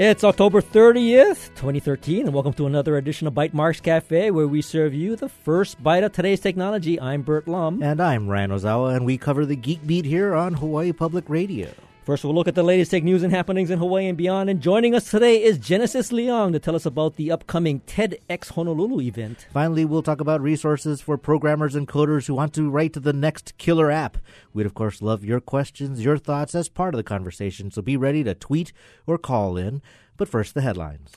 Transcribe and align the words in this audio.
It's 0.00 0.22
October 0.22 0.62
30th, 0.62 1.48
2013, 1.56 2.26
and 2.26 2.32
welcome 2.32 2.52
to 2.52 2.66
another 2.66 2.96
edition 2.96 3.26
of 3.26 3.34
Bytemarks 3.34 3.82
Cafe, 3.82 4.30
where 4.30 4.46
we 4.46 4.62
serve 4.62 4.94
you 4.94 5.16
the 5.16 5.28
first 5.28 5.82
bite 5.82 6.04
of 6.04 6.12
today's 6.12 6.38
technology. 6.38 7.00
I'm 7.00 7.22
Burt 7.22 7.48
Lum. 7.48 7.82
And 7.82 8.00
I'm 8.00 8.28
Ryan 8.28 8.52
Ozawa, 8.52 8.94
and 8.94 9.04
we 9.04 9.18
cover 9.18 9.44
the 9.44 9.56
Geek 9.56 9.84
Beat 9.84 10.04
here 10.04 10.36
on 10.36 10.54
Hawaii 10.54 10.92
Public 10.92 11.28
Radio. 11.28 11.70
First, 12.08 12.24
we'll 12.24 12.32
look 12.32 12.48
at 12.48 12.54
the 12.54 12.62
latest 12.62 12.90
tech 12.90 13.04
news 13.04 13.22
and 13.22 13.30
happenings 13.30 13.70
in 13.70 13.78
Hawaii 13.78 14.06
and 14.06 14.16
beyond. 14.16 14.48
And 14.48 14.62
joining 14.62 14.94
us 14.94 15.10
today 15.10 15.42
is 15.42 15.58
Genesis 15.58 16.10
Leong 16.10 16.52
to 16.52 16.58
tell 16.58 16.74
us 16.74 16.86
about 16.86 17.16
the 17.16 17.30
upcoming 17.30 17.80
TEDx 17.80 18.52
Honolulu 18.52 19.02
event. 19.02 19.46
Finally, 19.52 19.84
we'll 19.84 20.02
talk 20.02 20.18
about 20.18 20.40
resources 20.40 21.02
for 21.02 21.18
programmers 21.18 21.74
and 21.74 21.86
coders 21.86 22.26
who 22.26 22.32
want 22.32 22.54
to 22.54 22.70
write 22.70 22.94
the 22.94 23.12
next 23.12 23.58
killer 23.58 23.90
app. 23.90 24.16
We'd, 24.54 24.64
of 24.64 24.72
course, 24.72 25.02
love 25.02 25.22
your 25.22 25.38
questions, 25.38 26.02
your 26.02 26.16
thoughts 26.16 26.54
as 26.54 26.70
part 26.70 26.94
of 26.94 26.96
the 26.96 27.04
conversation, 27.04 27.70
so 27.70 27.82
be 27.82 27.98
ready 27.98 28.24
to 28.24 28.34
tweet 28.34 28.72
or 29.06 29.18
call 29.18 29.58
in. 29.58 29.82
But 30.16 30.30
first, 30.30 30.54
the 30.54 30.62
headlines. 30.62 31.12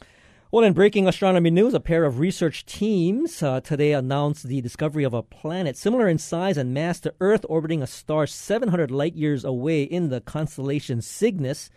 Well, 0.54 0.66
in 0.66 0.74
breaking 0.74 1.08
astronomy 1.08 1.50
news, 1.50 1.74
a 1.74 1.80
pair 1.80 2.04
of 2.04 2.20
research 2.20 2.66
teams 2.66 3.42
uh, 3.42 3.62
today 3.62 3.94
announced 3.94 4.44
the 4.44 4.60
discovery 4.60 5.06
of 5.06 5.14
a 5.14 5.24
planet 5.24 5.78
similar 5.78 6.10
in 6.10 6.18
size 6.18 6.58
and 6.58 6.74
mass 6.74 7.00
to 7.00 7.14
Earth 7.22 7.46
orbiting 7.48 7.82
a 7.82 7.88
star 7.88 8.28
700 8.28 8.92
light 8.92 9.16
years 9.16 9.46
away 9.46 9.84
in 9.84 10.10
the 10.10 10.20
constellation 10.20 11.02
Cygnus. 11.02 11.70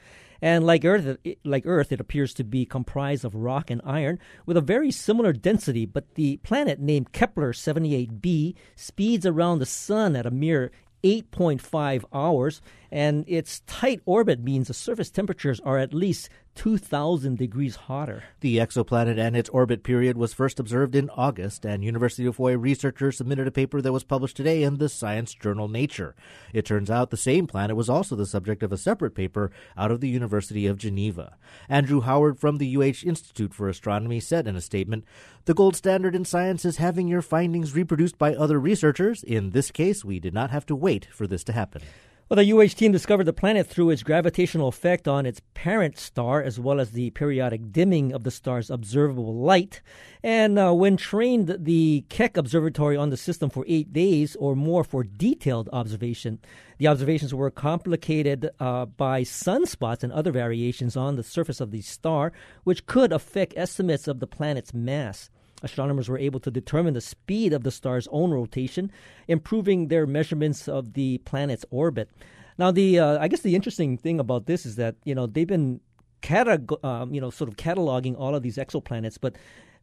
And 0.42 0.66
like 0.66 0.84
Earth, 0.84 1.18
it, 1.22 1.38
like 1.44 1.62
Earth, 1.66 1.92
it 1.92 2.00
appears 2.00 2.34
to 2.34 2.42
be 2.42 2.66
comprised 2.66 3.24
of 3.24 3.36
rock 3.36 3.70
and 3.70 3.80
iron 3.84 4.18
with 4.44 4.56
a 4.56 4.60
very 4.60 4.90
similar 4.90 5.32
density. 5.32 5.86
But 5.86 6.16
the 6.16 6.38
planet 6.38 6.80
named 6.80 7.12
Kepler 7.12 7.52
78b 7.52 8.56
speeds 8.74 9.24
around 9.24 9.60
the 9.60 9.66
Sun 9.66 10.16
at 10.16 10.26
a 10.26 10.32
mere 10.32 10.72
8.5 11.04 12.04
hours, 12.12 12.62
and 12.90 13.24
its 13.28 13.60
tight 13.66 14.00
orbit 14.06 14.40
means 14.40 14.68
the 14.68 14.74
surface 14.74 15.10
temperatures 15.10 15.60
are 15.60 15.78
at 15.78 15.92
least 15.92 16.30
2,000 16.54 17.36
degrees 17.36 17.76
hotter. 17.76 18.22
The 18.40 18.58
exoplanet 18.58 19.18
and 19.18 19.36
its 19.36 19.48
orbit 19.50 19.82
period 19.82 20.16
was 20.16 20.32
first 20.32 20.60
observed 20.60 20.94
in 20.94 21.10
August, 21.10 21.64
and 21.64 21.84
University 21.84 22.26
of 22.26 22.36
Hawaii 22.36 22.56
researchers 22.56 23.16
submitted 23.16 23.46
a 23.46 23.50
paper 23.50 23.82
that 23.82 23.92
was 23.92 24.04
published 24.04 24.36
today 24.36 24.62
in 24.62 24.78
the 24.78 24.88
science 24.88 25.34
journal 25.34 25.68
Nature. 25.68 26.14
It 26.52 26.64
turns 26.64 26.90
out 26.90 27.10
the 27.10 27.16
same 27.16 27.46
planet 27.46 27.76
was 27.76 27.90
also 27.90 28.14
the 28.14 28.26
subject 28.26 28.62
of 28.62 28.72
a 28.72 28.78
separate 28.78 29.14
paper 29.14 29.50
out 29.76 29.90
of 29.90 30.00
the 30.00 30.08
University 30.08 30.66
of 30.66 30.78
Geneva. 30.78 31.36
Andrew 31.68 32.00
Howard 32.02 32.38
from 32.38 32.58
the 32.58 32.76
UH 32.76 33.04
Institute 33.04 33.52
for 33.52 33.68
Astronomy 33.68 34.20
said 34.20 34.46
in 34.46 34.56
a 34.56 34.60
statement 34.60 35.04
The 35.46 35.54
gold 35.54 35.76
standard 35.76 36.14
in 36.14 36.24
science 36.24 36.64
is 36.64 36.76
having 36.76 37.08
your 37.08 37.22
findings 37.22 37.74
reproduced 37.74 38.16
by 38.16 38.34
other 38.34 38.60
researchers. 38.60 39.22
In 39.22 39.50
this 39.50 39.70
case, 39.70 40.04
we 40.04 40.20
did 40.20 40.34
not 40.34 40.50
have 40.50 40.66
to 40.66 40.76
wait 40.76 41.06
for 41.10 41.26
this 41.26 41.44
to 41.44 41.52
happen. 41.52 41.82
Well, 42.26 42.42
the 42.42 42.52
UH 42.52 42.68
team 42.68 42.90
discovered 42.90 43.24
the 43.24 43.34
planet 43.34 43.66
through 43.66 43.90
its 43.90 44.02
gravitational 44.02 44.68
effect 44.68 45.06
on 45.06 45.26
its 45.26 45.42
parent 45.52 45.98
star, 45.98 46.42
as 46.42 46.58
well 46.58 46.80
as 46.80 46.92
the 46.92 47.10
periodic 47.10 47.70
dimming 47.70 48.14
of 48.14 48.24
the 48.24 48.30
star's 48.30 48.70
observable 48.70 49.34
light. 49.34 49.82
And 50.22 50.58
uh, 50.58 50.72
when 50.72 50.96
trained 50.96 51.54
the 51.60 52.06
Keck 52.08 52.38
Observatory 52.38 52.96
on 52.96 53.10
the 53.10 53.18
system 53.18 53.50
for 53.50 53.66
eight 53.68 53.92
days 53.92 54.36
or 54.36 54.56
more 54.56 54.84
for 54.84 55.04
detailed 55.04 55.68
observation, 55.70 56.38
the 56.78 56.86
observations 56.88 57.34
were 57.34 57.50
complicated 57.50 58.48
uh, 58.58 58.86
by 58.86 59.20
sunspots 59.20 60.02
and 60.02 60.10
other 60.10 60.32
variations 60.32 60.96
on 60.96 61.16
the 61.16 61.22
surface 61.22 61.60
of 61.60 61.72
the 61.72 61.82
star, 61.82 62.32
which 62.62 62.86
could 62.86 63.12
affect 63.12 63.52
estimates 63.54 64.08
of 64.08 64.20
the 64.20 64.26
planet's 64.26 64.72
mass. 64.72 65.28
Astronomers 65.64 66.08
were 66.08 66.18
able 66.18 66.40
to 66.40 66.50
determine 66.50 66.94
the 66.94 67.00
speed 67.00 67.52
of 67.52 67.64
the 67.64 67.70
star's 67.70 68.06
own 68.12 68.30
rotation, 68.30 68.92
improving 69.26 69.88
their 69.88 70.06
measurements 70.06 70.68
of 70.68 70.92
the 70.92 71.18
planet's 71.18 71.64
orbit. 71.70 72.10
Now, 72.58 72.70
the 72.70 73.00
uh, 73.00 73.18
I 73.18 73.28
guess 73.28 73.40
the 73.40 73.54
interesting 73.54 73.98
thing 73.98 74.20
about 74.20 74.46
this 74.46 74.64
is 74.64 74.76
that 74.76 74.94
you 75.04 75.14
know 75.14 75.26
they've 75.26 75.46
been 75.46 75.80
catalog, 76.24 76.84
um, 76.84 77.12
you 77.12 77.20
know, 77.20 77.30
sort 77.30 77.48
of 77.50 77.56
cataloging 77.56 78.18
all 78.18 78.34
of 78.34 78.42
these 78.42 78.56
exoplanets, 78.56 79.18
but 79.20 79.36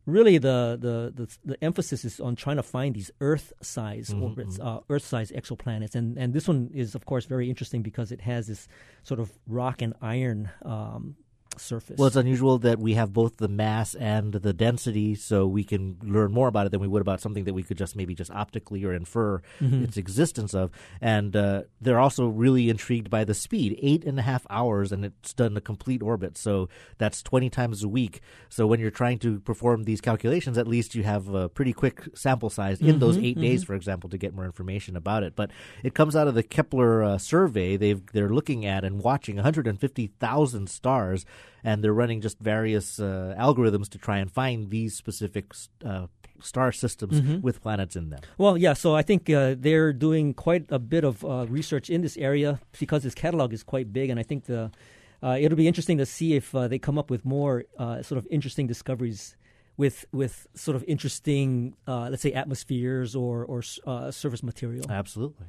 really 0.06 0.38
the, 0.40 0.78
the, 0.82 1.14
the, 1.16 1.38
the, 1.46 1.64
emphasis 1.64 2.04
is 2.04 2.20
on 2.20 2.36
trying 2.36 2.56
to 2.56 2.64
find 2.64 2.96
these 2.96 3.12
Earth-size 3.22 4.10
mm-hmm. 4.10 4.24
orbits, 4.24 4.58
mm-hmm. 4.58 4.68
uh, 4.68 4.80
Earth-size 4.90 5.32
exoplanets, 5.32 5.94
and 5.94 6.18
and 6.18 6.34
this 6.34 6.48
one 6.48 6.70
is 6.74 6.96
of 6.96 7.06
course 7.06 7.26
very 7.26 7.50
interesting 7.50 7.82
because 7.84 8.12
it 8.12 8.22
has 8.22 8.48
this 8.48 8.68
sort 9.04 9.20
of 9.20 9.32
rock 9.48 9.82
and 9.82 9.94
iron 10.02 10.50
um, 10.64 11.16
surface. 11.60 11.98
Well, 11.98 12.08
it's 12.08 12.16
unusual 12.16 12.58
that 12.60 12.80
we 12.80 12.94
have 12.94 13.14
both 13.14 13.38
the 13.38 13.48
mass 13.48 13.96
and 13.96 14.34
the 14.34 14.54
density, 14.54 15.16
so 15.16 15.46
we 15.48 15.64
can 15.64 15.98
learn 16.04 16.32
more 16.32 16.48
about 16.48 16.66
it 16.66 16.70
than 16.70 16.80
we 16.80 16.88
would 16.88 17.02
about 17.02 17.22
something 17.22 17.44
that 17.46 17.54
we 17.54 17.64
could 17.64 17.78
just 17.78 17.96
maybe 17.96 18.16
just 18.16 18.32
optically 18.32 18.84
or 18.84 18.94
infer 18.94 19.42
mm-hmm. 19.60 19.84
its 19.84 19.98
existence 19.98 20.54
of. 20.54 20.72
And 21.02 21.36
uh, 21.36 21.64
they're 21.80 22.00
also 22.00 22.28
really 22.28 22.70
intrigued 22.70 23.10
by 23.10 23.24
the 23.24 23.34
speed 23.34 23.78
eight 23.82 24.04
and 24.06 24.20
a 24.20 24.22
half 24.22 24.46
hours, 24.50 24.92
and 24.92 25.06
it's 25.06 25.34
done 25.34 25.56
a 25.58 25.62
complete 25.62 26.02
orbit. 26.02 26.38
So 26.38 26.70
that's 26.98 27.22
20 27.22 27.50
times 27.50 27.84
a 27.84 27.88
week. 27.88 28.22
So 28.50 28.68
when 28.68 28.80
you're 28.80 28.92
trying 28.92 29.20
to 29.20 29.40
perform 29.40 29.84
these 29.84 30.02
calculations, 30.02 30.58
at 30.58 30.68
least 30.68 30.96
you 30.96 31.04
have 31.04 31.28
a 31.34 31.50
pretty 31.50 31.74
quick 31.74 32.08
sample 32.14 32.50
size 32.50 32.80
in 32.82 32.88
mm-hmm, 32.88 33.00
those 33.00 33.18
8 33.18 33.24
mm-hmm. 33.24 33.42
days, 33.42 33.64
for 33.64 33.76
example, 33.76 34.10
to 34.10 34.18
get 34.18 34.34
more 34.34 34.46
information 34.46 34.96
about 34.96 35.24
it. 35.24 35.36
But 35.36 35.52
it 35.84 35.94
comes 35.94 36.16
out 36.16 36.28
of 36.28 36.36
the 36.36 36.44
Kepler 36.44 37.04
uh, 37.04 37.18
survey. 37.18 37.78
They've, 37.78 38.06
they're 38.14 38.30
looking 38.30 38.66
at 38.66 38.84
and 38.84 39.04
watching 39.04 39.36
150,000 39.36 40.70
stars 40.70 41.26
and 41.64 41.84
they're 41.84 41.94
running 41.94 42.22
just 42.22 42.40
various 42.40 43.00
uh, 43.00 43.36
algorithms 43.38 43.90
to 43.90 43.98
try 43.98 44.18
and 44.18 44.32
find 44.32 44.70
these 44.70 44.96
specific 44.96 45.54
uh, 45.86 46.08
star 46.42 46.72
systems 46.72 47.22
mm-hmm. 47.22 47.42
with 47.42 47.62
planets 47.62 47.96
in 47.96 48.10
them. 48.10 48.22
Well, 48.38 48.58
yeah, 48.58 48.74
so 48.74 48.96
I 48.96 49.04
think 49.04 49.30
uh, 49.30 49.56
they're 49.58 49.94
doing 49.94 50.34
quite 50.34 50.66
a 50.70 50.80
bit 50.80 51.04
of 51.04 51.24
uh, 51.24 51.46
research 51.48 51.90
in 51.90 52.02
this 52.02 52.18
area 52.18 52.60
because 52.80 53.04
this 53.04 53.16
catalog 53.16 53.54
is 53.54 53.64
quite 53.64 53.94
big, 53.94 54.10
and 54.10 54.20
I 54.20 54.24
think 54.24 54.46
the 54.46 54.72
uh, 55.24 55.38
it'll 55.40 55.58
be 55.58 55.68
interesting 55.68 56.00
to 56.00 56.06
see 56.06 56.34
if 56.34 56.56
uh, 56.56 56.68
they 56.68 56.80
come 56.80 56.98
up 56.98 57.12
with 57.12 57.24
more 57.26 57.66
sort 57.78 58.14
of 58.18 58.28
interesting 58.32 58.66
discoveries 58.66 59.36
with 59.78 60.06
with 60.12 60.48
sort 60.56 60.76
of 60.76 60.84
interesting, 60.88 61.76
let's 61.86 62.24
say, 62.24 62.34
atmospheres 62.34 63.16
or 63.16 63.46
or 63.46 63.62
surface 63.62 64.42
material. 64.42 64.90
Absolutely. 64.90 65.46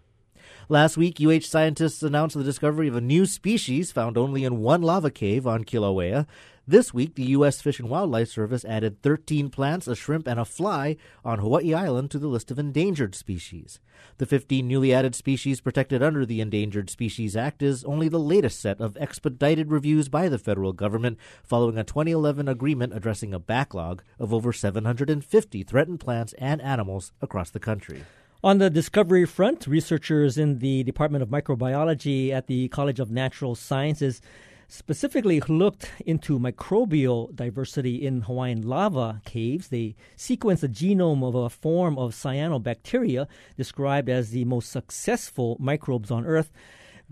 Last 0.69 0.97
week, 0.97 1.21
UH 1.21 1.41
scientists 1.41 2.03
announced 2.03 2.37
the 2.37 2.45
discovery 2.45 2.89
of 2.89 2.97
a 2.97 3.01
new 3.01 3.27
species 3.27 3.93
found 3.93 4.17
only 4.17 4.45
in 4.45 4.61
one 4.61 4.83
lava 4.83 5.11
cave 5.11 5.47
on 5.47 5.65
Kilauea. 5.65 6.27
This 6.67 6.95
week, 6.95 7.17
the 7.17 7.25
U.S. 7.25 7.61
Fish 7.61 7.81
and 7.81 7.91
Wildlife 7.91 8.29
Service 8.29 8.65
added 8.65 9.03
13 9.03 9.51
plants, 9.51 9.89
a 9.89 9.97
shrimp, 9.97 10.29
and 10.29 10.39
a 10.39 10.45
fly 10.45 10.97
on 11.25 11.41
Hawaii 11.41 11.75
Island 11.75 12.13
to 12.13 12.21
the 12.21 12.29
list 12.29 12.53
of 12.53 12.59
endangered 12.59 13.17
species. 13.17 13.81
The 14.19 14.27
15 14.27 14.69
newly 14.69 14.95
added 14.95 15.17
species 15.17 15.61
protected 15.61 16.05
under 16.05 16.25
the 16.25 16.41
Endangered 16.41 16.89
Species 16.89 17.37
Act 17.37 17.63
is 17.63 17.83
only 17.83 18.09
the 18.09 18.21
latest 18.21 18.61
set 18.61 18.81
of 18.81 18.97
expedited 18.97 19.73
reviews 19.73 20.09
by 20.09 20.29
the 20.29 20.39
federal 20.39 20.73
government 20.73 21.19
following 21.43 21.79
a 21.79 21.85
2011 21.85 22.47
agreement 22.47 22.95
addressing 22.95 23.35
a 23.35 23.41
backlog 23.41 24.05
of 24.21 24.33
over 24.33 24.53
750 24.53 25.65
threatened 25.65 25.99
plants 25.99 26.33
and 26.39 26.63
animals 26.63 27.11
across 27.21 27.51
the 27.51 27.59
country. 27.61 28.05
On 28.45 28.59
the 28.59 28.71
discovery 28.71 29.25
front, 29.25 29.69
researchers 29.69 30.37
in 30.37 30.59
the 30.59 30.83
Department 30.83 31.23
of 31.23 31.29
Microbiology 31.29 32.31
at 32.31 32.49
the 32.49 32.67
College 32.71 32.99
of 32.99 33.09
Natural 33.09 33.55
Sciences 33.55 34.21
specifically 34.67 35.39
looked 35.43 35.93
into 36.05 36.41
microbial 36.41 37.33
diversity 37.37 38.05
in 38.05 38.23
Hawaiian 38.23 38.63
lava 38.63 39.23
caves. 39.25 39.69
They 39.69 39.95
sequenced 40.17 40.63
the 40.63 40.69
genome 40.69 41.23
of 41.23 41.37
a 41.37 41.49
form 41.49 41.97
of 41.97 42.15
cyanobacteria 42.15 43.29
described 43.57 44.09
as 44.09 44.31
the 44.31 44.45
most 44.45 44.73
successful 44.73 45.57
microbes 45.61 46.11
on 46.11 46.27
Earth. 46.27 46.51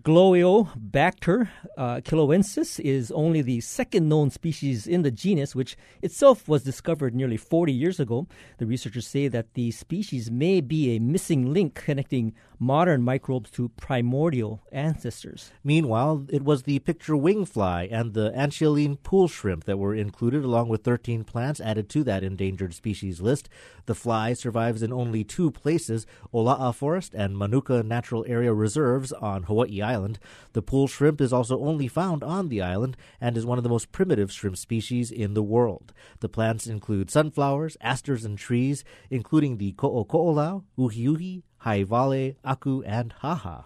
Gloeobacter 0.02 1.48
uh, 1.76 1.96
kilaueensis 1.96 2.80
is 2.80 3.10
only 3.10 3.42
the 3.42 3.60
second 3.60 4.08
known 4.08 4.30
species 4.30 4.86
in 4.86 5.02
the 5.02 5.10
genus, 5.10 5.54
which 5.54 5.76
itself 6.00 6.48
was 6.48 6.62
discovered 6.62 7.14
nearly 7.14 7.36
40 7.36 7.72
years 7.72 8.00
ago. 8.00 8.26
The 8.58 8.66
researchers 8.66 9.06
say 9.06 9.28
that 9.28 9.54
the 9.54 9.70
species 9.72 10.30
may 10.30 10.60
be 10.60 10.94
a 10.94 11.00
missing 11.00 11.52
link 11.52 11.74
connecting 11.74 12.34
modern 12.58 13.02
microbes 13.02 13.50
to 13.50 13.70
primordial 13.70 14.62
ancestors. 14.70 15.50
Meanwhile, 15.64 16.26
it 16.28 16.42
was 16.42 16.62
the 16.62 16.78
picture 16.78 17.16
wing 17.16 17.44
fly 17.44 17.88
and 17.90 18.14
the 18.14 18.30
Anchialine 18.30 19.02
pool 19.02 19.28
shrimp 19.28 19.64
that 19.64 19.78
were 19.78 19.94
included, 19.94 20.44
along 20.44 20.68
with 20.68 20.84
13 20.84 21.24
plants 21.24 21.60
added 21.60 21.88
to 21.90 22.04
that 22.04 22.22
endangered 22.22 22.74
species 22.74 23.20
list. 23.20 23.48
The 23.86 23.94
fly 23.94 24.34
survives 24.34 24.82
in 24.82 24.92
only 24.92 25.24
two 25.24 25.50
places 25.50 26.06
Ola'a 26.32 26.74
Forest 26.74 27.14
and 27.14 27.36
Manuka 27.36 27.82
Natural 27.82 28.24
Area 28.28 28.52
Reserves 28.52 29.10
on 29.12 29.44
Hawaii 29.44 29.89
Island. 29.92 30.18
The 30.52 30.62
pool 30.70 30.86
shrimp 30.88 31.20
is 31.20 31.32
also 31.32 31.56
only 31.60 31.88
found 31.88 32.22
on 32.22 32.48
the 32.48 32.62
island 32.74 32.96
and 33.20 33.36
is 33.36 33.46
one 33.46 33.58
of 33.58 33.64
the 33.64 33.74
most 33.76 33.92
primitive 33.92 34.30
shrimp 34.32 34.56
species 34.56 35.10
in 35.10 35.34
the 35.34 35.48
world. 35.54 35.92
The 36.20 36.28
plants 36.36 36.66
include 36.66 37.10
sunflowers, 37.10 37.76
asters, 37.80 38.24
and 38.24 38.36
trees, 38.38 38.84
including 39.10 39.58
the 39.58 39.72
ko'oko'olau, 39.72 40.64
uhiuhi, 40.78 41.42
haivale, 41.64 42.36
aku, 42.44 42.82
and 42.82 43.12
haha. 43.20 43.62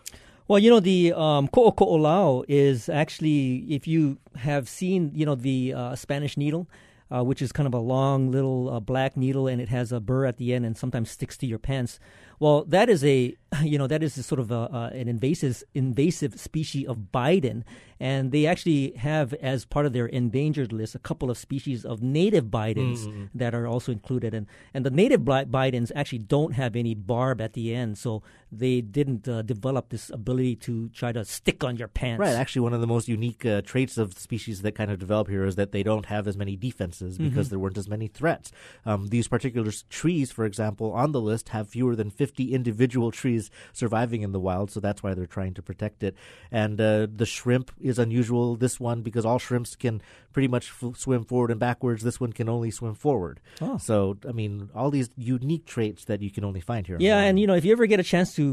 Well, 0.46 0.58
you 0.58 0.70
know, 0.70 0.80
the 0.80 1.12
um, 1.14 1.48
ko'oko'olau 1.48 2.44
is 2.48 2.88
actually, 2.88 3.64
if 3.68 3.86
you 3.86 4.18
have 4.36 4.68
seen, 4.68 5.10
you 5.14 5.24
know, 5.24 5.34
the 5.34 5.72
uh, 5.72 5.96
Spanish 5.96 6.36
needle, 6.36 6.68
uh, 7.10 7.22
which 7.22 7.40
is 7.40 7.52
kind 7.52 7.66
of 7.66 7.74
a 7.74 7.78
long 7.78 8.30
little 8.30 8.68
uh, 8.68 8.80
black 8.80 9.16
needle, 9.16 9.46
and 9.46 9.60
it 9.60 9.68
has 9.68 9.92
a 9.92 10.00
burr 10.00 10.26
at 10.26 10.36
the 10.36 10.52
end, 10.52 10.66
and 10.66 10.76
sometimes 10.76 11.10
sticks 11.10 11.36
to 11.38 11.46
your 11.46 11.58
pants. 11.58 11.98
Well, 12.40 12.64
that 12.64 12.88
is 12.88 13.04
a 13.04 13.36
you 13.62 13.78
know 13.78 13.86
that 13.86 14.02
is 14.02 14.16
a 14.16 14.22
sort 14.22 14.40
of 14.40 14.50
a, 14.50 14.68
uh, 14.72 14.90
an 14.92 15.08
invasive 15.08 15.62
invasive 15.74 16.38
species 16.40 16.86
of 16.86 17.12
Biden, 17.12 17.62
and 18.00 18.32
they 18.32 18.46
actually 18.46 18.92
have 18.96 19.34
as 19.34 19.64
part 19.64 19.86
of 19.86 19.92
their 19.92 20.06
endangered 20.06 20.72
list 20.72 20.94
a 20.94 20.98
couple 20.98 21.30
of 21.30 21.38
species 21.38 21.84
of 21.84 22.02
native 22.02 22.46
bidens 22.46 23.06
mm-hmm. 23.06 23.24
that 23.34 23.54
are 23.54 23.66
also 23.66 23.92
included, 23.92 24.34
and 24.34 24.46
and 24.72 24.84
the 24.84 24.90
native 24.90 25.20
bidens 25.20 25.92
actually 25.94 26.18
don't 26.18 26.52
have 26.52 26.76
any 26.76 26.94
barb 26.94 27.40
at 27.40 27.52
the 27.52 27.74
end, 27.74 27.98
so 27.98 28.22
they 28.58 28.80
didn't 28.80 29.28
uh, 29.28 29.42
develop 29.42 29.88
this 29.90 30.10
ability 30.10 30.56
to 30.56 30.88
try 30.90 31.12
to 31.12 31.24
stick 31.24 31.64
on 31.64 31.76
your 31.76 31.88
pants. 31.88 32.20
Right. 32.20 32.34
Actually, 32.34 32.62
one 32.62 32.74
of 32.74 32.80
the 32.80 32.86
most 32.86 33.08
unique 33.08 33.44
uh, 33.44 33.62
traits 33.62 33.98
of 33.98 34.18
species 34.18 34.62
that 34.62 34.72
kind 34.72 34.90
of 34.90 34.98
develop 34.98 35.28
here 35.28 35.44
is 35.44 35.56
that 35.56 35.72
they 35.72 35.82
don't 35.82 36.06
have 36.06 36.26
as 36.26 36.36
many 36.36 36.56
defenses 36.56 37.18
because 37.18 37.46
mm-hmm. 37.46 37.50
there 37.50 37.58
weren't 37.58 37.78
as 37.78 37.88
many 37.88 38.08
threats. 38.08 38.52
Um, 38.84 39.08
these 39.08 39.28
particular 39.28 39.72
trees, 39.90 40.30
for 40.30 40.44
example, 40.44 40.92
on 40.92 41.12
the 41.12 41.20
list 41.20 41.50
have 41.50 41.68
fewer 41.68 41.96
than 41.96 42.10
50 42.10 42.54
individual 42.54 43.10
trees 43.10 43.50
surviving 43.72 44.22
in 44.22 44.32
the 44.32 44.40
wild, 44.40 44.70
so 44.70 44.80
that's 44.80 45.02
why 45.02 45.14
they're 45.14 45.26
trying 45.26 45.54
to 45.54 45.62
protect 45.62 46.02
it. 46.02 46.14
And 46.50 46.80
uh, 46.80 47.06
the 47.14 47.26
shrimp 47.26 47.70
is 47.80 47.98
unusual, 47.98 48.56
this 48.56 48.78
one, 48.78 49.02
because 49.02 49.24
all 49.24 49.38
shrimps 49.38 49.76
can 49.76 50.02
pretty 50.32 50.48
much 50.48 50.70
f- 50.82 50.96
swim 50.96 51.24
forward 51.24 51.50
and 51.50 51.60
backwards. 51.60 52.02
This 52.02 52.20
one 52.20 52.32
can 52.32 52.48
only 52.48 52.70
swim 52.70 52.94
forward. 52.94 53.40
Oh. 53.62 53.78
So, 53.78 54.18
I 54.28 54.32
mean, 54.32 54.68
all 54.74 54.90
these 54.90 55.08
unique 55.16 55.64
traits 55.64 56.04
that 56.06 56.20
you 56.20 56.30
can 56.30 56.44
only 56.44 56.60
find 56.60 56.86
here. 56.86 56.98
Yeah, 57.00 57.20
and 57.20 57.38
you 57.38 57.46
know, 57.46 57.54
if 57.54 57.64
you 57.64 57.72
ever 57.72 57.86
get 57.86 58.00
a 58.00 58.04
chance 58.04 58.34
to 58.34 58.43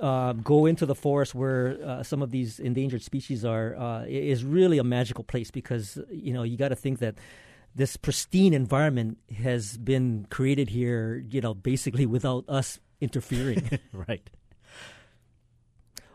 uh, 0.00 0.32
go 0.32 0.66
into 0.66 0.86
the 0.86 0.94
forest 0.94 1.34
where 1.34 1.78
uh, 1.84 2.02
some 2.02 2.22
of 2.22 2.30
these 2.30 2.58
endangered 2.58 3.02
species 3.02 3.44
are, 3.44 3.76
uh, 3.76 4.04
is 4.06 4.44
really 4.44 4.78
a 4.78 4.84
magical 4.84 5.24
place 5.24 5.50
because 5.50 5.98
you 6.10 6.32
know 6.32 6.42
you 6.42 6.56
got 6.56 6.68
to 6.68 6.76
think 6.76 6.98
that 6.98 7.14
this 7.74 7.96
pristine 7.96 8.54
environment 8.54 9.18
has 9.36 9.76
been 9.78 10.26
created 10.30 10.68
here, 10.70 11.24
you 11.30 11.40
know, 11.40 11.54
basically 11.54 12.06
without 12.06 12.44
us 12.48 12.80
interfering. 13.00 13.78
right. 13.92 14.28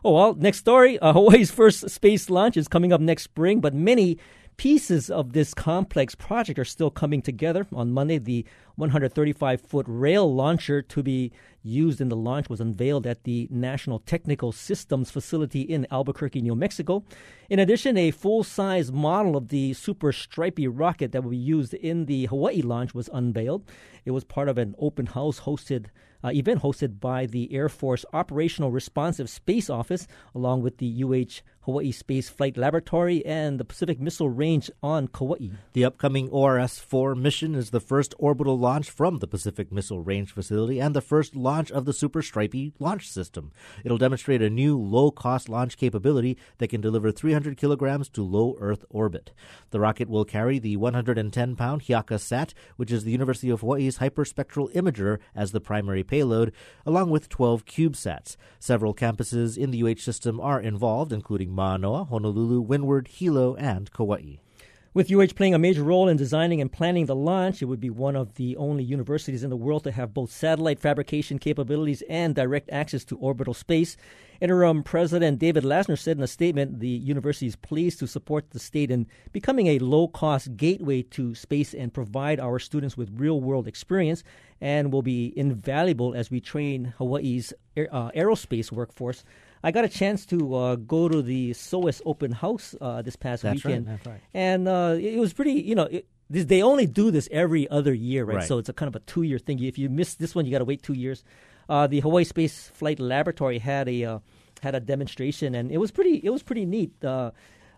Oh, 0.04 0.12
well, 0.12 0.34
next 0.34 0.58
story. 0.58 0.98
Uh, 0.98 1.14
Hawaii's 1.14 1.50
first 1.50 1.88
space 1.88 2.28
launch 2.28 2.58
is 2.58 2.68
coming 2.68 2.92
up 2.92 3.00
next 3.00 3.22
spring, 3.22 3.60
but 3.60 3.72
many 3.72 4.18
pieces 4.56 5.10
of 5.10 5.32
this 5.32 5.54
complex 5.54 6.14
project 6.14 6.58
are 6.58 6.64
still 6.64 6.90
coming 6.90 7.22
together. 7.22 7.66
On 7.72 7.92
Monday, 7.92 8.18
the 8.18 8.44
135 8.76 9.60
foot 9.60 9.86
rail 9.88 10.32
launcher 10.32 10.82
to 10.82 11.02
be 11.02 11.32
used 11.62 12.00
in 12.00 12.08
the 12.08 12.16
launch 12.16 12.48
was 12.48 12.60
unveiled 12.60 13.06
at 13.06 13.24
the 13.24 13.48
National 13.50 13.98
Technical 14.00 14.52
Systems 14.52 15.10
Facility 15.10 15.62
in 15.62 15.86
Albuquerque, 15.90 16.42
New 16.42 16.54
Mexico. 16.54 17.04
In 17.48 17.58
addition, 17.58 17.96
a 17.96 18.10
full 18.10 18.44
size 18.44 18.92
model 18.92 19.36
of 19.36 19.48
the 19.48 19.72
Super 19.72 20.12
Strypi 20.12 20.68
rocket 20.70 21.12
that 21.12 21.22
will 21.22 21.30
be 21.30 21.36
used 21.36 21.74
in 21.74 22.06
the 22.06 22.26
Hawaii 22.26 22.62
launch 22.62 22.94
was 22.94 23.08
unveiled. 23.12 23.64
It 24.04 24.10
was 24.10 24.24
part 24.24 24.48
of 24.48 24.58
an 24.58 24.74
open 24.78 25.06
house 25.06 25.40
hosted 25.40 25.86
uh, 26.24 26.30
event 26.30 26.62
hosted 26.62 27.00
by 27.00 27.26
the 27.26 27.52
Air 27.52 27.68
Force 27.68 28.04
Operational 28.12 28.70
Responsive 28.70 29.28
Space 29.28 29.68
Office, 29.68 30.06
along 30.34 30.62
with 30.62 30.78
the 30.78 31.04
UH 31.04 31.42
Hawaii 31.64 31.92
Space 31.92 32.28
Flight 32.28 32.58
Laboratory 32.58 33.24
and 33.24 33.58
the 33.58 33.64
Pacific 33.64 33.98
Missile 33.98 34.28
Range 34.28 34.70
on 34.82 35.08
Kauai. 35.08 35.48
The 35.72 35.86
upcoming 35.86 36.28
ORS 36.28 36.78
4 36.78 37.14
mission 37.14 37.54
is 37.54 37.70
the 37.70 37.80
first 37.80 38.12
orbital 38.18 38.58
launch 38.58 38.90
from 38.90 39.20
the 39.20 39.26
Pacific 39.26 39.72
Missile 39.72 40.02
Range 40.02 40.30
facility 40.30 40.78
and 40.78 40.94
the 40.94 41.00
first 41.00 41.34
launch 41.34 41.70
of 41.70 41.86
the 41.86 41.94
Super 41.94 42.20
Strypi 42.20 42.74
launch 42.78 43.08
system. 43.08 43.50
It'll 43.82 43.96
demonstrate 43.96 44.42
a 44.42 44.50
new 44.50 44.78
low 44.78 45.10
cost 45.10 45.48
launch 45.48 45.78
capability 45.78 46.36
that 46.58 46.68
can 46.68 46.82
deliver 46.82 47.10
300 47.10 47.56
kilograms 47.56 48.10
to 48.10 48.22
low 48.22 48.58
Earth 48.60 48.84
orbit. 48.90 49.32
The 49.70 49.80
rocket 49.80 50.10
will 50.10 50.26
carry 50.26 50.58
the 50.58 50.76
110 50.76 51.56
pound 51.56 51.82
Hiaka 51.84 52.18
Sat, 52.18 52.52
which 52.76 52.92
is 52.92 53.04
the 53.04 53.12
University 53.12 53.48
of 53.48 53.60
Hawaii's 53.60 53.98
hyperspectral 54.00 54.70
imager, 54.74 55.18
as 55.34 55.52
the 55.52 55.62
primary 55.62 56.04
payload, 56.04 56.52
along 56.84 57.08
with 57.08 57.30
12 57.30 57.64
CubeSats. 57.64 58.36
Several 58.58 58.94
campuses 58.94 59.56
in 59.56 59.70
the 59.70 59.82
UH 59.82 60.00
system 60.00 60.38
are 60.40 60.60
involved, 60.60 61.10
including 61.10 61.53
Manoa, 61.54 62.04
Honolulu, 62.04 62.60
Windward, 62.60 63.06
Hilo, 63.08 63.54
and 63.54 63.92
Kauai. 63.92 64.38
With 64.92 65.10
UH 65.10 65.34
playing 65.34 65.54
a 65.54 65.58
major 65.58 65.82
role 65.82 66.08
in 66.08 66.16
designing 66.16 66.60
and 66.60 66.70
planning 66.70 67.06
the 67.06 67.16
launch, 67.16 67.60
it 67.60 67.64
would 67.64 67.80
be 67.80 67.90
one 67.90 68.14
of 68.14 68.34
the 68.34 68.56
only 68.56 68.84
universities 68.84 69.42
in 69.42 69.50
the 69.50 69.56
world 69.56 69.82
to 69.84 69.90
have 69.90 70.14
both 70.14 70.30
satellite 70.30 70.78
fabrication 70.78 71.40
capabilities 71.40 72.04
and 72.08 72.32
direct 72.32 72.70
access 72.70 73.04
to 73.06 73.16
orbital 73.16 73.54
space. 73.54 73.96
Interim 74.40 74.84
President 74.84 75.40
David 75.40 75.64
Lassner 75.64 75.98
said 75.98 76.16
in 76.16 76.22
a 76.22 76.28
statement 76.28 76.78
the 76.78 76.86
university 76.88 77.46
is 77.46 77.56
pleased 77.56 77.98
to 77.98 78.06
support 78.06 78.50
the 78.50 78.60
state 78.60 78.92
in 78.92 79.08
becoming 79.32 79.66
a 79.66 79.80
low 79.80 80.06
cost 80.06 80.56
gateway 80.56 81.02
to 81.02 81.34
space 81.34 81.74
and 81.74 81.92
provide 81.92 82.38
our 82.38 82.60
students 82.60 82.96
with 82.96 83.18
real 83.18 83.40
world 83.40 83.66
experience 83.66 84.22
and 84.60 84.92
will 84.92 85.02
be 85.02 85.32
invaluable 85.36 86.14
as 86.14 86.30
we 86.30 86.40
train 86.40 86.94
Hawaii's 86.98 87.52
uh, 87.76 88.10
aerospace 88.12 88.70
workforce 88.70 89.24
I 89.64 89.70
got 89.70 89.84
a 89.84 89.88
chance 89.88 90.26
to 90.26 90.54
uh, 90.54 90.76
go 90.76 91.08
to 91.08 91.22
the 91.22 91.54
SOAS 91.54 92.02
open 92.04 92.32
house 92.32 92.74
uh, 92.82 93.00
this 93.00 93.16
past 93.16 93.42
that's 93.42 93.64
weekend. 93.64 93.86
Right, 93.86 93.92
that's 93.94 94.06
right. 94.06 94.20
And 94.34 94.68
uh, 94.68 94.98
it 95.00 95.18
was 95.18 95.32
pretty, 95.32 95.52
you 95.52 95.74
know, 95.74 95.84
it, 95.84 96.06
this, 96.28 96.44
they 96.44 96.60
only 96.60 96.86
do 96.86 97.10
this 97.10 97.30
every 97.32 97.66
other 97.70 97.94
year, 97.94 98.26
right? 98.26 98.36
right. 98.36 98.46
So 98.46 98.58
it's 98.58 98.68
a 98.68 98.74
kind 98.74 98.88
of 98.88 98.94
a 98.94 99.00
two 99.00 99.22
year 99.22 99.38
thing. 99.38 99.64
If 99.64 99.78
you 99.78 99.88
miss 99.88 100.16
this 100.16 100.34
one, 100.34 100.44
you 100.44 100.52
got 100.52 100.58
to 100.58 100.66
wait 100.66 100.82
two 100.82 100.92
years. 100.92 101.24
Uh, 101.66 101.86
the 101.86 102.00
Hawaii 102.00 102.24
Space 102.24 102.68
Flight 102.74 103.00
Laboratory 103.00 103.58
had 103.58 103.88
a 103.88 104.04
uh, 104.04 104.18
had 104.62 104.74
a 104.74 104.80
demonstration, 104.80 105.54
and 105.54 105.72
it 105.72 105.78
was 105.78 105.90
pretty 105.90 106.20
it 106.22 106.28
was 106.28 106.42
pretty 106.42 106.66
neat. 106.66 106.92
Uh, 107.02 107.30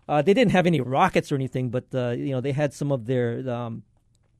they 0.08 0.34
didn't 0.34 0.50
have 0.50 0.66
any 0.66 0.80
rockets 0.80 1.30
or 1.30 1.36
anything, 1.36 1.70
but 1.70 1.84
you 1.92 2.32
know 2.32 2.40
they 2.40 2.50
had 2.50 2.74
some 2.74 2.90
of 2.90 3.06
their 3.06 3.48
um, 3.48 3.84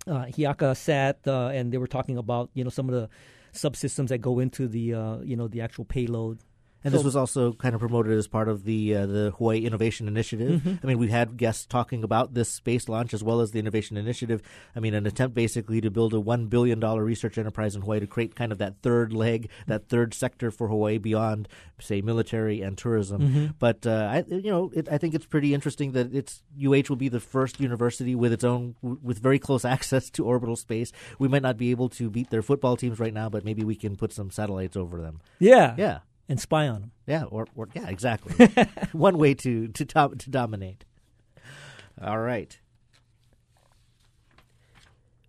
Hiaka 0.09 0.75
sat, 0.75 1.21
and 1.27 1.73
they 1.73 1.79
were 1.79 1.87
talking 1.87 2.19
about 2.19 2.51
you 2.55 2.65
know 2.65 2.71
some 2.71 2.89
of 2.89 2.95
the 2.97 3.09
subsystems 3.53 4.09
that 4.09 4.19
go 4.19 4.41
into 4.41 4.67
the 4.67 5.23
you 5.25 5.37
know 5.37 5.47
the 5.47 5.61
actual 5.61 5.85
payload 5.85 6.39
and 6.87 6.93
so, 6.93 6.99
this 6.99 7.05
was 7.05 7.17
also 7.17 7.53
kind 7.53 7.75
of 7.75 7.81
promoted 7.81 8.17
as 8.17 8.29
part 8.29 8.49
of 8.49 8.63
the 8.63 8.95
uh, 8.95 9.07
the 9.07 9.33
Hawaii 9.39 9.67
Innovation 9.67 10.07
Initiative. 10.07 10.61
Mm-hmm. 10.61 10.75
I 10.85 10.87
mean, 10.87 10.99
we 10.99 11.09
had 11.09 11.37
guests 11.37 11.67
talking 11.67 12.05
about 12.05 12.35
this 12.35 12.49
space 12.49 12.89
launch 12.89 13.13
as 13.13 13.25
well 13.25 13.41
as 13.41 13.51
the 13.51 13.59
Innovation 13.59 13.97
Initiative. 13.97 14.41
I 14.77 14.79
mean, 14.79 14.95
an 14.95 15.05
attempt 15.05 15.35
basically 15.35 15.81
to 15.81 15.91
build 15.91 16.15
a 16.15 16.21
one 16.21 16.47
billion 16.47 16.79
dollar 16.79 17.03
research 17.03 17.39
enterprise 17.39 17.75
in 17.75 17.83
Hawaii 17.83 17.99
to 17.99 18.07
create 18.07 18.37
kind 18.37 18.53
of 18.53 18.59
that 18.59 18.83
third 18.83 19.13
leg, 19.13 19.51
that 19.67 19.89
third 19.89 20.15
sector 20.15 20.53
for 20.53 20.69
Hawaii 20.69 20.99
beyond, 20.99 21.49
say, 21.81 22.01
military 22.03 22.63
and 22.63 22.79
tourism. 22.79 23.21
Mm-hmm. 23.21 23.47
But 23.59 23.85
uh, 23.85 24.09
I, 24.13 24.25
you 24.29 24.53
know, 24.53 24.71
it, 24.73 24.89
I 24.89 24.99
think 24.99 25.17
it's 25.17 25.27
pretty 25.27 25.55
interesting 25.55 25.91
that 25.93 26.15
it's 26.15 26.45
UH 26.57 26.85
will 26.89 26.95
be 26.95 27.09
the 27.09 27.19
first 27.19 27.59
university 27.59 28.15
with 28.15 28.33
its 28.33 28.45
own 28.45 28.77
with 28.81 29.19
very 29.19 29.41
close 29.41 29.65
access 29.77 30.09
to 30.11 30.25
orbital 30.25 30.55
space. 30.55 30.93
We 31.19 31.27
might 31.27 31.43
not 31.43 31.57
be 31.57 31.73
able 31.73 31.89
to 31.89 32.09
beat 32.11 32.31
their 32.31 32.43
football 32.43 32.77
teams 32.77 33.01
right 33.01 33.13
now, 33.13 33.29
but 33.29 33.45
maybe 33.45 33.65
we 33.65 33.75
can 33.75 33.97
put 33.97 34.13
some 34.13 34.31
satellites 34.31 34.77
over 34.77 35.01
them. 35.01 35.21
Yeah, 35.41 35.75
yeah 35.77 35.99
and 36.29 36.41
spy 36.41 36.69
on 36.69 36.81
them. 36.81 36.93
Yeah, 37.07 37.25
or, 37.25 37.47
or 37.55 37.69
yeah, 37.75 37.89
exactly. 37.89 38.49
One 38.93 39.19
way 39.19 39.35
to 39.35 39.69
to 39.69 39.85
to 39.85 40.31
dominate. 40.31 40.85
All 42.01 42.19
right. 42.19 42.59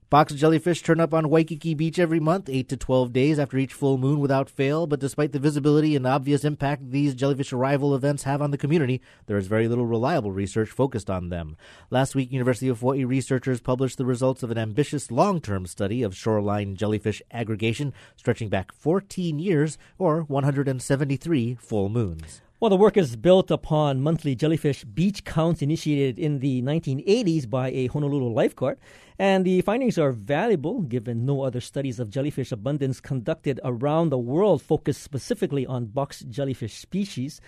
Box 0.09 0.33
jellyfish 0.33 0.83
turn 0.83 1.01
up 1.01 1.13
on 1.13 1.29
Waikiki 1.29 1.73
Beach 1.73 1.99
every 1.99 2.21
month, 2.21 2.47
8 2.47 2.69
to 2.69 2.77
12 2.77 3.11
days 3.11 3.37
after 3.37 3.57
each 3.57 3.73
full 3.73 3.97
moon 3.97 4.21
without 4.21 4.49
fail, 4.49 4.87
but 4.87 5.01
despite 5.01 5.33
the 5.33 5.39
visibility 5.39 5.97
and 5.97 6.07
obvious 6.07 6.45
impact 6.45 6.91
these 6.91 7.13
jellyfish 7.13 7.51
arrival 7.51 7.93
events 7.93 8.23
have 8.23 8.41
on 8.41 8.51
the 8.51 8.57
community, 8.57 9.01
there 9.25 9.35
is 9.35 9.47
very 9.47 9.67
little 9.67 9.85
reliable 9.85 10.31
research 10.31 10.69
focused 10.69 11.09
on 11.09 11.27
them. 11.27 11.57
Last 11.89 12.15
week, 12.15 12.31
University 12.31 12.69
of 12.69 12.79
Hawaii 12.79 13.03
researchers 13.03 13.59
published 13.59 13.97
the 13.97 14.05
results 14.05 14.43
of 14.43 14.49
an 14.49 14.57
ambitious 14.57 15.11
long-term 15.11 15.65
study 15.65 16.03
of 16.03 16.15
shoreline 16.15 16.77
jellyfish 16.77 17.21
aggregation 17.29 17.93
stretching 18.15 18.47
back 18.47 18.71
14 18.71 19.39
years 19.39 19.77
or 19.97 20.21
173 20.21 21.55
full 21.55 21.89
moons. 21.89 22.39
Well, 22.59 22.71
the 22.71 22.75
work 22.75 22.97
is 22.97 23.15
built 23.15 23.51
upon 23.51 24.01
monthly 24.01 24.33
jellyfish 24.33 24.83
beach 24.83 25.23
counts 25.23 25.61
initiated 25.61 26.17
in 26.17 26.39
the 26.39 26.63
1980s 26.63 27.47
by 27.47 27.69
a 27.69 27.85
Honolulu 27.85 28.33
lifeguard, 28.33 28.79
and 29.19 29.45
the 29.45 29.61
findings 29.61 29.99
are 29.99 30.11
valuable 30.11 30.81
given 30.81 31.23
no 31.23 31.43
other 31.43 31.61
studies 31.61 31.99
of 31.99 32.09
jellyfish 32.09 32.51
abundance 32.51 32.99
conducted 32.99 33.59
around 33.63 34.09
the 34.09 34.17
world 34.17 34.63
focus 34.63 34.97
specifically 34.97 35.67
on 35.67 35.85
box 35.85 36.21
jellyfish 36.21 36.79
species. 36.79 37.39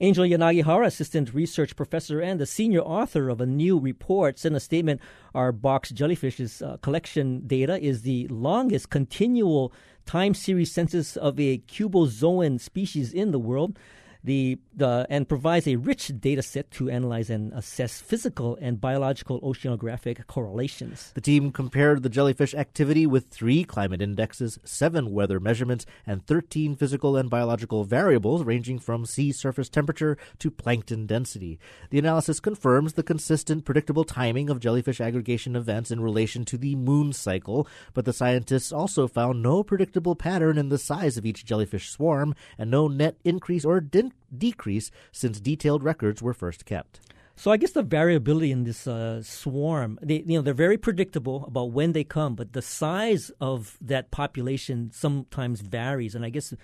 Angel 0.00 0.24
Yanagihara, 0.24 0.86
assistant 0.86 1.34
research 1.34 1.76
professor 1.76 2.22
and 2.22 2.40
the 2.40 2.46
senior 2.46 2.80
author 2.80 3.28
of 3.28 3.42
a 3.42 3.46
new 3.46 3.78
report, 3.78 4.38
sent 4.38 4.56
a 4.56 4.60
statement 4.60 5.02
Our 5.34 5.52
box 5.52 5.92
jellyfish's 5.92 6.62
uh, 6.62 6.78
collection 6.78 7.46
data 7.46 7.78
is 7.78 8.00
the 8.00 8.28
longest 8.28 8.88
continual 8.88 9.74
time 10.06 10.32
series 10.32 10.72
census 10.72 11.18
of 11.18 11.38
a 11.38 11.58
cubozoan 11.58 12.58
species 12.58 13.12
in 13.12 13.30
the 13.30 13.38
world. 13.38 13.78
The, 14.24 14.58
the 14.74 15.06
and 15.10 15.28
provides 15.28 15.68
a 15.68 15.76
rich 15.76 16.10
data 16.18 16.42
set 16.42 16.70
to 16.72 16.88
analyze 16.88 17.28
and 17.28 17.52
assess 17.52 18.00
physical 18.00 18.56
and 18.60 18.80
biological 18.80 19.40
oceanographic 19.42 20.26
correlations. 20.26 21.12
The 21.14 21.20
team 21.20 21.52
compared 21.52 22.02
the 22.02 22.08
jellyfish 22.08 22.54
activity 22.54 23.06
with 23.06 23.28
three 23.28 23.64
climate 23.64 24.00
indexes, 24.00 24.58
seven 24.64 25.12
weather 25.12 25.38
measurements, 25.38 25.84
and 26.06 26.26
13 26.26 26.74
physical 26.74 27.16
and 27.16 27.28
biological 27.28 27.84
variables 27.84 28.42
ranging 28.44 28.78
from 28.78 29.04
sea 29.04 29.30
surface 29.30 29.68
temperature 29.68 30.16
to 30.38 30.50
plankton 30.50 31.06
density. 31.06 31.58
The 31.90 31.98
analysis 31.98 32.40
confirms 32.40 32.94
the 32.94 33.02
consistent, 33.02 33.66
predictable 33.66 34.04
timing 34.04 34.48
of 34.48 34.60
jellyfish 34.60 35.00
aggregation 35.00 35.54
events 35.54 35.90
in 35.90 36.00
relation 36.00 36.46
to 36.46 36.56
the 36.56 36.74
moon 36.76 37.12
cycle, 37.12 37.68
but 37.92 38.06
the 38.06 38.12
scientists 38.14 38.72
also 38.72 39.06
found 39.06 39.42
no 39.42 39.62
predictable 39.62 40.14
pattern 40.16 40.56
in 40.56 40.70
the 40.70 40.78
size 40.78 41.18
of 41.18 41.26
each 41.26 41.44
jellyfish 41.44 41.90
swarm 41.90 42.34
and 42.56 42.70
no 42.70 42.88
net 42.88 43.16
increase 43.24 43.64
or 43.64 43.80
din- 43.80 44.13
decrease 44.36 44.90
since 45.12 45.40
detailed 45.40 45.82
records 45.82 46.22
were 46.22 46.34
first 46.34 46.64
kept. 46.64 47.00
So 47.36 47.50
I 47.50 47.56
guess 47.56 47.72
the 47.72 47.82
variability 47.82 48.52
in 48.52 48.62
this 48.64 48.86
uh, 48.86 49.22
swarm, 49.22 49.98
they 50.00 50.22
you 50.26 50.36
know 50.38 50.42
they're 50.42 50.54
very 50.54 50.78
predictable 50.78 51.44
about 51.46 51.72
when 51.72 51.92
they 51.92 52.04
come, 52.04 52.36
but 52.36 52.52
the 52.52 52.62
size 52.62 53.30
of 53.40 53.76
that 53.80 54.10
population 54.10 54.90
sometimes 54.92 55.60
varies, 55.60 56.14
and 56.14 56.24
I 56.24 56.30
guess 56.30 56.54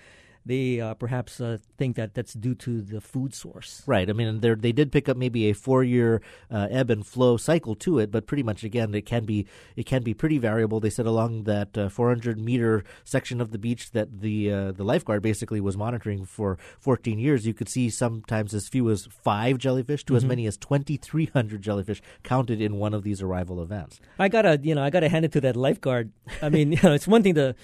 they 0.45 0.81
uh, 0.81 0.93
perhaps 0.95 1.39
uh, 1.39 1.57
think 1.77 1.95
that 1.95 2.13
that's 2.13 2.33
due 2.33 2.55
to 2.55 2.81
the 2.81 3.01
food 3.01 3.33
source. 3.33 3.83
Right. 3.85 4.09
I 4.09 4.13
mean, 4.13 4.39
they 4.39 4.71
did 4.71 4.91
pick 4.91 5.07
up 5.07 5.17
maybe 5.17 5.49
a 5.49 5.53
four-year 5.53 6.21
uh, 6.49 6.67
ebb 6.69 6.89
and 6.89 7.05
flow 7.05 7.37
cycle 7.37 7.75
to 7.75 7.99
it, 7.99 8.11
but 8.11 8.25
pretty 8.25 8.43
much 8.43 8.63
again, 8.63 8.93
it 8.95 9.05
can 9.05 9.25
be 9.25 9.45
it 9.75 9.85
can 9.85 10.03
be 10.03 10.13
pretty 10.13 10.37
variable. 10.37 10.79
They 10.79 10.89
said 10.89 11.05
along 11.05 11.43
that 11.43 11.73
400-meter 11.73 12.79
uh, 12.79 12.89
section 13.03 13.41
of 13.41 13.51
the 13.51 13.57
beach 13.57 13.91
that 13.91 14.21
the 14.21 14.51
uh, 14.51 14.71
the 14.71 14.83
lifeguard 14.83 15.21
basically 15.21 15.61
was 15.61 15.77
monitoring 15.77 16.25
for 16.25 16.57
14 16.79 17.19
years, 17.19 17.45
you 17.45 17.53
could 17.53 17.69
see 17.69 17.89
sometimes 17.89 18.53
as 18.53 18.67
few 18.67 18.89
as 18.89 19.05
five 19.05 19.57
jellyfish 19.57 20.03
to 20.05 20.13
mm-hmm. 20.13 20.17
as 20.17 20.25
many 20.25 20.45
as 20.47 20.57
2,300 20.57 21.61
jellyfish 21.61 22.01
counted 22.23 22.61
in 22.61 22.77
one 22.77 22.93
of 22.93 23.03
these 23.03 23.21
arrival 23.21 23.61
events. 23.61 23.99
I 24.17 24.29
gotta, 24.29 24.59
you 24.61 24.75
know, 24.75 24.83
I 24.83 24.89
gotta 24.89 25.09
hand 25.09 25.25
it 25.25 25.31
to 25.33 25.41
that 25.41 25.55
lifeguard. 25.55 26.11
I 26.41 26.49
mean, 26.49 26.71
you 26.73 26.79
know, 26.81 26.93
it's 26.93 27.07
one 27.07 27.23
thing 27.23 27.35
to 27.35 27.55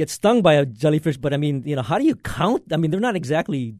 get 0.00 0.08
stung 0.08 0.40
by 0.40 0.54
a 0.54 0.64
jellyfish, 0.64 1.18
but 1.18 1.34
I 1.34 1.36
mean, 1.36 1.62
you 1.66 1.76
know, 1.76 1.82
how 1.82 1.98
do 2.00 2.04
you 2.04 2.16
count? 2.16 2.72
I 2.72 2.78
mean, 2.80 2.90
they're 2.90 3.08
not 3.08 3.16
exactly 3.16 3.76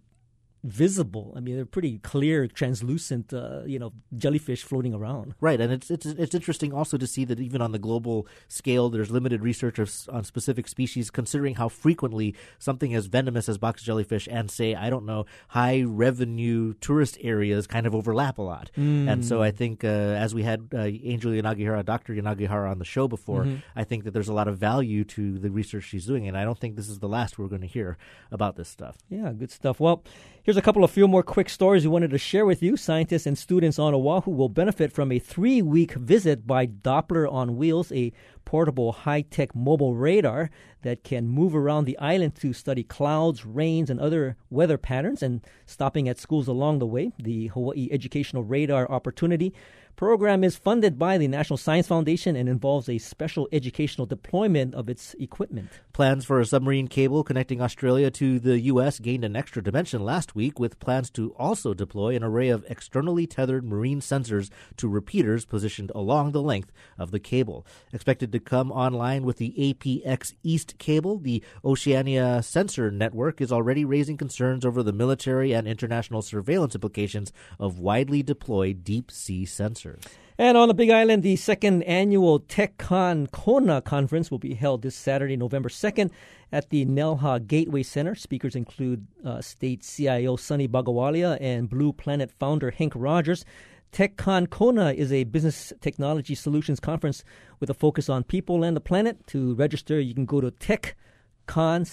visible. 0.63 1.33
I 1.37 1.41
mean, 1.41 1.57
they're 1.57 1.65
pretty 1.65 1.99
clear, 1.99 2.47
translucent, 2.47 3.33
uh, 3.33 3.63
you 3.65 3.79
know, 3.79 3.93
jellyfish 4.17 4.63
floating 4.63 4.95
around. 4.95 5.35
Right, 5.41 5.61
and 5.61 5.73
it's 5.73 5.91
it's 5.91 6.07
it's 6.07 6.35
interesting 6.35 6.73
also 6.73 6.99
to 6.99 7.07
see 7.07 7.25
that 7.25 7.41
even 7.41 7.63
on 7.63 7.73
the 7.73 7.79
global 7.79 8.27
scale, 8.49 8.91
there's 8.91 9.11
limited 9.11 9.43
research 9.43 9.79
on 10.09 10.25
specific 10.25 10.69
species, 10.69 11.11
considering 11.11 11.55
how 11.55 11.69
frequently 11.69 12.35
something 12.59 12.95
as 12.95 13.07
venomous 13.07 13.49
as 13.49 13.59
box 13.59 13.83
jellyfish 13.83 14.29
and 14.31 14.51
say, 14.51 14.75
I 14.75 14.91
don't 14.91 15.07
know, 15.07 15.27
high 15.49 15.83
revenue 15.83 16.75
tourist 16.75 17.19
areas 17.21 17.67
kind 17.67 17.87
of 17.87 17.95
overlap 17.95 18.39
a 18.39 18.43
lot. 18.43 18.71
Mm. 18.77 19.11
And 19.11 19.25
so 19.25 19.43
I 19.43 19.51
think 19.51 19.85
uh, 19.85 19.89
as 19.89 20.35
we 20.35 20.43
had 20.43 20.69
uh, 20.75 20.81
Angel 20.81 21.33
Yanagihara, 21.33 21.85
Dr. 21.85 22.15
Yanagihara 22.15 22.71
on 22.71 22.79
the 22.79 22.85
show 22.85 23.09
before, 23.09 23.45
mm-hmm. 23.45 23.57
I 23.75 23.85
think 23.85 24.05
that 24.05 24.13
there's 24.13 24.29
a 24.29 24.35
lot 24.35 24.49
of 24.49 24.59
value 24.59 25.05
to 25.05 25.39
the 25.39 25.51
research 25.51 25.85
she's 25.85 26.07
doing, 26.07 26.29
and 26.29 26.37
I 26.37 26.45
don't 26.45 26.59
think 26.59 26.77
this 26.77 26.89
is 26.89 26.99
the 26.99 27.09
last 27.09 27.39
we're 27.39 27.49
going 27.49 27.63
to 27.63 27.67
hear 27.67 27.97
about 28.31 28.57
this 28.57 28.69
stuff. 28.69 28.99
Yeah, 29.09 29.33
good 29.33 29.51
stuff. 29.51 29.81
Well. 29.81 30.05
Here's 30.51 30.57
a 30.57 30.63
couple 30.63 30.83
of 30.83 30.91
few 30.91 31.07
more 31.07 31.23
quick 31.23 31.49
stories 31.49 31.85
we 31.85 31.91
wanted 31.91 32.11
to 32.11 32.19
share 32.19 32.45
with 32.45 32.61
you. 32.61 32.77
Scientists 32.77 33.25
and 33.25 33.39
students 33.39 33.79
on 33.79 33.95
Oahu 33.95 34.33
will 34.33 34.49
benefit 34.49 34.91
from 34.91 35.13
a 35.13 35.21
three 35.21 35.63
week 35.63 35.93
visit 35.93 36.45
by 36.45 36.67
Doppler 36.67 37.33
on 37.33 37.57
Wheels, 37.57 37.93
a 37.93 38.13
portable 38.45 38.91
high 38.91 39.21
tech 39.21 39.55
mobile 39.55 39.95
radar 39.95 40.51
that 40.83 41.05
can 41.05 41.29
move 41.29 41.55
around 41.55 41.85
the 41.85 41.97
island 41.99 42.35
to 42.41 42.53
study 42.53 42.83
clouds, 42.83 43.47
rains, 43.47 43.91
and 43.91 44.01
other 44.01 44.37
weather 44.51 44.77
patterns, 44.77 45.23
and 45.23 45.47
stopping 45.67 46.09
at 46.09 46.19
schools 46.19 46.49
along 46.49 46.81
the 46.81 46.87
way. 46.87 47.13
The 47.17 47.47
Hawaii 47.47 47.89
Educational 47.93 48.43
Radar 48.43 48.91
Opportunity 48.91 49.55
program 50.01 50.43
is 50.43 50.57
funded 50.57 50.99
by 50.99 51.19
the 51.19 51.29
National 51.29 51.59
Science 51.59 51.87
Foundation 51.87 52.35
and 52.35 52.49
involves 52.49 52.89
a 52.89 52.97
special 52.97 53.47
educational 53.53 54.07
deployment 54.07 54.75
of 54.75 54.89
its 54.89 55.13
equipment. 55.21 55.69
Plans 55.93 56.25
for 56.25 56.41
a 56.41 56.47
submarine 56.47 56.89
cable 56.89 57.23
connecting 57.23 57.61
Australia 57.61 58.11
to 58.13 58.39
the 58.39 58.61
U.S. 58.61 58.99
gained 58.99 59.27
an 59.27 59.37
extra 59.37 59.63
dimension 59.63 60.03
last 60.03 60.35
week, 60.35 60.59
with 60.59 60.79
plans 60.79 61.11
to 61.11 61.35
also 61.35 61.75
deploy 61.75 62.17
an 62.17 62.25
array 62.25 62.49
of 62.49 62.65
externally 62.71 63.27
tethered 63.27 63.63
marine 63.63 64.01
sensors 64.01 64.49
to 64.79 64.89
repeaters 64.89 65.45
positioned 65.45 65.93
along 65.95 66.33
the 66.33 66.41
length 66.41 66.73
of 66.97 67.11
the 67.11 67.21
cable. 67.21 67.67
Expected 67.93 68.33
to 68.33 68.41
come 68.41 68.73
online 68.73 69.25
with 69.25 69.37
the 69.37 69.53
APX 69.59 70.33
East 70.43 70.79
cable, 70.79 71.19
the 71.19 71.45
Oceania 71.63 72.43
Sensor 72.43 72.91
Network 72.91 73.43
is 73.43 73.53
already 73.53 73.85
raising 73.85 74.17
concerns 74.17 74.65
over 74.65 74.83
the 74.83 74.95
military 74.95 75.53
and 75.53 75.69
international 75.69 76.23
surveillance 76.23 76.75
implications 76.75 77.35
of 77.59 77.79
widely 77.79 78.23
deployed 78.23 78.83
deep 78.83 79.11
sea 79.11 79.45
sensors. 79.45 79.90
And 80.39 80.57
on 80.57 80.69
the 80.69 80.75
Big 80.75 80.89
Island, 80.89 81.23
the 81.23 81.37
second 81.37 81.83
annual 81.83 82.41
TechCon 82.41 83.31
Kona 83.31 83.83
conference 83.83 84.31
will 84.31 84.39
be 84.39 84.55
held 84.55 84.81
this 84.81 84.97
Saturday, 84.97 85.37
November 85.37 85.69
2nd 85.69 86.11
at 86.51 86.71
the 86.71 86.87
Nelha 86.87 87.47
Gateway 87.47 87.83
Center. 87.83 88.15
Speakers 88.15 88.57
include 88.57 89.07
uh, 89.23 89.43
State 89.43 89.83
CIO 89.83 90.37
Sonny 90.37 90.67
Bhagowalia 90.67 91.37
and 91.43 91.69
Blue 91.69 91.93
Planet 91.93 92.31
founder 92.39 92.73
Henk 92.73 92.93
Rogers. 92.95 93.45
TechCon 93.93 94.49
Kona 94.49 94.93
is 94.93 95.13
a 95.13 95.25
business 95.25 95.73
technology 95.81 96.35
solutions 96.35 96.81
conference 96.81 97.23
with 97.59 97.69
a 97.69 97.75
focus 97.75 98.09
on 98.09 98.25
people 98.25 98.65
and 98.65 98.77
the 98.77 98.81
planet. 98.81 99.27
To 99.29 99.55
register, 99.55 100.01
you 100.01 100.15
can 100.15 100.25
go 100.25 100.41
to 100.41 100.51
techcon, 100.53 101.85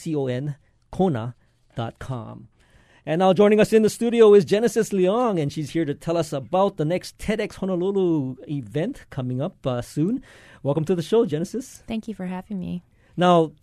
kona.com. 0.92 2.48
And 3.08 3.20
now 3.20 3.32
joining 3.32 3.62
us 3.62 3.72
in 3.72 3.84
the 3.84 3.90
studio 3.90 4.34
is 4.34 4.44
Genesis 4.44 4.90
Leong, 4.90 5.42
and 5.42 5.50
she's 5.50 5.70
here 5.70 5.86
to 5.86 5.94
tell 5.94 6.18
us 6.18 6.34
about 6.34 6.76
the 6.76 6.84
next 6.84 7.18
TEDx 7.18 7.56
Honolulu 7.56 8.36
event 8.50 9.06
coming 9.10 9.42
up 9.42 9.66
uh, 9.66 9.82
soon. 9.82 10.22
Welcome 10.62 10.84
to 10.84 10.94
the 10.94 11.02
show, 11.02 11.26
Genesis. 11.26 11.84
Thank 11.88 12.10
you 12.10 12.14
for 12.14 12.26
having 12.26 12.60
me. 12.60 12.84
Now, 13.16 13.54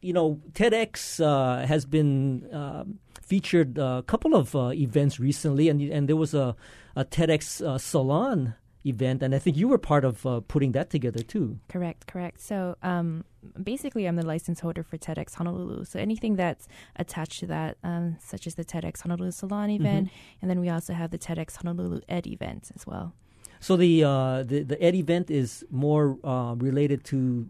you 0.00 0.12
know, 0.12 0.40
TEDx 0.52 1.18
uh, 1.20 1.66
has 1.66 1.84
been 1.84 2.46
uh, 2.52 2.84
featured 3.20 3.78
a 3.78 4.04
couple 4.06 4.36
of 4.36 4.54
uh, 4.54 4.70
events 4.72 5.18
recently, 5.18 5.68
and 5.68 5.82
and 5.82 6.08
there 6.08 6.14
was 6.14 6.32
a, 6.32 6.54
a 6.94 7.04
TEDx 7.04 7.66
uh, 7.66 7.78
salon 7.78 8.54
event, 8.84 9.22
and 9.22 9.34
I 9.34 9.38
think 9.38 9.56
you 9.56 9.68
were 9.68 9.78
part 9.78 10.04
of 10.04 10.26
uh, 10.26 10.40
putting 10.40 10.72
that 10.72 10.90
together 10.90 11.22
too. 11.22 11.58
Correct, 11.68 12.06
correct. 12.06 12.40
So 12.40 12.76
um, 12.82 13.24
basically, 13.62 14.06
I'm 14.06 14.16
the 14.16 14.26
license 14.26 14.60
holder 14.60 14.82
for 14.82 14.96
TEDx 14.98 15.34
Honolulu. 15.34 15.84
So 15.84 15.98
anything 15.98 16.36
that's 16.36 16.68
attached 16.96 17.40
to 17.40 17.46
that, 17.46 17.76
um, 17.82 18.16
such 18.20 18.46
as 18.46 18.54
the 18.54 18.64
TEDx 18.64 19.02
Honolulu 19.02 19.30
Salon 19.30 19.68
mm-hmm. 19.68 19.84
event, 19.84 20.08
mm-hmm. 20.08 20.38
and 20.42 20.50
then 20.50 20.60
we 20.60 20.68
also 20.68 20.92
have 20.92 21.10
the 21.10 21.18
TEDx 21.18 21.56
Honolulu 21.56 22.00
Ed 22.08 22.26
event 22.26 22.70
as 22.74 22.86
well. 22.86 23.14
So 23.60 23.76
the 23.76 24.04
uh, 24.04 24.42
the, 24.42 24.62
the 24.62 24.82
Ed 24.82 24.94
event 24.94 25.30
is 25.30 25.64
more 25.70 26.18
uh, 26.22 26.54
related 26.58 27.04
to 27.04 27.48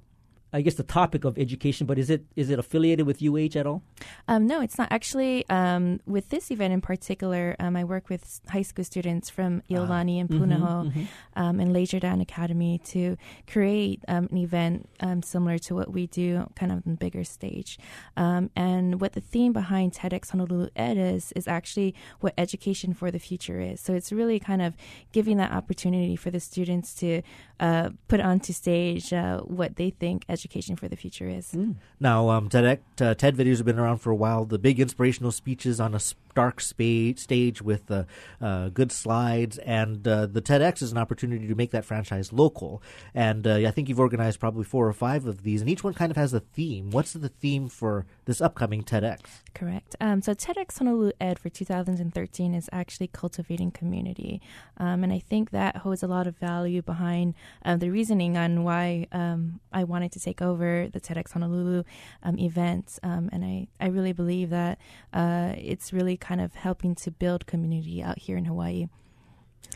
I 0.55 0.61
guess 0.61 0.75
the 0.75 0.85
topic 0.85 1.25
of 1.25 1.37
education, 1.37 1.85
but 1.85 1.99
is 1.99 2.11
it 2.11 2.25
is 2.37 2.49
it 2.49 2.61
affiliated 2.61 3.07
with 3.07 3.21
UH 3.21 3.59
at 3.59 3.67
all? 3.67 3.83
Um, 4.29 4.47
no, 4.47 4.61
it's 4.61 4.79
not. 4.79 4.87
Actually, 4.93 5.45
um, 5.51 6.01
with 6.07 6.29
this 6.29 6.53
event 6.53 6.73
in 6.73 6.81
particular, 6.81 7.57
um, 7.59 7.75
I 7.75 7.83
work 7.83 8.09
with 8.09 8.41
high 8.49 8.63
school 8.63 8.85
students 8.85 9.29
from 9.29 9.63
Iolani 9.69 10.17
ah. 10.17 10.21
and 10.21 10.29
mm-hmm, 10.29 10.45
Punahou 10.45 10.87
mm-hmm, 10.87 11.01
mm-hmm. 11.01 11.61
and 11.61 11.73
Le 11.73 11.85
Jardin 11.85 12.21
Academy 12.21 12.79
to 12.85 13.17
create 13.49 14.01
um, 14.07 14.29
an 14.31 14.39
event 14.39 14.89
um, 15.01 15.23
similar 15.25 15.59
to 15.59 15.75
what 15.75 15.93
we 15.93 16.07
do, 16.07 16.49
kind 16.55 16.71
of 16.71 16.79
on 16.87 16.93
the 16.93 16.97
bigger 16.99 17.25
stage. 17.25 17.77
Um, 18.17 18.49
and 18.55 19.01
what 19.01 19.15
the 19.15 19.21
theme 19.21 19.53
behind 19.53 19.93
TEDx 19.93 20.31
Honolulu 20.31 20.69
Ed 20.77 20.97
is 20.97 21.33
is 21.35 21.49
actually 21.49 21.97
what 22.21 22.33
education 22.39 22.95
for 22.95 23.11
the 23.11 23.19
future 23.19 23.61
is. 23.61 23.81
So 23.81 23.93
it's 23.93 24.13
really 24.13 24.39
kind 24.39 24.63
of 24.63 24.77
giving 25.11 25.37
that 25.39 25.51
opportunity 25.51 26.15
for 26.15 26.31
the 26.31 26.39
students 26.39 26.95
to 26.95 27.23
uh, 27.59 27.91
put 28.07 28.21
onto 28.21 28.53
stage 28.53 29.13
uh, 29.13 29.41
what 29.41 29.75
they 29.75 29.91
think 29.91 30.25
education 30.29 30.44
education 30.45 30.77
for 30.77 30.89
the 30.89 30.97
future 30.97 31.29
is. 31.29 31.53
Mm. 31.53 31.77
Now, 31.99 32.29
um, 32.29 32.49
TED, 32.49 32.81
uh, 33.01 33.15
TED 33.15 33.37
videos 33.37 33.57
have 33.57 33.67
been 33.67 33.79
around 33.79 33.99
for 33.99 34.11
a 34.11 34.15
while. 34.15 34.45
The 34.45 34.59
big 34.59 34.79
inspirational 34.79 35.33
speeches 35.33 35.81
on 35.81 35.95
a 35.95 36.01
dark 36.35 36.61
stage 36.61 37.63
with 37.63 37.91
uh, 37.91 38.05
uh, 38.41 38.69
good 38.69 38.93
slides, 38.93 39.59
and 39.59 40.07
uh, 40.07 40.27
the 40.27 40.43
TEDx 40.43 40.83
is 40.83 40.93
an 40.93 40.99
opportunity 40.99 41.47
to 41.47 41.55
make 41.55 41.71
that 41.71 41.85
franchise 41.85 42.33
local. 42.33 42.83
And 43.15 43.47
uh, 43.47 43.55
I 43.57 43.71
think 43.71 43.89
you've 43.89 44.01
organized 44.01 44.41
probably 44.41 44.65
four 44.65 44.87
or 44.87 44.93
five 44.93 45.27
of 45.27 45.43
these, 45.43 45.61
and 45.61 45.71
each 45.71 45.85
one 45.85 45.95
kind 45.95 46.11
of 46.11 46.17
has 46.17 46.33
a 46.33 46.41
theme. 46.41 46.91
What's 46.91 47.13
the 47.13 47.29
theme 47.29 47.69
for 47.69 48.07
this 48.25 48.41
upcoming 48.41 48.83
TEDx? 48.83 49.21
Correct. 49.55 49.97
Um, 50.01 50.23
so 50.23 50.35
TEDx 50.35 50.79
Honolulu 50.79 51.13
Ed 51.21 51.39
for 51.39 51.49
2013 51.49 52.55
is 52.55 52.69
actually 52.73 53.09
cultivating 53.09 53.71
community, 53.71 54.41
um, 54.79 55.05
and 55.05 55.13
I 55.13 55.19
think 55.19 55.51
that 55.51 55.79
holds 55.79 56.03
a 56.03 56.09
lot 56.09 56.27
of 56.27 56.37
value 56.37 56.83
behind 56.83 57.35
uh, 57.65 57.77
the 57.77 57.91
reasoning 57.91 58.37
on 58.37 58.65
why 58.65 59.07
um, 59.13 59.61
I 59.73 59.85
wanted 59.85 60.13
to 60.13 60.21
take 60.21 60.43
over 60.43 60.89
the 60.89 61.01
TEDx 61.01 61.33
Honolulu 61.33 61.85
um, 62.23 62.39
events. 62.39 62.99
Um, 63.03 63.31
and 63.33 63.45
I, 63.45 63.69
I 63.81 63.89
really 63.89 64.13
believe 64.13 64.51
that 64.51 64.79
uh, 65.13 65.53
it's 65.57 65.93
really 65.93 66.17
kind 66.25 66.41
of 66.41 66.55
helping 66.55 66.95
to 66.95 67.11
build 67.11 67.47
community 67.47 68.03
out 68.03 68.19
here 68.19 68.37
in 68.37 68.47
Hawaii. 68.47 68.89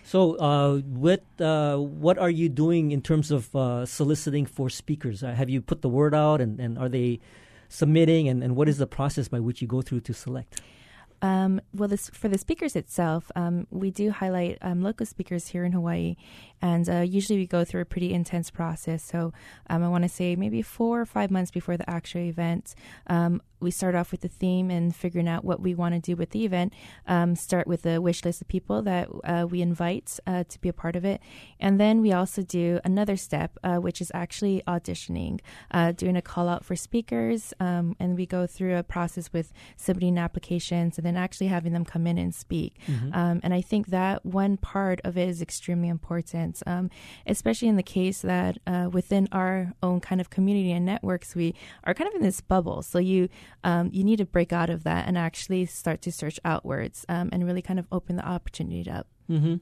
So, 0.05 0.37
uh, 0.38 0.78
what 0.78 1.23
uh, 1.40 1.76
what 1.76 2.19
are 2.19 2.31
you 2.31 2.49
doing 2.49 2.93
in 2.93 3.02
terms 3.02 3.31
of 3.31 3.55
uh, 3.55 3.85
soliciting 3.85 4.47
for 4.47 4.71
speakers? 4.71 5.23
Uh, 5.23 5.33
have 5.33 5.50
you 5.50 5.61
put 5.61 5.83
the 5.83 5.88
word 5.88 6.14
out, 6.14 6.40
and, 6.40 6.59
and 6.61 6.78
are 6.78 6.88
they 6.88 7.21
submitting? 7.69 8.28
And, 8.28 8.43
and 8.43 8.57
what 8.57 8.69
is 8.69 8.78
the 8.78 8.87
process 8.87 9.28
by 9.28 9.40
which 9.40 9.61
you 9.61 9.69
go 9.69 9.83
through 9.83 10.00
to 10.00 10.14
select? 10.14 10.61
Um, 11.20 11.60
well, 11.75 11.88
this, 11.88 12.10
for 12.10 12.28
the 12.28 12.38
speakers 12.38 12.76
itself, 12.76 13.30
um, 13.34 13.66
we 13.70 13.90
do 13.90 14.10
highlight 14.10 14.58
um, 14.62 14.82
local 14.82 15.06
speakers 15.06 15.48
here 15.48 15.64
in 15.64 15.72
Hawaii, 15.72 16.16
and 16.62 16.88
uh, 16.88 17.00
usually 17.00 17.38
we 17.38 17.46
go 17.46 17.64
through 17.64 17.80
a 17.80 17.87
pretty 17.87 18.12
intense 18.12 18.50
process. 18.50 19.02
So 19.02 19.32
um, 19.68 19.82
I 19.82 19.88
want 19.88 20.04
to 20.04 20.08
say 20.08 20.37
maybe 20.37 20.62
four 20.62 21.00
or 21.00 21.06
five 21.06 21.30
months 21.30 21.50
before 21.50 21.76
the 21.76 21.88
actual 21.88 22.22
event, 22.22 22.75
um, 23.08 23.42
we 23.60 23.72
start 23.72 23.96
off 23.96 24.12
with 24.12 24.20
the 24.20 24.28
theme 24.28 24.70
and 24.70 24.94
figuring 24.94 25.26
out 25.26 25.44
what 25.44 25.60
we 25.60 25.75
want 25.75 25.92
to 25.92 26.00
do 26.00 26.14
with 26.14 26.30
the 26.30 26.44
event. 26.44 26.72
Um, 27.08 27.34
start 27.34 27.66
with 27.66 27.84
a 27.87 28.00
wish 28.00 28.25
list 28.25 28.40
of 28.40 28.46
people 28.46 28.82
that 28.82 29.08
uh, 29.25 29.46
we 29.50 29.60
invite 29.60 30.20
uh, 30.28 30.44
to 30.48 30.60
be 30.60 30.68
a 30.68 30.72
part 30.72 30.94
of 30.94 31.04
it, 31.04 31.20
and 31.58 31.80
then 31.80 32.00
we 32.00 32.12
also 32.12 32.42
do 32.42 32.78
another 32.84 33.16
step, 33.16 33.58
uh, 33.64 33.76
which 33.76 34.00
is 34.00 34.12
actually 34.14 34.62
auditioning, 34.68 35.40
uh, 35.72 35.90
doing 35.92 36.16
a 36.16 36.22
call 36.22 36.48
out 36.48 36.64
for 36.64 36.76
speakers, 36.76 37.52
and 37.58 38.16
we 38.16 38.26
go 38.26 38.46
through 38.46 38.76
a 38.76 38.82
process 38.84 39.32
with 39.32 39.52
submitting 39.76 40.18
applications 40.18 40.98
and 40.98 41.08
then 41.09 41.17
actually 41.17 41.47
having 41.47 41.73
them 41.73 41.85
come 41.85 42.07
in 42.07 42.19
and 42.19 42.35
speak. 42.35 42.77
Mm-hmm. 42.87 43.15
Um, 43.15 43.41
and 43.43 43.55
I 43.55 43.61
think 43.62 43.88
that 43.88 44.25
one 44.25 44.57
part 44.59 45.00
of 45.05 45.17
it 45.17 45.29
is 45.29 45.41
extremely 45.41 45.88
important, 45.88 46.62
um, 46.67 46.91
especially 47.27 47.69
in 47.69 47.77
the 47.77 47.83
case 47.83 48.21
that 48.21 48.59
uh, 48.67 48.91
within 48.93 49.29
our 49.33 49.73
own 49.83 50.00
kind 50.00 50.21
of 50.21 50.31
community 50.31 50.73
and 50.73 50.85
networks, 50.85 51.35
we 51.35 51.55
are 51.85 51.95
kind 51.95 52.09
of 52.09 52.15
in 52.15 52.23
this 52.23 52.41
bubble. 52.41 52.83
So 52.83 52.99
you 52.99 53.29
um, 53.65 53.91
you 53.93 54.05
need 54.05 54.19
to 54.19 54.27
break 54.27 54.53
out 54.53 54.71
of 54.71 54.85
that 54.85 55.09
and 55.09 55.17
actually 55.17 55.67
start 55.67 56.03
to 56.03 56.12
search 56.12 56.38
outwards 56.45 57.07
um, 57.09 57.31
and 57.33 57.47
really 57.47 57.62
kind 57.62 57.79
of 57.79 57.87
open 57.91 58.17
the 58.17 58.27
opportunity 58.27 58.88
up. 58.91 59.07
Mm-hmm. 59.31 59.57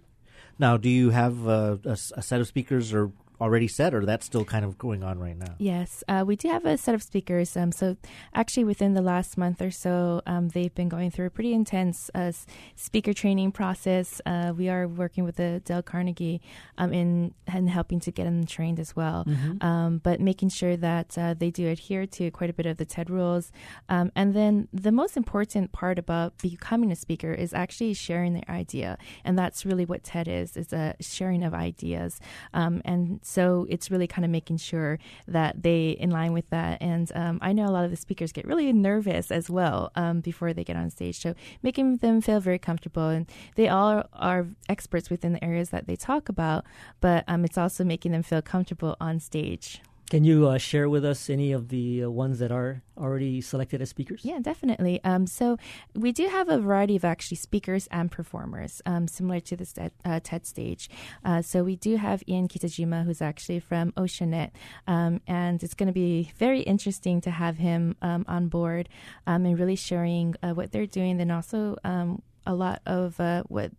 Now, 0.58 0.76
do 0.76 0.88
you 0.88 1.10
have 1.10 1.46
uh, 1.46 1.76
a, 1.84 1.98
a, 2.14 2.22
set 2.22 2.40
of 2.40 2.46
speakers 2.46 2.92
or 2.92 3.12
already 3.40 3.68
set, 3.68 3.94
or 3.94 4.04
that's 4.04 4.26
still 4.26 4.44
kind 4.44 4.64
of 4.64 4.78
going 4.78 5.02
on 5.02 5.18
right 5.18 5.36
now? 5.36 5.54
Yes, 5.58 6.02
uh, 6.08 6.24
we 6.26 6.36
do 6.36 6.48
have 6.48 6.64
a 6.64 6.76
set 6.76 6.94
of 6.94 7.02
speakers. 7.02 7.56
Um, 7.56 7.72
so, 7.72 7.96
actually, 8.34 8.64
within 8.64 8.94
the 8.94 9.02
last 9.02 9.36
month 9.36 9.60
or 9.60 9.70
so, 9.70 10.22
um, 10.26 10.48
they've 10.48 10.74
been 10.74 10.88
going 10.88 11.10
through 11.10 11.26
a 11.26 11.30
pretty 11.30 11.52
intense 11.52 12.10
uh, 12.14 12.32
speaker 12.74 13.12
training 13.12 13.52
process. 13.52 14.20
Uh, 14.24 14.52
we 14.56 14.68
are 14.68 14.88
working 14.88 15.24
with 15.24 15.36
the 15.36 15.60
Dale 15.64 15.82
Carnegie 15.82 16.40
um, 16.78 16.92
in 16.92 17.34
and 17.46 17.68
helping 17.68 18.00
to 18.00 18.10
get 18.10 18.24
them 18.24 18.46
trained 18.46 18.80
as 18.80 18.96
well, 18.96 19.24
mm-hmm. 19.26 19.64
Um, 19.66 19.98
but 19.98 20.20
making 20.20 20.50
sure 20.50 20.76
that 20.76 21.16
uh, 21.18 21.34
they 21.34 21.50
do 21.50 21.68
adhere 21.68 22.06
to 22.06 22.30
quite 22.30 22.50
a 22.50 22.52
bit 22.52 22.66
of 22.66 22.76
the 22.76 22.84
TED 22.84 23.10
rules. 23.10 23.52
Um, 23.88 24.12
and 24.14 24.34
then 24.34 24.68
the 24.72 24.92
most 24.92 25.16
important 25.16 25.72
part 25.72 25.98
about 25.98 26.38
becoming 26.38 26.92
a 26.92 26.96
speaker 26.96 27.32
is 27.32 27.52
actually 27.52 27.94
sharing 27.94 28.34
their 28.34 28.50
idea, 28.50 28.98
and 29.24 29.38
that's 29.38 29.66
really 29.66 29.84
what 29.84 30.04
TED 30.04 30.28
is: 30.28 30.56
is 30.56 30.72
a 30.72 30.94
sharing 31.00 31.42
of 31.42 31.52
ideas. 31.54 32.20
Um, 32.54 32.80
and 32.84 33.20
so 33.26 33.66
it's 33.68 33.90
really 33.90 34.06
kind 34.06 34.24
of 34.24 34.30
making 34.30 34.58
sure 34.58 34.98
that 35.26 35.62
they 35.62 35.90
in 35.90 36.10
line 36.10 36.32
with 36.32 36.48
that. 36.50 36.80
And 36.80 37.10
um, 37.14 37.38
I 37.42 37.52
know 37.52 37.66
a 37.66 37.74
lot 37.74 37.84
of 37.84 37.90
the 37.90 37.96
speakers 37.96 38.32
get 38.32 38.46
really 38.46 38.72
nervous 38.72 39.30
as 39.30 39.50
well 39.50 39.90
um, 39.96 40.20
before 40.20 40.52
they 40.52 40.64
get 40.64 40.76
on 40.76 40.90
stage. 40.90 41.18
So 41.18 41.34
making 41.62 41.96
them 41.96 42.20
feel 42.20 42.40
very 42.40 42.58
comfortable, 42.58 43.08
and 43.08 43.26
they 43.56 43.68
all 43.68 44.04
are 44.12 44.46
experts 44.68 45.10
within 45.10 45.32
the 45.32 45.44
areas 45.44 45.70
that 45.70 45.86
they 45.86 45.96
talk 45.96 46.28
about, 46.28 46.64
but 47.00 47.24
um, 47.26 47.44
it's 47.44 47.58
also 47.58 47.82
making 47.84 48.12
them 48.12 48.22
feel 48.22 48.42
comfortable 48.42 48.96
on 49.00 49.18
stage. 49.18 49.80
Can 50.08 50.22
you 50.22 50.46
uh, 50.46 50.56
share 50.56 50.88
with 50.88 51.04
us 51.04 51.28
any 51.28 51.50
of 51.50 51.68
the 51.68 52.04
uh, 52.04 52.10
ones 52.10 52.38
that 52.38 52.52
are 52.52 52.82
already 52.96 53.40
selected 53.40 53.82
as 53.82 53.90
speakers? 53.90 54.20
Yeah, 54.24 54.38
definitely. 54.40 55.02
Um, 55.02 55.26
so 55.26 55.56
we 55.96 56.12
do 56.12 56.28
have 56.28 56.48
a 56.48 56.58
variety 56.58 56.94
of 56.94 57.04
actually 57.04 57.38
speakers 57.38 57.88
and 57.90 58.08
performers, 58.08 58.80
um, 58.86 59.08
similar 59.08 59.40
to 59.40 59.56
this 59.56 59.72
TED, 59.72 59.90
uh, 60.04 60.20
TED 60.22 60.46
stage. 60.46 60.88
Uh, 61.24 61.42
so 61.42 61.64
we 61.64 61.74
do 61.74 61.96
have 61.96 62.22
Ian 62.28 62.46
Kitajima, 62.46 63.04
who's 63.04 63.20
actually 63.20 63.58
from 63.58 63.90
Oceanit, 63.92 64.50
um, 64.86 65.20
and 65.26 65.60
it's 65.64 65.74
going 65.74 65.88
to 65.88 65.92
be 65.92 66.30
very 66.36 66.60
interesting 66.60 67.20
to 67.22 67.32
have 67.32 67.56
him 67.56 67.96
um, 68.00 68.24
on 68.28 68.46
board 68.46 68.88
um, 69.26 69.44
and 69.44 69.58
really 69.58 69.76
sharing 69.76 70.36
uh, 70.40 70.52
what 70.52 70.70
they're 70.70 70.86
doing, 70.86 71.16
then 71.16 71.32
also 71.32 71.76
um, 71.82 72.22
a 72.46 72.54
lot 72.54 72.80
of 72.86 73.18
uh, 73.20 73.42
what 73.48 73.72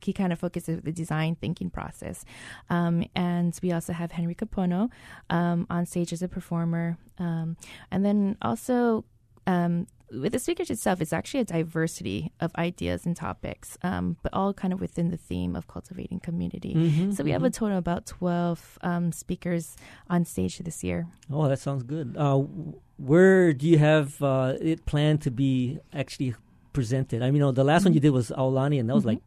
he 0.00 0.12
kind 0.12 0.32
of 0.32 0.38
focuses 0.38 0.80
the 0.82 0.92
design 0.92 1.36
thinking 1.36 1.70
process. 1.70 2.24
Um, 2.70 3.04
and 3.14 3.58
we 3.62 3.72
also 3.72 3.92
have 3.92 4.12
Henry 4.12 4.34
Kapono 4.34 4.90
um, 5.30 5.66
on 5.70 5.86
stage 5.86 6.12
as 6.12 6.22
a 6.22 6.28
performer. 6.28 6.98
Um, 7.18 7.56
and 7.90 8.04
then 8.04 8.36
also, 8.42 9.04
um, 9.46 9.86
with 10.12 10.32
the 10.32 10.38
speakers 10.38 10.70
itself, 10.70 11.00
it's 11.00 11.12
actually 11.12 11.40
a 11.40 11.44
diversity 11.44 12.32
of 12.40 12.54
ideas 12.56 13.06
and 13.06 13.16
topics, 13.16 13.78
um, 13.82 14.16
but 14.22 14.32
all 14.34 14.52
kind 14.52 14.72
of 14.72 14.80
within 14.80 15.10
the 15.10 15.16
theme 15.16 15.56
of 15.56 15.68
cultivating 15.68 16.20
community. 16.20 16.74
Mm-hmm, 16.74 17.12
so 17.12 17.24
we 17.24 17.30
mm-hmm. 17.30 17.32
have 17.32 17.42
a 17.44 17.46
mm-hmm. 17.46 17.64
total 17.64 17.78
of 17.78 17.82
about 17.82 18.06
12 18.06 18.78
um, 18.82 19.12
speakers 19.12 19.76
on 20.10 20.24
stage 20.24 20.58
this 20.58 20.84
year. 20.84 21.06
Oh, 21.30 21.48
that 21.48 21.58
sounds 21.58 21.82
good. 21.82 22.14
Uh, 22.18 22.42
where 22.98 23.52
do 23.52 23.66
you 23.66 23.78
have 23.78 24.22
uh, 24.22 24.54
it 24.60 24.84
planned 24.84 25.22
to 25.22 25.30
be 25.30 25.78
actually 25.92 26.34
presented. 26.72 27.22
I 27.22 27.26
mean, 27.26 27.36
you 27.36 27.40
know, 27.40 27.52
the 27.52 27.64
last 27.64 27.80
mm-hmm. 27.80 27.90
one 27.90 27.94
you 27.94 28.00
did 28.00 28.10
was 28.10 28.30
Aulani, 28.30 28.80
and 28.80 28.88
that 28.88 28.94
was 28.94 29.02
mm-hmm. 29.02 29.10
like 29.10 29.22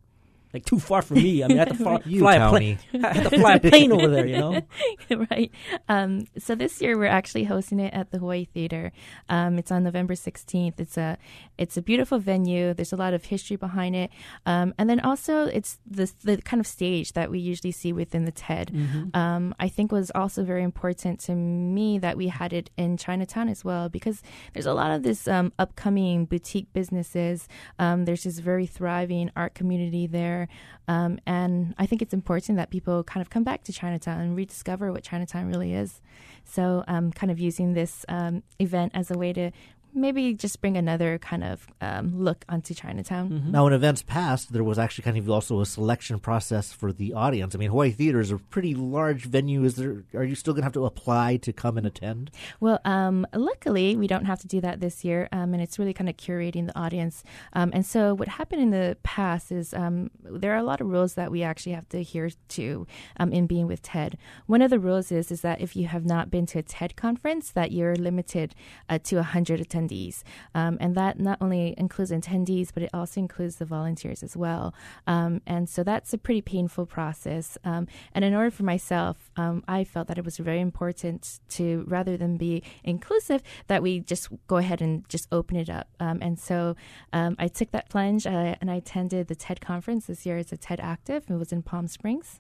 like 0.54 0.66
too 0.66 0.80
far 0.80 1.02
for 1.02 1.16
me. 1.16 1.44
I 1.44 1.48
mean, 1.48 1.58
I 1.58 1.66
had 1.66 1.70
to 1.70 1.76
fly, 1.84 2.02
you, 2.06 2.20
fly 2.20 2.36
a 2.36 2.50
plane. 2.50 2.80
I 2.94 3.14
had 3.14 3.30
to 3.30 3.40
fly 3.40 3.56
a 3.56 3.60
plane 3.60 3.92
over 3.92 4.08
there, 4.08 4.26
you 4.26 4.38
know. 4.38 4.62
right. 5.32 5.52
Um, 5.90 6.28
so 6.38 6.56
this 6.56 6.82
year 6.82 6.98
we're 6.98 7.06
actually 7.06 7.44
hosting 7.44 7.80
it 7.80 7.94
at 7.94 8.12
the 8.12 8.20
Hawaii 8.20 8.46
Theater. 8.46 8.92
Um, 9.30 9.58
it's 9.58 9.72
on 9.72 9.84
November 9.84 10.16
sixteenth. 10.16 10.80
It's 10.80 10.98
a 10.98 11.18
it's 11.58 11.78
a 11.78 11.82
beautiful 11.82 12.20
venue. 12.20 12.74
There's 12.74 12.94
a 12.94 12.98
lot 12.98 13.14
of 13.14 13.26
history 13.26 13.58
behind 13.58 13.96
it, 13.96 14.12
um, 14.46 14.74
and 14.78 14.90
then 14.90 15.00
also 15.00 15.46
it's 15.46 15.80
the 15.86 16.12
the 16.24 16.38
kind 16.38 16.60
of 16.60 16.68
stage 16.68 17.14
that 17.14 17.30
we 17.30 17.40
usually 17.40 17.72
see 17.72 17.94
within 17.94 18.26
the 18.26 18.32
TED. 18.32 18.72
Mm-hmm. 18.74 19.18
Um, 19.18 19.56
I 19.60 19.68
think 19.68 19.92
was 19.92 20.12
also 20.16 20.44
very 20.44 20.64
important 20.64 21.20
to 21.22 21.36
me 21.36 22.00
that 22.00 22.18
we 22.18 22.28
had 22.28 22.54
it 22.54 22.70
in 22.78 22.98
Chinatown 22.98 23.50
as 23.50 23.64
well 23.64 23.90
because 23.90 24.22
there's 24.54 24.66
a 24.66 24.74
lot 24.74 24.92
of 24.92 25.04
this 25.04 25.28
um, 25.28 25.52
upcoming 25.60 26.26
boutique 26.26 26.72
businesses. 26.74 27.48
Um, 27.80 28.06
there's 28.06 28.24
this 28.24 28.40
very 28.40 28.66
thriving 28.66 29.32
art 29.36 29.54
community 29.56 30.08
there. 30.08 30.45
Um, 30.88 31.20
and 31.26 31.74
I 31.78 31.86
think 31.86 32.02
it's 32.02 32.14
important 32.14 32.58
that 32.58 32.70
people 32.70 33.04
kind 33.04 33.22
of 33.22 33.30
come 33.30 33.44
back 33.44 33.64
to 33.64 33.74
Chinatown 33.74 34.22
and 34.22 34.36
rediscover 34.36 34.92
what 34.92 35.04
Chinatown 35.04 35.48
really 35.48 35.74
is. 35.74 36.02
So, 36.44 36.84
um, 36.88 37.12
kind 37.12 37.32
of 37.32 37.40
using 37.40 37.74
this 37.74 38.06
um, 38.08 38.44
event 38.60 38.92
as 38.94 39.10
a 39.10 39.18
way 39.18 39.34
to 39.34 39.52
maybe 39.96 40.34
just 40.34 40.62
bring 40.62 40.78
another 40.78 41.18
kind 41.18 41.44
of 41.44 41.68
um, 41.82 42.22
look 42.22 42.46
onto 42.50 42.74
Chinatown. 42.74 43.30
Mm-hmm. 43.30 43.52
Now, 43.52 43.68
in 43.68 43.74
events 43.74 44.04
past, 44.04 44.54
there 44.54 44.64
was 44.64 44.78
actually 44.78 45.04
kind 45.04 45.18
of 45.18 45.30
also 45.30 45.62
a 45.62 45.66
selection 45.66 46.20
process 46.20 46.72
for 46.74 46.92
the 46.92 47.14
audience. 47.14 47.56
I 47.56 47.58
mean, 47.58 47.70
Hawaii 47.70 47.92
Theater 47.92 48.20
is 48.20 48.32
a 48.32 48.38
pretty 48.38 48.76
large 48.76 49.26
venue. 49.26 49.64
Is 49.64 49.76
there? 49.76 50.04
Are 50.14 50.24
you 50.24 50.36
still 50.36 50.54
going 50.54 50.62
to 50.62 50.66
have 50.66 50.74
to 50.74 50.86
apply 50.86 51.38
to 51.38 51.54
come 51.54 51.78
and 51.78 51.88
attend? 51.88 52.32
Well, 52.60 52.80
um, 52.86 53.26
luckily, 53.34 53.96
we 53.96 54.08
don't 54.08 54.26
have 54.26 54.40
to 54.40 54.48
do 54.48 54.62
that 54.62 54.82
this 54.82 55.04
year, 55.06 55.30
um, 55.32 55.54
and 55.54 55.62
it's 55.62 55.80
really 55.80 55.94
kind 55.94 56.10
of 56.10 56.18
curating 56.18 56.68
the 56.68 56.78
audience. 56.78 57.24
Um, 57.54 57.72
and 57.74 57.86
so, 57.86 58.14
what 58.14 58.28
happened 58.28 58.62
in 58.62 58.72
the 58.72 58.98
past 59.04 59.52
is 59.52 59.74
um, 59.74 60.12
there 60.24 60.54
are 60.54 60.58
a 60.58 60.64
lot 60.64 60.82
of 60.82 60.88
rules 60.88 61.14
that 61.16 61.32
we 61.32 61.44
actually 61.44 61.74
have 61.74 61.88
to 61.90 62.00
adhere 62.00 62.30
to 62.50 62.88
um, 63.18 63.32
in 63.32 63.48
being 63.48 63.68
with 63.68 63.82
TED. 63.82 64.18
One 64.48 64.62
of 64.62 64.70
the 64.70 64.80
rules 64.80 65.12
is 65.12 65.32
is 65.32 65.42
that 65.42 65.62
if 65.62 65.76
you 65.76 65.88
have 65.88 66.06
not 66.06 66.30
been 66.30 66.46
to 66.48 66.60
a 66.60 66.64
TED 66.64 66.96
conference, 66.96 67.52
that 67.52 67.72
you're 67.72 67.96
limited 67.96 68.56
uh, 68.90 69.00
to 69.04 69.18
100 69.18 69.60
attendees 69.60 69.85
attendees. 69.86 70.24
Um, 70.54 70.78
and 70.80 70.96
that 70.96 71.20
not 71.20 71.38
only 71.42 71.74
includes 71.78 72.12
attendees, 72.12 72.70
but 72.74 72.84
it 72.84 72.90
also 72.94 73.20
includes 73.20 73.58
the 73.58 73.66
volunteers 73.66 74.24
as 74.24 74.36
well. 74.38 74.74
Um, 75.08 75.42
and 75.46 75.70
so 75.70 75.84
that's 75.84 76.14
a 76.14 76.18
pretty 76.18 76.42
painful 76.42 76.86
process. 76.86 77.58
Um, 77.64 77.88
and 78.14 78.26
in 78.26 78.34
order 78.34 78.52
for 78.52 78.64
myself, 78.64 79.32
um, 79.38 79.64
I 79.68 79.84
felt 79.84 80.08
that 80.08 80.18
it 80.18 80.26
was 80.26 80.38
very 80.38 80.60
important 80.60 81.40
to, 81.50 81.84
rather 81.88 82.18
than 82.18 82.38
be 82.38 82.64
inclusive, 82.84 83.42
that 83.68 83.82
we 83.82 84.00
just 84.00 84.30
go 84.48 84.58
ahead 84.58 84.82
and 84.82 85.08
just 85.10 85.28
open 85.32 85.58
it 85.58 85.70
up. 85.70 85.88
Um, 86.00 86.20
and 86.22 86.40
so 86.40 86.76
I 87.14 87.48
took 87.48 87.72
that 87.72 87.90
plunge 87.90 88.28
uh, 88.28 88.56
and 88.62 88.70
I 88.70 88.76
attended 88.76 89.28
the 89.28 89.36
TED 89.36 89.62
conference 89.62 90.08
this 90.08 90.26
year. 90.26 90.38
It's 90.38 90.52
a 90.52 90.58
TED 90.58 90.80
Active. 90.80 91.26
It 91.30 91.34
was 91.34 91.52
in 91.52 91.62
Palm 91.62 91.88
Springs. 91.88 92.40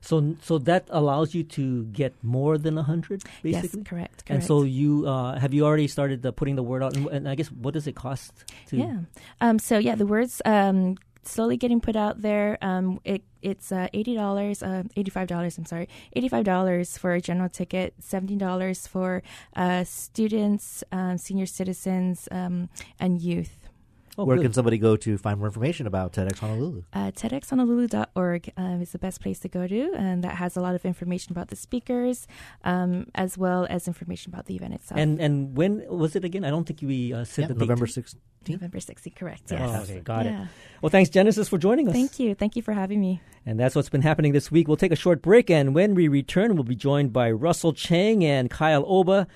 So, 0.00 0.36
so 0.42 0.58
that 0.58 0.86
allows 0.88 1.34
you 1.34 1.44
to 1.44 1.84
get 1.84 2.14
more 2.22 2.58
than 2.58 2.78
a 2.78 2.82
hundred, 2.82 3.22
basically. 3.42 3.80
Yes, 3.80 3.88
correct, 3.88 4.26
correct. 4.26 4.30
And 4.30 4.44
so 4.44 4.62
you 4.62 5.06
uh, 5.06 5.38
have 5.38 5.52
you 5.52 5.64
already 5.64 5.88
started 5.88 6.24
uh, 6.24 6.32
putting 6.32 6.56
the 6.56 6.62
word 6.62 6.82
out, 6.82 6.96
and, 6.96 7.06
and, 7.08 7.28
I 7.28 7.34
guess 7.34 7.50
what 7.52 7.74
does 7.74 7.86
it 7.86 7.94
cost? 7.94 8.32
To 8.68 8.76
yeah. 8.76 8.98
Um, 9.40 9.58
so 9.58 9.78
yeah, 9.78 9.94
the 9.94 10.06
words 10.06 10.40
um, 10.44 10.96
slowly 11.24 11.56
getting 11.56 11.80
put 11.80 11.96
out 11.96 12.22
there. 12.22 12.58
Um, 12.62 13.00
it 13.04 13.22
it's 13.42 13.72
uh, 13.72 13.88
eighty 13.92 14.14
dollars, 14.14 14.62
uh, 14.62 14.84
eighty 14.96 15.10
five 15.10 15.28
dollars. 15.28 15.58
I'm 15.58 15.64
sorry, 15.64 15.88
eighty 16.14 16.28
five 16.28 16.44
dollars 16.44 16.98
for 16.98 17.12
a 17.12 17.20
general 17.20 17.48
ticket, 17.48 17.94
seventy 18.00 18.36
dollars 18.36 18.86
for 18.86 19.22
uh, 19.56 19.84
students, 19.84 20.84
um, 20.92 21.18
senior 21.18 21.46
citizens, 21.46 22.28
um, 22.30 22.68
and 22.98 23.20
youth. 23.20 23.59
Oh, 24.20 24.24
Where 24.24 24.36
good. 24.36 24.42
can 24.42 24.52
somebody 24.52 24.76
go 24.76 24.96
to 24.96 25.16
find 25.16 25.38
more 25.38 25.48
information 25.48 25.86
about 25.86 26.12
TEDx 26.12 26.38
Honolulu? 26.38 26.82
Uh, 26.92 27.10
TEDxHonolulu.org 27.12 28.52
uh, 28.58 28.62
is 28.82 28.92
the 28.92 28.98
best 28.98 29.22
place 29.22 29.38
to 29.40 29.48
go 29.48 29.66
to, 29.66 29.94
and 29.96 30.22
that 30.24 30.34
has 30.34 30.58
a 30.58 30.60
lot 30.60 30.74
of 30.74 30.84
information 30.84 31.32
about 31.32 31.48
the 31.48 31.56
speakers, 31.56 32.26
um, 32.62 33.06
as 33.14 33.38
well 33.38 33.66
as 33.70 33.88
information 33.88 34.30
about 34.34 34.44
the 34.44 34.56
event 34.56 34.74
itself. 34.74 35.00
And 35.00 35.18
and 35.20 35.56
when 35.56 35.86
was 35.88 36.16
it 36.16 36.24
again? 36.24 36.44
I 36.44 36.50
don't 36.50 36.64
think 36.64 36.80
we 36.82 37.14
uh, 37.14 37.24
said 37.24 37.42
yeah, 37.42 37.48
the 37.48 37.54
November 37.54 37.86
sixth. 37.86 38.16
November 38.48 38.78
16th, 38.78 39.14
correct. 39.16 39.42
Yes. 39.50 39.60
Oh, 39.62 39.82
okay, 39.82 40.00
got 40.00 40.24
yeah. 40.24 40.44
it. 40.44 40.48
Well, 40.80 40.88
thanks, 40.88 41.10
Genesis, 41.10 41.50
for 41.50 41.58
joining 41.58 41.88
us. 41.88 41.92
Thank 41.92 42.18
you. 42.18 42.34
Thank 42.34 42.56
you 42.56 42.62
for 42.62 42.72
having 42.72 42.98
me. 42.98 43.20
And 43.44 43.60
that's 43.60 43.76
what's 43.76 43.90
been 43.90 44.00
happening 44.00 44.32
this 44.32 44.50
week. 44.50 44.66
We'll 44.66 44.78
take 44.78 44.92
a 44.92 44.96
short 44.96 45.20
break, 45.20 45.50
and 45.50 45.74
when 45.74 45.94
we 45.94 46.08
return, 46.08 46.54
we'll 46.54 46.64
be 46.64 46.74
joined 46.74 47.12
by 47.12 47.30
Russell 47.30 47.74
Chang 47.74 48.24
and 48.24 48.48
Kyle 48.48 48.82
Oba 48.86 49.26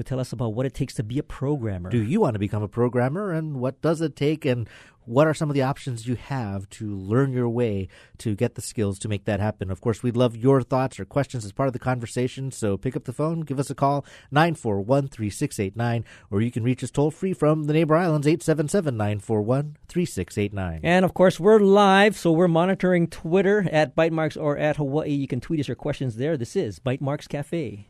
to 0.00 0.08
tell 0.08 0.20
us 0.20 0.32
about 0.32 0.54
what 0.54 0.66
it 0.66 0.74
takes 0.74 0.94
to 0.94 1.02
be 1.02 1.18
a 1.18 1.22
programmer. 1.22 1.90
Do 1.90 2.02
you 2.02 2.20
want 2.20 2.34
to 2.34 2.40
become 2.40 2.62
a 2.62 2.68
programmer, 2.68 3.32
and 3.32 3.60
what 3.60 3.80
does 3.80 4.00
it 4.00 4.16
take, 4.16 4.44
and 4.44 4.68
what 5.10 5.26
are 5.26 5.34
some 5.34 5.50
of 5.50 5.54
the 5.54 5.62
options 5.62 6.06
you 6.06 6.14
have 6.14 6.68
to 6.70 6.94
learn 6.96 7.32
your 7.32 7.48
way 7.48 7.88
to 8.18 8.36
get 8.36 8.54
the 8.54 8.62
skills 8.62 8.98
to 9.00 9.08
make 9.08 9.24
that 9.24 9.40
happen? 9.40 9.70
Of 9.70 9.80
course, 9.80 10.02
we'd 10.02 10.16
love 10.16 10.36
your 10.36 10.62
thoughts 10.62 11.00
or 11.00 11.04
questions 11.04 11.44
as 11.44 11.52
part 11.52 11.66
of 11.66 11.72
the 11.72 11.78
conversation. 11.78 12.52
So 12.52 12.76
pick 12.76 12.94
up 12.94 13.04
the 13.04 13.12
phone, 13.12 13.40
give 13.40 13.58
us 13.58 13.70
a 13.70 13.74
call, 13.74 14.04
941 14.30 15.08
3689, 15.08 16.04
or 16.30 16.40
you 16.40 16.52
can 16.52 16.62
reach 16.62 16.84
us 16.84 16.90
toll 16.90 17.10
free 17.10 17.32
from 17.32 17.64
the 17.64 17.72
neighbor 17.72 17.96
islands, 17.96 18.26
877 18.26 18.96
941 18.96 19.76
3689. 19.88 20.80
And 20.84 21.04
of 21.04 21.12
course, 21.12 21.40
we're 21.40 21.58
live, 21.58 22.16
so 22.16 22.30
we're 22.30 22.48
monitoring 22.48 23.08
Twitter 23.08 23.68
at 23.72 23.96
Bytemarks 23.96 24.40
or 24.40 24.58
at 24.58 24.76
Hawaii. 24.76 25.10
You 25.10 25.26
can 25.26 25.40
tweet 25.40 25.60
us 25.60 25.68
your 25.68 25.74
questions 25.74 26.16
there. 26.16 26.36
This 26.36 26.54
is 26.54 26.78
Bytemarks 26.78 27.28
Cafe. 27.28 27.89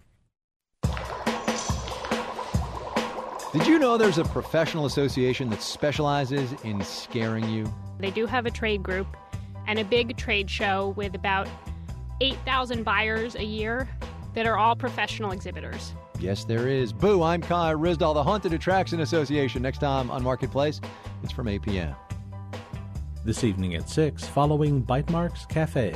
Did 3.53 3.67
you 3.67 3.81
know 3.81 3.97
there's 3.97 4.19
a 4.19 4.23
professional 4.23 4.87
association 4.87 5.51
that 5.51 5.61
specializes 5.61 6.53
in 6.63 6.81
scaring 6.83 7.49
you? 7.49 7.67
They 7.99 8.13
do 8.13 8.25
have 8.27 8.47
a 8.47 8.51
trade 8.51 8.81
group 8.81 9.09
and 9.67 9.77
a 9.81 9.85
big 9.85 10.17
trade 10.17 10.49
show 10.49 10.95
with 10.97 11.17
about 11.17 11.49
8,000 12.21 12.85
buyers 12.85 13.35
a 13.35 13.43
year 13.45 13.89
that 14.35 14.47
are 14.47 14.57
all 14.57 14.77
professional 14.77 15.33
exhibitors. 15.33 15.95
Yes, 16.21 16.45
there 16.45 16.69
is. 16.69 16.93
Boo, 16.93 17.25
I'm 17.25 17.41
Kai 17.41 17.75
Ryssdal, 17.75 18.15
the 18.15 18.23
Haunted 18.23 18.53
Attraction 18.53 19.01
Association. 19.01 19.63
Next 19.63 19.79
time 19.79 20.13
on 20.13 20.23
Marketplace, 20.23 20.81
it's 21.25 21.33
from 21.33 21.49
8 21.49 21.61
p.m. 21.63 21.97
This 23.25 23.43
evening 23.43 23.75
at 23.75 23.89
6, 23.89 24.27
following 24.29 24.81
Bytemarks 24.81 25.49
Cafe. 25.49 25.93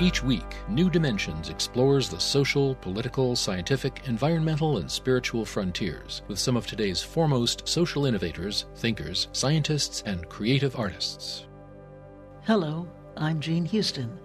Each 0.00 0.22
week, 0.22 0.54
New 0.68 0.90
Dimensions 0.90 1.48
explores 1.48 2.08
the 2.08 2.20
social, 2.20 2.76
political, 2.76 3.34
scientific, 3.34 4.02
environmental, 4.06 4.78
and 4.78 4.88
spiritual 4.88 5.44
frontiers 5.44 6.22
with 6.28 6.38
some 6.38 6.56
of 6.56 6.68
today's 6.68 7.02
foremost 7.02 7.66
social 7.66 8.06
innovators, 8.06 8.66
thinkers, 8.76 9.26
scientists, 9.32 10.04
and 10.06 10.28
creative 10.28 10.78
artists. 10.78 11.48
Hello, 12.44 12.88
I'm 13.16 13.40
Jean 13.40 13.64
Houston, 13.64 14.20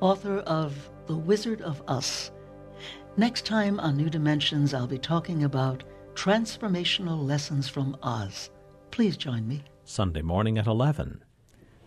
author 0.00 0.38
of 0.38 0.74
The 1.06 1.16
Wizard 1.16 1.62
of 1.62 1.80
Us. 1.86 2.32
Next 3.16 3.46
time 3.46 3.78
on 3.78 3.96
New 3.96 4.10
Dimensions, 4.10 4.74
I'll 4.74 4.88
be 4.88 4.98
talking 4.98 5.44
about 5.44 5.84
transformational 6.14 7.24
lessons 7.24 7.68
from 7.68 7.96
Oz. 8.02 8.50
Please 8.90 9.16
join 9.16 9.46
me. 9.46 9.62
Sunday 9.84 10.22
morning 10.22 10.58
at 10.58 10.66
11. 10.66 11.22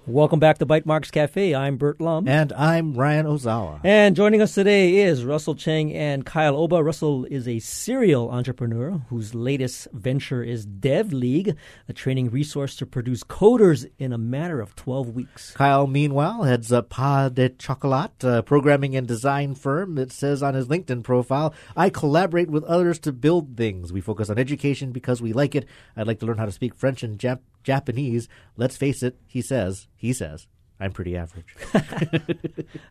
Welcome 0.08 0.40
back 0.40 0.60
to 0.60 0.68
Bytemarks 0.68 1.12
Cafe. 1.12 1.56
I'm 1.56 1.78
Burt 1.78 2.00
Lum. 2.00 2.28
And 2.28 2.54
I'm 2.54 2.94
Ryan 2.94 3.26
Ozawa. 3.26 3.80
And 3.84 4.16
joining 4.16 4.40
us 4.40 4.54
today 4.54 4.98
is 4.98 5.26
Russell 5.26 5.56
Cheng 5.56 5.92
and 5.96 6.24
Kyle 6.24 6.56
Oba. 6.56 6.84
Russell 6.84 7.26
is 7.26 7.48
a 7.48 7.58
serial 7.58 8.30
entrepreneur 8.30 9.02
whose 9.10 9.34
latest 9.34 9.88
venture 9.94 10.44
is 10.44 10.64
Dev 10.64 11.12
League, 11.12 11.56
a 11.90 11.94
training 11.94 12.30
resource 12.30 12.76
to 12.76 12.86
produce 12.86 13.24
coders 13.24 13.90
in 13.98 14.14
a 14.14 14.18
matter 14.20 14.62
of 14.62 14.76
12 14.76 15.16
weeks. 15.16 15.54
Kyle, 15.54 15.88
meanwhile, 15.88 16.44
heads 16.44 16.72
up 16.72 16.90
Pas 16.90 17.32
de 17.32 17.50
Chocolat, 17.50 18.24
a 18.24 18.44
programming 18.44 18.96
and 18.96 19.08
design 19.08 19.56
firm. 19.56 19.98
It 19.98 20.12
says 20.12 20.44
on 20.44 20.54
his 20.54 20.68
LinkedIn 20.68 21.02
profile, 21.02 21.52
I 21.76 21.90
collaborate 21.90 22.52
with 22.52 22.64
others 22.66 23.00
to 23.00 23.12
build 23.12 23.58
things. 23.58 23.92
We 23.92 24.02
focus 24.02 24.30
on 24.30 24.38
education 24.38 24.92
because 24.92 25.20
we 25.20 25.34
like 25.34 25.56
it. 25.56 25.66
I'd 25.98 26.06
like 26.06 26.20
to 26.20 26.28
learn 26.28 26.38
how 26.38 26.46
to 26.46 26.52
speak 26.52 26.76
French 26.76 27.02
and 27.02 27.18
Jap- 27.18 27.40
Japanese. 27.66 28.30
Let's 28.56 28.78
face 28.78 29.04
it, 29.04 29.18
he 29.28 29.42
says, 29.42 29.88
he 29.98 30.14
says, 30.14 30.48
I'm 30.78 30.92
pretty 30.92 31.16
average. 31.16 31.56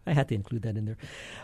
I 0.06 0.12
had 0.12 0.28
to 0.28 0.34
include 0.34 0.62
that 0.62 0.76
in 0.76 0.87
there. 0.87 0.96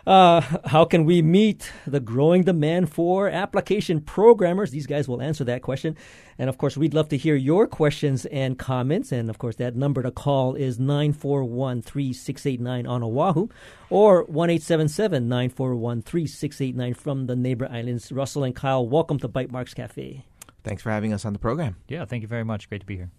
Uh, 0.07 0.41
how 0.65 0.87
can 0.87 1.05
we 1.05 1.21
meet 1.21 1.71
the 1.87 2.01
growing 2.01 2.45
demand 2.45 2.91
for 2.91 3.29
application 3.29 4.01
programmers? 4.01 4.71
These 4.71 4.87
guys 4.87 5.07
will 5.07 5.21
answer 5.21 5.45
that 5.45 5.61
question. 5.61 5.99
And 6.39 6.49
of 6.49 6.57
course, 6.57 6.79
we'd 6.79 6.95
love 6.95 7.11
to 7.11 7.19
hear 7.19 7.37
your 7.37 7.67
questions 7.67 8.25
and 8.27 8.59
comments. 8.59 9.13
And 9.13 9.29
of 9.29 9.37
course, 9.37 9.57
that 9.57 9.77
number 9.77 10.03
to 10.03 10.11
call 10.11 10.55
is 10.55 10.79
941 10.79 11.83
3689 11.83 12.87
on 12.87 13.03
Oahu 13.03 13.49
or 13.91 14.25
1 14.25 14.49
941 14.49 16.03
3689 16.03 16.95
from 16.95 17.27
the 17.27 17.37
neighbor 17.37 17.69
islands. 17.71 18.11
Russell 18.11 18.45
and 18.45 18.57
Kyle, 18.57 18.87
welcome 18.87 19.19
to 19.19 19.29
Bytemarks 19.29 19.75
Cafe. 19.75 20.25
Thanks 20.65 20.83
for 20.83 20.91
having 20.91 21.13
us 21.13 21.27
on 21.27 21.35
the 21.35 21.39
program. 21.39 21.77
Yeah, 21.87 22.07
thank 22.07 22.23
you 22.23 22.29
very 22.29 22.45
much. 22.45 22.69
Great 22.71 22.81
to 22.81 22.87
be 22.87 22.97
here. 22.97 23.11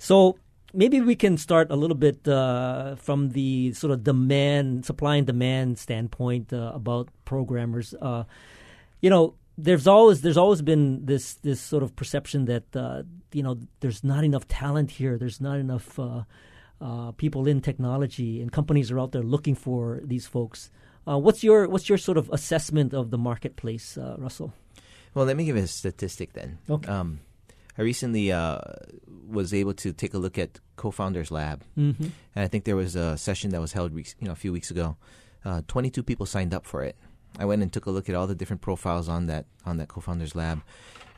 So, 0.00 0.38
maybe 0.72 1.00
we 1.02 1.14
can 1.14 1.36
start 1.36 1.70
a 1.70 1.76
little 1.76 1.96
bit 1.96 2.26
uh, 2.26 2.96
from 2.96 3.30
the 3.30 3.72
sort 3.74 3.92
of 3.92 4.02
demand, 4.02 4.86
supply 4.86 5.16
and 5.16 5.26
demand 5.26 5.78
standpoint 5.78 6.52
uh, 6.54 6.72
about 6.74 7.10
programmers. 7.26 7.94
Uh, 8.00 8.24
you 9.02 9.10
know, 9.10 9.34
there's 9.58 9.86
always 9.86 10.22
there's 10.22 10.38
always 10.38 10.62
been 10.62 11.04
this 11.04 11.34
this 11.34 11.60
sort 11.60 11.82
of 11.82 11.94
perception 11.96 12.46
that 12.46 12.64
uh, 12.74 13.02
you 13.32 13.42
know 13.42 13.58
there's 13.80 14.02
not 14.02 14.24
enough 14.24 14.48
talent 14.48 14.92
here. 14.92 15.18
There's 15.18 15.40
not 15.40 15.58
enough 15.58 15.98
uh, 15.98 16.22
uh, 16.80 17.12
people 17.12 17.46
in 17.46 17.60
technology, 17.60 18.40
and 18.40 18.50
companies 18.50 18.90
are 18.90 18.98
out 18.98 19.12
there 19.12 19.22
looking 19.22 19.54
for 19.54 20.00
these 20.02 20.26
folks. 20.26 20.70
what's 21.04 21.44
your 21.44 21.68
what's 21.68 21.90
your 21.90 21.98
sort 21.98 22.16
of 22.16 22.30
assessment 22.32 22.94
of 22.94 23.10
the 23.10 23.18
marketplace, 23.18 23.98
Russell? 24.16 24.54
Well, 25.12 25.26
let 25.26 25.36
me 25.36 25.44
give 25.44 25.56
you 25.56 25.64
a 25.64 25.66
statistic 25.66 26.32
then. 26.32 26.58
Okay. 26.70 26.88
Um, 26.88 27.20
I 27.80 27.82
recently 27.82 28.30
uh, 28.30 28.58
was 29.26 29.54
able 29.54 29.72
to 29.72 29.94
take 29.94 30.12
a 30.12 30.18
look 30.18 30.36
at 30.36 30.60
Co-Founders 30.76 31.30
Lab, 31.30 31.64
mm-hmm. 31.78 32.02
and 32.02 32.44
I 32.44 32.46
think 32.46 32.64
there 32.64 32.76
was 32.76 32.94
a 32.94 33.16
session 33.16 33.52
that 33.52 33.60
was 33.62 33.72
held, 33.72 33.94
you 33.96 34.04
know, 34.20 34.32
a 34.32 34.36
few 34.36 34.52
weeks 34.52 34.70
ago. 34.70 34.98
Uh, 35.46 35.62
Twenty-two 35.66 36.02
people 36.02 36.26
signed 36.26 36.52
up 36.52 36.66
for 36.66 36.82
it. 36.82 36.94
I 37.38 37.46
went 37.46 37.62
and 37.62 37.72
took 37.72 37.86
a 37.86 37.90
look 37.90 38.10
at 38.10 38.14
all 38.14 38.26
the 38.26 38.34
different 38.34 38.60
profiles 38.60 39.08
on 39.08 39.28
that 39.28 39.46
on 39.64 39.78
that 39.78 39.88
Co-Founders 39.88 40.34
Lab, 40.34 40.60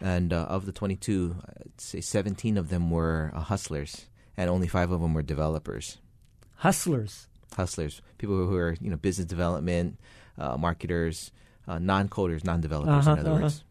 and 0.00 0.32
uh, 0.32 0.44
of 0.48 0.64
the 0.64 0.70
twenty-two, 0.70 1.34
I'd 1.48 1.80
say 1.80 2.00
seventeen 2.00 2.56
of 2.56 2.68
them 2.68 2.92
were 2.92 3.32
uh, 3.34 3.40
hustlers, 3.40 4.06
and 4.36 4.48
only 4.48 4.68
five 4.68 4.92
of 4.92 5.00
them 5.00 5.14
were 5.14 5.22
developers. 5.22 5.98
Hustlers. 6.58 7.26
Hustlers, 7.56 8.02
people 8.18 8.36
who 8.36 8.54
are 8.54 8.76
you 8.80 8.88
know 8.88 8.96
business 8.96 9.26
development, 9.26 9.98
uh, 10.38 10.56
marketers, 10.56 11.32
uh, 11.66 11.80
non-coders, 11.80 12.44
non-developers. 12.44 13.08
Uh-huh, 13.08 13.14
in 13.14 13.18
other 13.18 13.30
uh-huh. 13.30 13.42
words. 13.42 13.64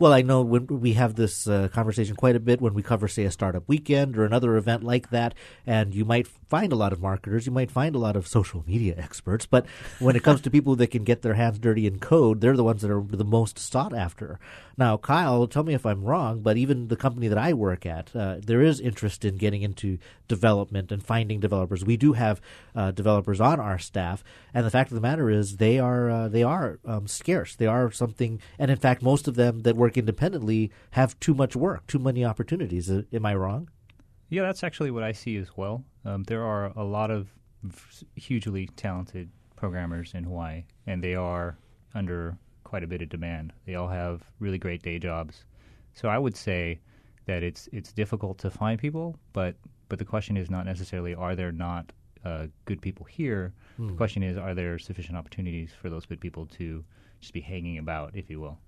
Well, 0.00 0.12
I 0.12 0.22
know 0.22 0.42
when 0.42 0.68
we 0.68 0.92
have 0.92 1.16
this 1.16 1.48
uh, 1.48 1.66
conversation 1.72 2.14
quite 2.14 2.36
a 2.36 2.40
bit 2.40 2.60
when 2.60 2.72
we 2.72 2.84
cover, 2.84 3.08
say, 3.08 3.24
a 3.24 3.32
startup 3.32 3.64
weekend 3.66 4.16
or 4.16 4.24
another 4.24 4.56
event 4.56 4.84
like 4.84 5.10
that, 5.10 5.34
and 5.66 5.92
you 5.92 6.04
might 6.04 6.28
find 6.28 6.72
a 6.72 6.76
lot 6.76 6.92
of 6.92 7.00
marketers, 7.00 7.46
you 7.46 7.52
might 7.52 7.68
find 7.68 7.96
a 7.96 7.98
lot 7.98 8.14
of 8.14 8.28
social 8.28 8.62
media 8.64 8.94
experts, 8.96 9.44
but 9.44 9.66
when 9.98 10.14
it 10.14 10.22
comes 10.22 10.40
to 10.42 10.52
people 10.52 10.76
that 10.76 10.92
can 10.92 11.02
get 11.02 11.22
their 11.22 11.34
hands 11.34 11.58
dirty 11.58 11.84
in 11.84 11.98
code, 11.98 12.40
they're 12.40 12.56
the 12.56 12.62
ones 12.62 12.82
that 12.82 12.92
are 12.92 13.02
the 13.02 13.24
most 13.24 13.58
sought 13.58 13.92
after. 13.92 14.38
Now, 14.76 14.96
Kyle, 14.96 15.48
tell 15.48 15.64
me 15.64 15.74
if 15.74 15.84
I'm 15.84 16.04
wrong, 16.04 16.42
but 16.42 16.56
even 16.56 16.86
the 16.86 16.96
company 16.96 17.26
that 17.26 17.36
I 17.36 17.52
work 17.52 17.84
at, 17.84 18.14
uh, 18.14 18.36
there 18.40 18.62
is 18.62 18.78
interest 18.78 19.24
in 19.24 19.36
getting 19.36 19.62
into 19.62 19.98
development 20.28 20.92
and 20.92 21.04
finding 21.04 21.40
developers. 21.40 21.84
We 21.84 21.96
do 21.96 22.12
have 22.12 22.40
uh, 22.76 22.92
developers 22.92 23.40
on 23.40 23.58
our 23.58 23.80
staff, 23.80 24.22
and 24.54 24.64
the 24.64 24.70
fact 24.70 24.92
of 24.92 24.94
the 24.94 25.00
matter 25.00 25.28
is 25.28 25.56
they 25.56 25.80
are 25.80 26.08
uh, 26.08 26.28
they 26.28 26.44
are 26.44 26.78
um, 26.84 27.08
scarce. 27.08 27.56
They 27.56 27.66
are 27.66 27.90
something, 27.90 28.40
and 28.56 28.70
in 28.70 28.76
fact, 28.76 29.02
most 29.02 29.26
of 29.26 29.34
them 29.34 29.62
that 29.62 29.74
work 29.74 29.87
independently 29.96 30.70
have 30.92 31.18
too 31.20 31.34
much 31.34 31.56
work, 31.56 31.86
too 31.86 31.98
many 31.98 32.24
opportunities. 32.24 32.90
Uh, 32.90 33.02
am 33.12 33.26
I 33.26 33.34
wrong? 33.34 33.68
Yeah, 34.28 34.42
that's 34.42 34.62
actually 34.62 34.90
what 34.90 35.02
I 35.02 35.12
see 35.12 35.36
as 35.36 35.56
well. 35.56 35.84
Um, 36.04 36.24
there 36.24 36.44
are 36.44 36.72
a 36.76 36.84
lot 36.84 37.10
of 37.10 37.28
hugely 38.14 38.66
talented 38.76 39.30
programmers 39.56 40.14
in 40.14 40.24
Hawaii, 40.24 40.64
and 40.86 41.02
they 41.02 41.14
are 41.14 41.58
under 41.94 42.36
quite 42.64 42.84
a 42.84 42.86
bit 42.86 43.02
of 43.02 43.08
demand. 43.08 43.52
They 43.64 43.74
all 43.74 43.88
have 43.88 44.22
really 44.38 44.58
great 44.58 44.82
day 44.82 44.98
jobs. 44.98 45.44
So 45.94 46.08
I 46.08 46.18
would 46.18 46.36
say 46.36 46.80
that 47.24 47.42
it's 47.42 47.68
it's 47.72 47.92
difficult 47.92 48.38
to 48.38 48.50
find 48.50 48.78
people, 48.78 49.16
but 49.32 49.56
but 49.88 49.98
the 49.98 50.04
question 50.04 50.36
is 50.36 50.50
not 50.50 50.66
necessarily 50.66 51.14
are 51.14 51.34
there 51.34 51.52
not 51.52 51.92
uh, 52.24 52.46
good 52.66 52.80
people 52.80 53.06
here. 53.06 53.54
Hmm. 53.76 53.88
The 53.88 53.94
question 53.94 54.22
is 54.22 54.36
are 54.36 54.54
there 54.54 54.78
sufficient 54.78 55.16
opportunities 55.16 55.70
for 55.80 55.88
those 55.88 56.06
good 56.06 56.20
people 56.20 56.46
to 56.58 56.84
just 57.20 57.32
be 57.32 57.40
hanging 57.40 57.78
about, 57.78 58.14
if 58.14 58.30
you 58.30 58.40
will. 58.40 58.58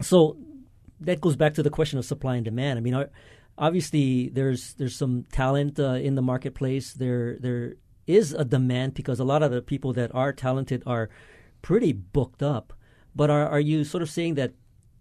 So 0.00 0.36
that 1.00 1.20
goes 1.20 1.36
back 1.36 1.54
to 1.54 1.62
the 1.62 1.70
question 1.70 1.98
of 1.98 2.04
supply 2.04 2.36
and 2.36 2.44
demand. 2.44 2.78
I 2.78 2.82
mean, 2.82 3.06
obviously 3.58 4.28
there's 4.30 4.74
there's 4.74 4.96
some 4.96 5.24
talent 5.32 5.78
uh, 5.78 5.94
in 5.94 6.14
the 6.14 6.22
marketplace. 6.22 6.94
There 6.94 7.38
there 7.38 7.74
is 8.06 8.32
a 8.32 8.44
demand 8.44 8.94
because 8.94 9.20
a 9.20 9.24
lot 9.24 9.42
of 9.42 9.50
the 9.50 9.62
people 9.62 9.92
that 9.94 10.14
are 10.14 10.32
talented 10.32 10.82
are 10.86 11.08
pretty 11.60 11.92
booked 11.92 12.42
up. 12.42 12.72
But 13.14 13.30
are 13.30 13.48
are 13.48 13.60
you 13.60 13.84
sort 13.84 14.02
of 14.02 14.10
saying 14.10 14.34
that 14.34 14.52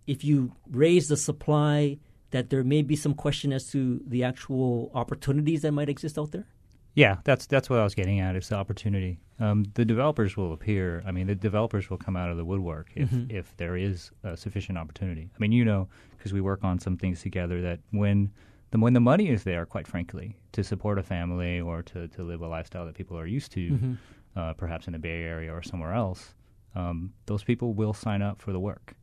if 0.08 0.24
you 0.24 0.54
raise 0.70 1.08
the 1.08 1.18
supply, 1.18 1.98
that 2.32 2.50
there 2.50 2.64
may 2.64 2.82
be 2.82 2.96
some 2.96 3.14
question 3.14 3.54
as 3.54 3.70
to 3.72 4.02
the 4.06 4.24
actual 4.24 4.92
opportunities 4.94 5.62
that 5.62 5.72
might 5.72 5.90
exist 5.90 6.18
out 6.18 6.32
there? 6.32 6.48
Yeah, 6.94 7.18
that's 7.24 7.46
that's 7.46 7.70
what 7.70 7.80
I 7.80 7.84
was 7.84 7.96
getting 7.96 8.20
at. 8.20 8.36
Is 8.36 8.50
the 8.50 8.56
opportunity. 8.56 9.20
Um, 9.40 9.66
the 9.76 9.86
developers 9.86 10.36
will 10.36 10.52
appear. 10.54 11.02
I 11.06 11.12
mean, 11.12 11.28
the 11.28 11.36
developers 11.36 11.90
will 11.90 11.98
come 11.98 12.16
out 12.18 12.30
of 12.30 12.38
the 12.38 12.44
woodwork 12.46 12.92
if 12.96 13.10
Mhm. 13.12 13.32
if 13.32 13.56
there 13.58 13.78
is 13.78 14.12
uh, 14.24 14.36
sufficient 14.36 14.78
opportunity. 14.78 15.30
I 15.36 15.40
mean, 15.40 15.52
you 15.54 15.64
know, 15.66 15.88
because 16.18 16.34
we 16.34 16.42
work 16.42 16.64
on 16.64 16.80
some 16.80 16.98
things 16.98 17.22
together 17.22 17.62
that 17.62 17.80
when 17.92 18.32
the 18.72 18.80
when 18.80 18.94
the 18.94 19.00
money 19.00 19.30
is 19.30 19.44
there, 19.44 19.66
quite 19.66 19.88
frankly, 19.88 20.36
to 20.52 20.64
support 20.64 21.00
a 21.00 21.04
family 21.04 21.60
or 21.62 21.82
to, 21.84 22.08
to 22.10 22.24
live 22.24 22.42
a 22.42 22.48
lifestyle 22.48 22.86
that 22.86 22.96
people 22.96 23.18
are 23.18 23.26
used 23.28 23.52
to, 23.54 23.72
Mhm. 23.72 23.98
uh, 24.36 24.54
perhaps 24.54 24.88
in 24.88 24.94
the 24.94 25.00
Bay 25.00 25.24
Area 25.24 25.54
or 25.54 25.62
somewhere 25.64 25.94
else, 25.94 26.36
um, 26.76 27.14
those 27.26 27.44
people 27.44 27.74
will 27.74 27.94
sign 27.94 28.22
up 28.22 28.42
for 28.42 28.52
the 28.52 28.60
work, 28.60 28.96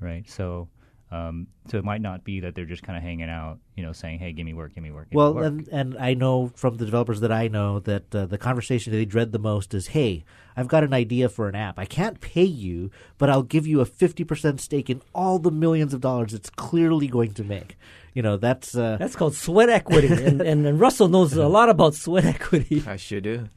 right? 0.00 0.28
So, 0.28 0.68
um, 1.12 1.46
so 1.68 1.76
it 1.78 1.84
might 1.84 2.00
not 2.00 2.24
be 2.24 2.40
that 2.40 2.54
they're 2.54 2.64
just 2.64 2.82
kind 2.82 2.96
of 2.96 3.02
hanging 3.02 3.28
out, 3.28 3.58
you 3.76 3.82
know, 3.84 3.92
saying, 3.92 4.18
"Hey, 4.18 4.32
give 4.32 4.46
me 4.46 4.54
work, 4.54 4.74
give 4.74 4.82
me 4.82 4.90
work." 4.90 5.10
Give 5.10 5.16
Well, 5.16 5.34
me 5.34 5.40
work. 5.40 5.46
and, 5.46 5.68
and 5.68 5.98
I 5.98 6.14
know 6.14 6.50
from 6.56 6.76
the 6.78 6.86
developers 6.86 7.20
that 7.20 7.30
I 7.30 7.48
know 7.48 7.80
that 7.80 8.14
uh, 8.14 8.26
the 8.26 8.38
conversation 8.38 8.92
they 8.92 9.04
dread 9.04 9.30
the 9.32 9.38
most 9.38 9.74
is, 9.74 9.88
"Hey, 9.88 10.24
I've 10.56 10.68
got 10.68 10.84
an 10.84 10.94
idea 10.94 11.28
for 11.28 11.48
an 11.48 11.54
app. 11.54 11.78
I 11.78 11.84
can't 11.84 12.20
pay 12.20 12.44
you, 12.44 12.90
but 13.18 13.28
I'll 13.30 13.42
give 13.42 13.66
you 13.66 13.80
a 13.80 13.84
fifty 13.84 14.24
percent 14.24 14.60
stake 14.60 14.88
in 14.88 15.02
all 15.14 15.38
the 15.38 15.50
millions 15.50 15.92
of 15.94 16.00
dollars 16.00 16.32
it's 16.34 16.50
clearly 16.50 17.08
going 17.08 17.34
to 17.34 17.44
make." 17.44 17.76
You 18.14 18.22
know, 18.22 18.36
that's 18.36 18.74
uh, 18.76 18.96
That's 18.98 19.16
called 19.16 19.34
sweat 19.34 19.68
equity, 19.70 20.08
and, 20.08 20.40
and, 20.42 20.66
and 20.66 20.80
Russell 20.80 21.08
knows 21.08 21.34
a 21.34 21.46
lot 21.48 21.68
about 21.68 21.94
sweat 21.94 22.24
equity. 22.24 22.82
I 22.86 22.96
sure 22.96 23.20
do. 23.20 23.48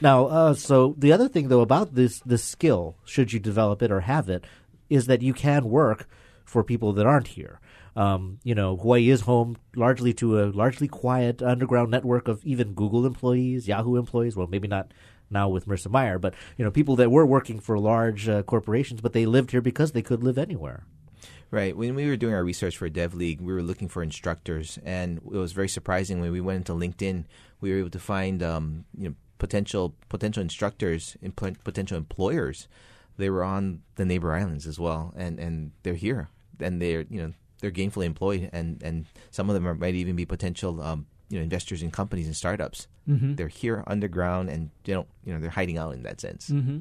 Now, 0.00 0.26
uh, 0.26 0.54
so 0.54 0.94
the 0.98 1.12
other 1.12 1.28
thing 1.28 1.48
though 1.48 1.60
about 1.62 1.94
this 1.94 2.20
this 2.20 2.44
skill, 2.44 2.96
should 3.04 3.32
you 3.32 3.38
develop 3.40 3.82
it 3.82 3.90
or 3.90 4.00
have 4.00 4.28
it, 4.28 4.44
is 4.90 5.06
that 5.06 5.22
you 5.22 5.32
can 5.32 5.64
work 5.70 6.08
for 6.50 6.64
people 6.64 6.92
that 6.92 7.06
aren't 7.06 7.28
here. 7.28 7.60
Um, 7.94 8.38
you 8.42 8.54
know, 8.54 8.76
Hawaii 8.76 9.08
is 9.08 9.22
home 9.22 9.56
largely 9.76 10.12
to 10.14 10.42
a 10.42 10.44
largely 10.46 10.88
quiet 10.88 11.42
underground 11.42 11.90
network 11.90 12.26
of 12.26 12.44
even 12.44 12.74
Google 12.74 13.06
employees, 13.06 13.68
Yahoo 13.68 13.96
employees. 13.96 14.36
Well, 14.36 14.48
maybe 14.48 14.66
not 14.66 14.92
now 15.30 15.48
with 15.48 15.66
Marissa 15.66 15.90
Mayer, 15.90 16.18
but 16.18 16.34
you 16.56 16.64
know, 16.64 16.70
people 16.72 16.96
that 16.96 17.10
were 17.10 17.24
working 17.24 17.60
for 17.60 17.78
large 17.78 18.28
uh, 18.28 18.42
corporations, 18.42 19.00
but 19.00 19.12
they 19.12 19.26
lived 19.26 19.52
here 19.52 19.60
because 19.60 19.92
they 19.92 20.02
could 20.02 20.24
live 20.24 20.38
anywhere. 20.38 20.86
Right. 21.52 21.76
When 21.76 21.94
we 21.94 22.06
were 22.06 22.16
doing 22.16 22.34
our 22.34 22.44
research 22.44 22.76
for 22.76 22.88
Dev 22.88 23.14
League, 23.14 23.40
we 23.40 23.52
were 23.52 23.62
looking 23.62 23.88
for 23.88 24.02
instructors, 24.02 24.78
and 24.84 25.18
it 25.18 25.24
was 25.24 25.52
very 25.52 25.68
surprising 25.68 26.20
when 26.20 26.32
we 26.32 26.40
went 26.40 26.68
into 26.68 26.72
LinkedIn. 26.72 27.24
We 27.60 27.70
were 27.70 27.78
able 27.78 27.90
to 27.90 27.98
find 27.98 28.42
um, 28.42 28.84
you 28.96 29.08
know 29.08 29.14
potential 29.38 29.94
potential 30.08 30.42
instructors 30.42 31.16
potential 31.64 31.96
employers. 31.96 32.68
They 33.16 33.30
were 33.30 33.44
on 33.44 33.82
the 33.96 34.04
neighbor 34.04 34.32
islands 34.32 34.66
as 34.66 34.78
well, 34.78 35.12
and, 35.16 35.38
and 35.38 35.72
they're 35.82 35.94
here, 35.94 36.30
and 36.62 36.80
they're 36.80 37.04
you 37.08 37.22
know 37.22 37.32
they're 37.60 37.70
gainfully 37.70 38.06
employed, 38.06 38.48
and, 38.52 38.82
and 38.82 39.04
some 39.30 39.50
of 39.50 39.54
them 39.54 39.66
are, 39.68 39.74
might 39.74 39.94
even 39.94 40.16
be 40.16 40.24
potential 40.24 40.80
um, 40.80 41.06
you 41.28 41.38
know 41.38 41.42
investors 41.42 41.82
in 41.82 41.90
companies 41.90 42.26
and 42.26 42.36
startups. 42.36 42.86
Mhm. 43.08 43.36
They're 43.36 43.48
here 43.48 43.84
underground, 43.86 44.48
and 44.50 44.70
they 44.84 44.92
don't 44.92 45.08
you 45.24 45.32
know 45.34 45.40
they're 45.40 45.50
hiding 45.50 45.78
out 45.78 45.94
in 45.94 46.02
that 46.04 46.20
sense. 46.20 46.48
hmm 46.48 46.78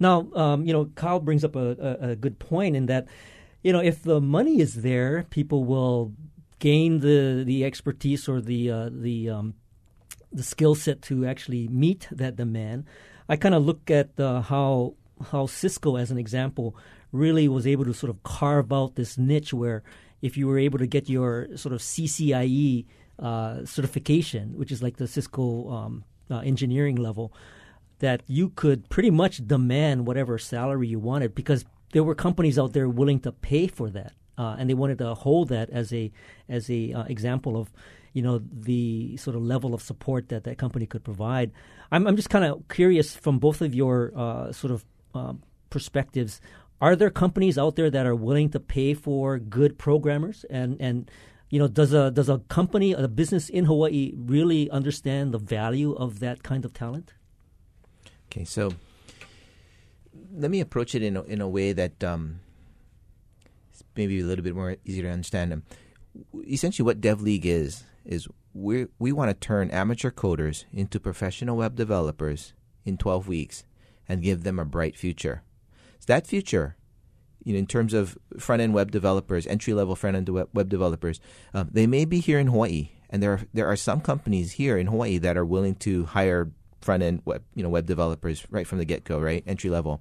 Now, 0.00 0.26
um, 0.34 0.64
you 0.64 0.72
know, 0.72 0.86
Kyle 0.94 1.20
brings 1.20 1.44
up 1.44 1.54
a, 1.54 1.76
a, 1.78 2.10
a 2.10 2.16
good 2.16 2.38
point 2.38 2.76
in 2.76 2.86
that, 2.86 3.06
you 3.62 3.72
know, 3.72 3.80
if 3.80 4.02
the 4.02 4.20
money 4.20 4.60
is 4.60 4.80
there, 4.82 5.24
people 5.30 5.64
will 5.64 6.12
gain 6.58 7.00
the 7.00 7.44
the 7.44 7.64
expertise 7.64 8.26
or 8.28 8.40
the 8.40 8.70
uh, 8.70 8.88
the 8.90 9.28
um, 9.30 9.54
the 10.32 10.42
skill 10.42 10.74
set 10.74 11.02
to 11.02 11.26
actually 11.26 11.68
meet 11.68 12.08
that 12.10 12.36
demand. 12.36 12.84
I 13.28 13.36
kind 13.36 13.54
of 13.54 13.64
look 13.64 13.90
at 13.90 14.18
uh, 14.18 14.40
how 14.40 14.94
how 15.30 15.46
Cisco, 15.46 15.96
as 15.96 16.10
an 16.10 16.18
example, 16.18 16.74
really 17.16 17.48
was 17.48 17.66
able 17.66 17.84
to 17.84 17.94
sort 17.94 18.10
of 18.10 18.22
carve 18.22 18.72
out 18.72 18.94
this 18.94 19.16
niche 19.18 19.52
where 19.52 19.82
if 20.22 20.36
you 20.36 20.46
were 20.46 20.58
able 20.58 20.78
to 20.78 20.86
get 20.86 21.08
your 21.08 21.48
sort 21.56 21.74
of 21.74 21.80
CCIE 21.80 22.86
uh, 23.18 23.64
certification, 23.64 24.56
which 24.56 24.72
is 24.72 24.82
like 24.82 24.96
the 24.96 25.06
Cisco 25.06 25.70
um, 25.70 26.04
uh, 26.30 26.38
engineering 26.38 26.96
level, 26.96 27.32
that 27.98 28.22
you 28.26 28.50
could 28.50 28.88
pretty 28.88 29.10
much 29.10 29.46
demand 29.46 30.06
whatever 30.06 30.38
salary 30.38 30.88
you 30.88 30.98
wanted 30.98 31.34
because 31.34 31.64
there 31.92 32.04
were 32.04 32.14
companies 32.14 32.58
out 32.58 32.72
there 32.72 32.88
willing 32.88 33.20
to 33.20 33.32
pay 33.32 33.66
for 33.66 33.88
that, 33.90 34.12
uh, 34.36 34.56
and 34.58 34.68
they 34.68 34.74
wanted 34.74 34.98
to 34.98 35.14
hold 35.14 35.48
that 35.48 35.70
as 35.70 35.92
a 35.92 36.12
as 36.48 36.68
a 36.70 36.92
uh, 36.92 37.04
example 37.04 37.56
of 37.56 37.72
you 38.12 38.22
know 38.22 38.40
the 38.52 39.16
sort 39.16 39.36
of 39.36 39.42
level 39.42 39.72
of 39.72 39.80
support 39.80 40.28
that 40.28 40.44
that 40.44 40.58
company 40.58 40.86
could 40.86 41.04
provide. 41.04 41.52
I'm 41.90 42.06
I'm 42.06 42.16
just 42.16 42.30
kind 42.30 42.44
of 42.44 42.68
curious 42.68 43.14
from 43.14 43.38
both 43.38 43.62
of 43.62 43.74
your 43.74 44.12
uh, 44.14 44.52
sort 44.52 44.72
of 44.72 44.84
um, 45.14 45.42
perspectives. 45.70 46.40
Are 46.80 46.94
there 46.94 47.10
companies 47.10 47.56
out 47.56 47.76
there 47.76 47.90
that 47.90 48.06
are 48.06 48.14
willing 48.14 48.50
to 48.50 48.60
pay 48.60 48.94
for 48.94 49.38
good 49.38 49.78
programmers 49.78 50.44
and 50.50 50.76
and 50.80 51.10
you 51.48 51.58
know 51.58 51.68
does 51.68 51.92
a 51.92 52.10
does 52.10 52.28
a 52.28 52.38
company 52.48 52.92
a 52.92 53.08
business 53.08 53.48
in 53.48 53.64
Hawaii 53.64 54.12
really 54.16 54.70
understand 54.70 55.32
the 55.32 55.38
value 55.38 55.94
of 55.94 56.20
that 56.20 56.42
kind 56.42 56.64
of 56.64 56.72
talent? 56.74 57.14
Okay, 58.30 58.44
so 58.44 58.72
let 60.34 60.50
me 60.50 60.60
approach 60.60 60.94
it 60.94 61.02
in 61.02 61.16
a, 61.16 61.22
in 61.22 61.40
a 61.40 61.48
way 61.48 61.72
that 61.72 62.02
um, 62.04 62.40
maybe 63.96 64.20
a 64.20 64.24
little 64.24 64.44
bit 64.44 64.54
more 64.54 64.76
easier 64.84 65.04
to 65.04 65.10
understand. 65.10 65.52
Um, 65.52 65.62
essentially, 66.46 66.84
what 66.84 67.00
Dev 67.00 67.20
League 67.22 67.46
is 67.46 67.84
is 68.04 68.28
we 68.52 68.86
we 68.98 69.12
want 69.12 69.30
to 69.30 69.34
turn 69.34 69.70
amateur 69.70 70.10
coders 70.10 70.64
into 70.72 71.00
professional 71.00 71.56
web 71.56 71.74
developers 71.74 72.52
in 72.84 72.96
12 72.96 73.28
weeks 73.28 73.64
and 74.08 74.22
give 74.22 74.44
them 74.44 74.58
a 74.58 74.64
bright 74.64 74.96
future. 74.96 75.42
So 76.00 76.06
that 76.08 76.26
future, 76.26 76.76
you 77.44 77.52
know, 77.52 77.58
in 77.58 77.66
terms 77.66 77.94
of 77.94 78.16
front 78.38 78.62
end 78.62 78.74
web 78.74 78.90
developers, 78.90 79.46
entry 79.46 79.74
level 79.74 79.96
front 79.96 80.16
end 80.16 80.28
web, 80.28 80.68
developers, 80.68 81.20
um, 81.54 81.68
they 81.72 81.86
may 81.86 82.04
be 82.04 82.20
here 82.20 82.38
in 82.38 82.48
Hawaii, 82.48 82.90
and 83.10 83.22
there 83.22 83.32
are, 83.32 83.40
there 83.54 83.66
are 83.66 83.76
some 83.76 84.00
companies 84.00 84.52
here 84.52 84.76
in 84.76 84.86
Hawaii 84.88 85.18
that 85.18 85.36
are 85.36 85.44
willing 85.44 85.74
to 85.76 86.04
hire 86.06 86.50
front 86.82 87.02
end 87.02 87.20
web 87.24 87.42
you 87.54 87.62
know 87.64 87.68
web 87.68 87.86
developers 87.86 88.46
right 88.50 88.66
from 88.66 88.78
the 88.78 88.84
get 88.84 89.04
go, 89.04 89.18
right 89.18 89.42
entry 89.46 89.70
level. 89.70 90.00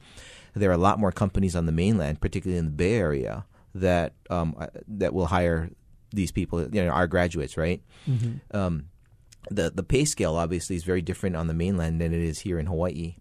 There 0.54 0.70
are 0.70 0.74
a 0.74 0.78
lot 0.78 1.00
more 1.00 1.12
companies 1.12 1.56
on 1.56 1.66
the 1.66 1.72
mainland, 1.72 2.22
particularly 2.22 2.58
in 2.60 2.66
the 2.66 2.72
Bay 2.72 2.94
Area, 2.96 3.46
that 3.74 4.14
um, 4.30 4.56
uh, 4.60 4.68
that 4.88 5.14
will 5.14 5.26
hire 5.28 5.70
these 6.12 6.32
people, 6.32 6.62
you 6.64 6.84
know, 6.84 6.90
our 6.90 7.08
graduates, 7.08 7.58
right? 7.58 7.82
Mhm. 8.08 8.40
Um, 8.54 8.86
the 9.52 9.70
the 9.70 9.84
pay 9.84 10.06
scale 10.06 10.36
obviously 10.36 10.76
is 10.76 10.84
very 10.84 11.02
different 11.02 11.36
on 11.36 11.48
the 11.48 11.54
mainland 11.54 12.00
than 12.02 12.14
it 12.14 12.22
is 12.22 12.40
here 12.40 12.58
in 12.58 12.66
Hawaii. 12.68 13.16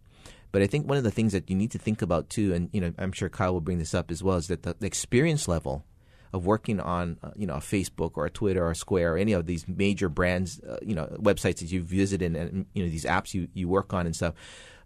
But 0.55 0.63
I 0.63 0.69
think 0.69 0.89
one 0.89 0.97
of 0.99 1.03
the 1.03 1.11
things 1.11 1.33
that 1.33 1.51
you 1.51 1.57
need 1.57 1.73
to 1.73 1.79
think 1.79 2.01
about 2.01 2.31
too, 2.31 2.55
and 2.55 2.71
you 2.73 2.81
know, 2.81 2.93
I'm 2.97 3.11
sure 3.11 3.29
Kyle 3.29 3.53
will 3.55 3.61
bring 3.61 3.79
this 3.79 3.93
up 3.93 4.13
as 4.13 4.23
well, 4.23 4.37
is 4.37 4.47
that 4.47 4.63
the, 4.63 4.77
the 4.79 4.87
experience 4.87 5.49
level 5.49 5.85
of 6.33 6.47
working 6.47 6.79
on 6.79 7.19
uh, 7.25 7.31
you 7.35 7.45
know 7.49 7.55
a 7.55 7.65
Facebook 7.75 8.13
or 8.15 8.25
a 8.27 8.31
Twitter 8.31 8.65
or 8.65 8.71
a 8.71 8.77
Square 8.77 9.15
or 9.15 9.19
any 9.19 9.33
of 9.33 9.47
these 9.47 9.67
major 9.67 10.09
brands, 10.09 10.61
uh, 10.61 10.79
you 10.81 10.95
know, 10.95 11.07
websites 11.19 11.59
that 11.59 11.73
you've 11.73 11.87
visited 11.87 12.37
and 12.37 12.67
you 12.73 12.85
know 12.85 12.89
these 12.89 13.05
apps 13.05 13.35
you, 13.35 13.49
you 13.53 13.67
work 13.69 13.93
on 13.93 14.07
and 14.07 14.15
stuff. 14.15 14.35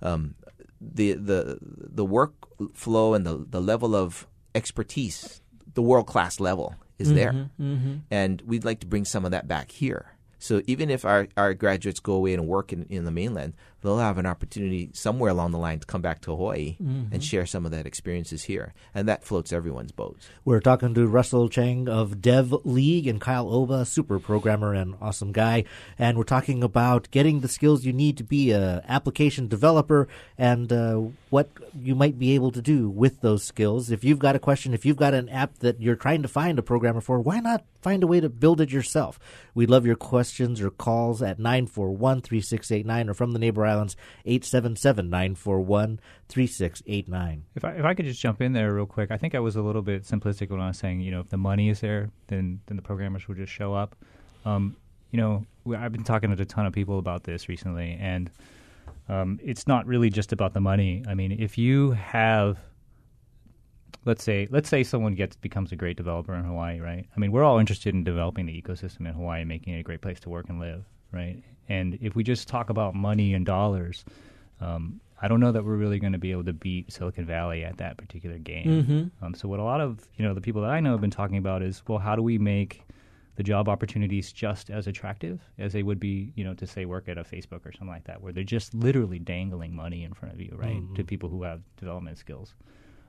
Um, 0.01 0.37
the 0.81 1.13
the 1.13 1.59
the 1.61 2.07
workflow 2.07 3.15
and 3.15 3.27
the 3.27 3.45
the 3.49 3.61
level 3.61 3.95
of 3.95 4.27
expertise, 4.55 5.43
the 5.75 5.83
world 5.83 6.07
class 6.07 6.41
level 6.41 6.75
is 6.99 7.13
there, 7.13 7.33
Mhm, 7.33 7.51
mhm. 7.61 8.01
and 8.11 8.43
we'd 8.47 8.65
like 8.65 8.81
to 8.81 8.87
bring 8.87 9.05
some 9.05 9.25
of 9.27 9.31
that 9.33 9.47
back 9.47 9.71
here. 9.71 10.15
So 10.41 10.63
even 10.67 10.89
if 10.89 11.05
our, 11.05 11.27
our 11.37 11.53
graduates 11.53 11.99
go 11.99 12.13
away 12.13 12.33
and 12.33 12.47
work 12.47 12.73
in, 12.73 12.85
in 12.89 13.05
the 13.05 13.11
mainland, 13.11 13.55
they'll 13.83 13.99
have 13.99 14.19
an 14.19 14.27
opportunity 14.27 14.91
somewhere 14.93 15.31
along 15.31 15.53
the 15.53 15.59
line 15.59 15.79
to 15.79 15.87
come 15.87 16.03
back 16.03 16.21
to 16.23 16.35
Hawaii 16.35 16.77
Mhm. 16.83 17.13
and 17.13 17.23
share 17.25 17.47
some 17.47 17.65
of 17.65 17.71
that 17.73 17.87
experiences 17.87 18.45
here, 18.45 18.75
and 18.95 19.07
that 19.09 19.25
floats 19.25 19.53
everyone's 19.53 19.93
boats. 19.93 20.27
We're 20.45 20.61
talking 20.61 20.95
to 20.95 21.07
Russell 21.07 21.49
Chang 21.49 21.89
of 21.89 22.21
Dev 22.21 22.53
League 22.65 23.07
and 23.07 23.21
Kyle 23.21 23.49
Oba, 23.49 23.85
super 23.85 24.19
programmer 24.19 24.75
and 24.75 24.95
awesome 25.01 25.33
guy. 25.33 25.65
And 25.99 26.17
we're 26.19 26.25
talking 26.25 26.63
about 26.63 27.09
getting 27.11 27.41
the 27.41 27.49
skills 27.49 27.85
you 27.85 27.93
need 27.93 28.17
to 28.19 28.25
be 28.25 28.51
a 28.51 28.83
application 28.89 29.49
developer 29.49 30.09
and 30.37 30.73
uh, 30.73 31.01
what 31.31 31.51
you 31.81 31.95
might 31.95 32.19
be 32.19 32.33
able 32.35 32.51
to 32.53 32.63
do 32.63 32.89
with 32.89 33.21
those 33.21 33.45
skills. 33.45 33.91
If 33.91 34.03
you've 34.03 34.19
got 34.19 34.35
a 34.35 34.39
question, 34.39 34.75
if 34.75 34.85
you've 34.87 34.97
got 34.97 35.15
an 35.15 35.29
app 35.29 35.59
that 35.61 35.81
you're 35.81 35.97
trying 35.97 36.23
to 36.23 36.29
find 36.29 36.59
a 36.59 36.63
programmer 36.63 37.01
for, 37.01 37.21
why 37.21 37.41
not 37.41 37.65
find 37.81 38.03
a 38.03 38.07
way 38.07 38.19
to 38.21 38.29
build 38.29 38.61
it 38.61 38.71
yourself? 38.73 39.19
We 39.55 39.67
love 39.67 39.87
your 39.87 39.97
questions 39.97 40.61
or 40.61 40.71
calls 40.71 41.23
at 41.23 41.39
941 41.39 42.23
3689 42.23 43.09
or 43.09 43.15
from 43.15 43.33
the 43.33 43.39
neighbor 43.39 43.65
islands 43.69 43.97
877 44.25 45.09
941 45.09 46.01
3689. 46.29 47.45
If 47.55 47.65
I, 47.65 47.73
if 47.73 47.85
I 47.85 47.95
could 47.95 48.07
just 48.07 48.21
jump 48.21 48.41
in 48.41 48.53
there 48.53 48.75
real 48.75 48.87
quick, 48.87 49.11
I 49.11 49.17
think 49.17 49.35
I 49.35 49.41
was 49.41 49.57
a 49.57 49.63
little 49.63 49.83
bit 49.83 50.05
simplistic 50.05 50.51
when 50.51 50.61
I 50.61 50.69
was 50.69 50.79
saying, 50.79 51.01
you 51.01 51.11
know, 51.11 51.21
if 51.21 51.29
the 51.29 51.37
money 51.37 51.69
is 51.69 51.81
there, 51.81 52.11
then 52.29 52.61
then 52.67 52.77
the 52.77 52.83
programmers 52.83 53.29
will 53.29 53.35
just 53.35 53.53
show 53.53 53.75
up. 53.75 53.97
Um, 54.45 54.77
you 55.11 55.19
know, 55.19 55.47
we, 55.65 55.77
I've 55.77 55.93
been 55.93 56.05
talking 56.05 56.35
to 56.35 56.43
a 56.43 56.47
ton 56.47 56.67
of 56.67 56.73
people 56.73 56.99
about 56.99 57.25
this 57.25 57.49
recently, 57.49 57.97
and 58.01 58.31
um, 59.09 59.39
it's 59.43 59.67
not 59.67 59.87
really 59.87 60.11
just 60.11 60.33
about 60.33 60.55
the 60.55 60.61
money. 60.61 61.03
I 61.09 61.15
mean, 61.15 61.33
if 61.33 61.57
you 61.57 61.93
have, 61.93 62.59
let's 64.05 64.23
say, 64.23 64.49
let's 64.51 64.69
say 64.69 64.85
someone 64.85 65.15
gets 65.15 65.37
becomes 65.37 65.73
a 65.73 65.77
great 65.77 65.97
developer 65.97 66.35
in 66.35 66.45
Hawaii, 66.45 66.81
right? 66.81 67.07
I 67.17 67.21
mean, 67.21 67.33
we're 67.33 67.45
all 67.45 67.59
interested 67.59 67.95
in 67.95 68.05
developing 68.05 68.47
the 68.47 68.63
ecosystem 68.63 69.01
in 69.01 69.15
Hawaii, 69.15 69.45
making 69.45 69.75
it 69.75 69.81
a 69.81 69.83
great 69.83 70.03
place 70.03 70.21
to 70.21 70.29
work 70.29 70.49
and 70.49 70.61
live, 70.61 70.85
right? 71.13 71.43
And 71.69 71.99
if 72.01 72.15
we 72.17 72.23
just 72.25 72.49
talk 72.49 72.71
about 72.71 72.95
money 72.95 73.35
and 73.35 73.45
dollars, 73.45 74.05
um, 74.61 75.01
I 75.21 75.29
don't 75.29 75.41
know 75.41 75.53
that 75.53 75.65
we're 75.65 75.77
really 75.77 75.99
going 75.99 76.13
to 76.13 76.19
be 76.19 76.31
able 76.33 76.45
to 76.45 76.53
beat 76.53 76.93
Silicon 76.93 77.27
Valley 77.27 77.65
at 77.65 77.77
that 77.79 77.97
particular 77.97 78.39
game. 78.39 78.85
Mhm. 78.85 79.11
Um, 79.25 79.35
so 79.35 79.49
what 79.49 79.59
a 79.61 79.65
lot 79.65 79.81
of 79.81 80.07
you 80.17 80.25
know 80.25 80.33
the 80.35 80.41
people 80.41 80.63
that 80.63 80.71
I 80.71 80.81
know 80.81 80.93
have 80.93 81.01
been 81.01 81.11
talking 81.11 81.37
about 81.39 81.63
is 81.63 81.83
well, 81.89 81.99
how 81.99 82.15
do 82.17 82.23
we 82.23 82.39
make 82.39 82.83
the 83.37 83.43
job 83.45 83.69
opportunities 83.69 84.33
just 84.33 84.69
as 84.69 84.89
attractive 84.89 85.41
as 85.59 85.73
they 85.73 85.85
would 85.85 86.01
be, 86.01 86.33
you 86.35 86.43
know, 86.43 86.55
to 86.55 86.67
say 86.67 86.85
work 86.87 87.09
at 87.09 87.17
a 87.19 87.23
Facebook 87.23 87.65
or 87.65 87.71
something 87.73 87.87
like 87.89 88.03
that, 88.05 88.21
where 88.21 88.33
they're 88.33 88.43
just 88.43 88.75
literally 88.75 89.21
dangling 89.21 89.75
money 89.77 90.03
in 90.03 90.13
front 90.13 90.35
of 90.35 90.41
you, 90.41 90.53
right, 90.57 90.83
Mhm. 90.83 90.95
to 90.97 91.05
people 91.05 91.29
who 91.29 91.45
have 91.45 91.61
development 91.77 92.19
skills. 92.19 92.55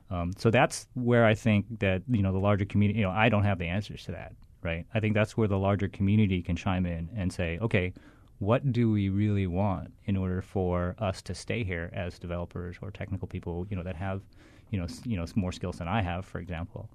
Um, 0.08 0.32
so 0.36 0.50
that's 0.50 0.86
where 0.94 1.24
I 1.24 1.34
think 1.34 1.80
that 1.80 2.02
you 2.08 2.22
know 2.22 2.32
the 2.32 2.38
larger 2.38 2.64
community. 2.64 3.00
You 3.00 3.06
know, 3.06 3.12
I 3.12 3.28
don't 3.28 3.44
have 3.44 3.58
the 3.58 3.66
answers 3.66 4.04
to 4.04 4.12
that, 4.12 4.34
right? 4.62 4.84
I 4.94 5.00
think 5.00 5.14
that's 5.14 5.36
where 5.36 5.48
the 5.48 5.58
larger 5.58 5.88
community 5.88 6.42
can 6.42 6.56
chime 6.56 6.86
in 6.86 7.08
and 7.14 7.32
say, 7.32 7.58
okay, 7.60 7.92
what 8.40 8.72
do 8.72 8.90
we 8.90 9.08
really 9.08 9.46
want 9.46 9.92
in 10.06 10.16
order 10.16 10.42
for 10.42 10.96
us 10.98 11.22
to 11.22 11.34
stay 11.34 11.62
here 11.62 11.90
as 11.92 12.18
developers 12.18 12.76
or 12.82 12.90
technical 12.90 13.28
people, 13.28 13.66
you 13.70 13.76
know, 13.76 13.82
that 13.84 13.96
have, 13.96 14.20
you 14.70 14.78
know, 14.78 14.84
s- 14.86 15.02
you 15.06 15.16
know, 15.16 15.24
more 15.36 15.52
skills 15.52 15.76
than 15.78 15.86
I 15.88 16.02
have, 16.02 16.24
for 16.24 16.38
example. 16.40 16.90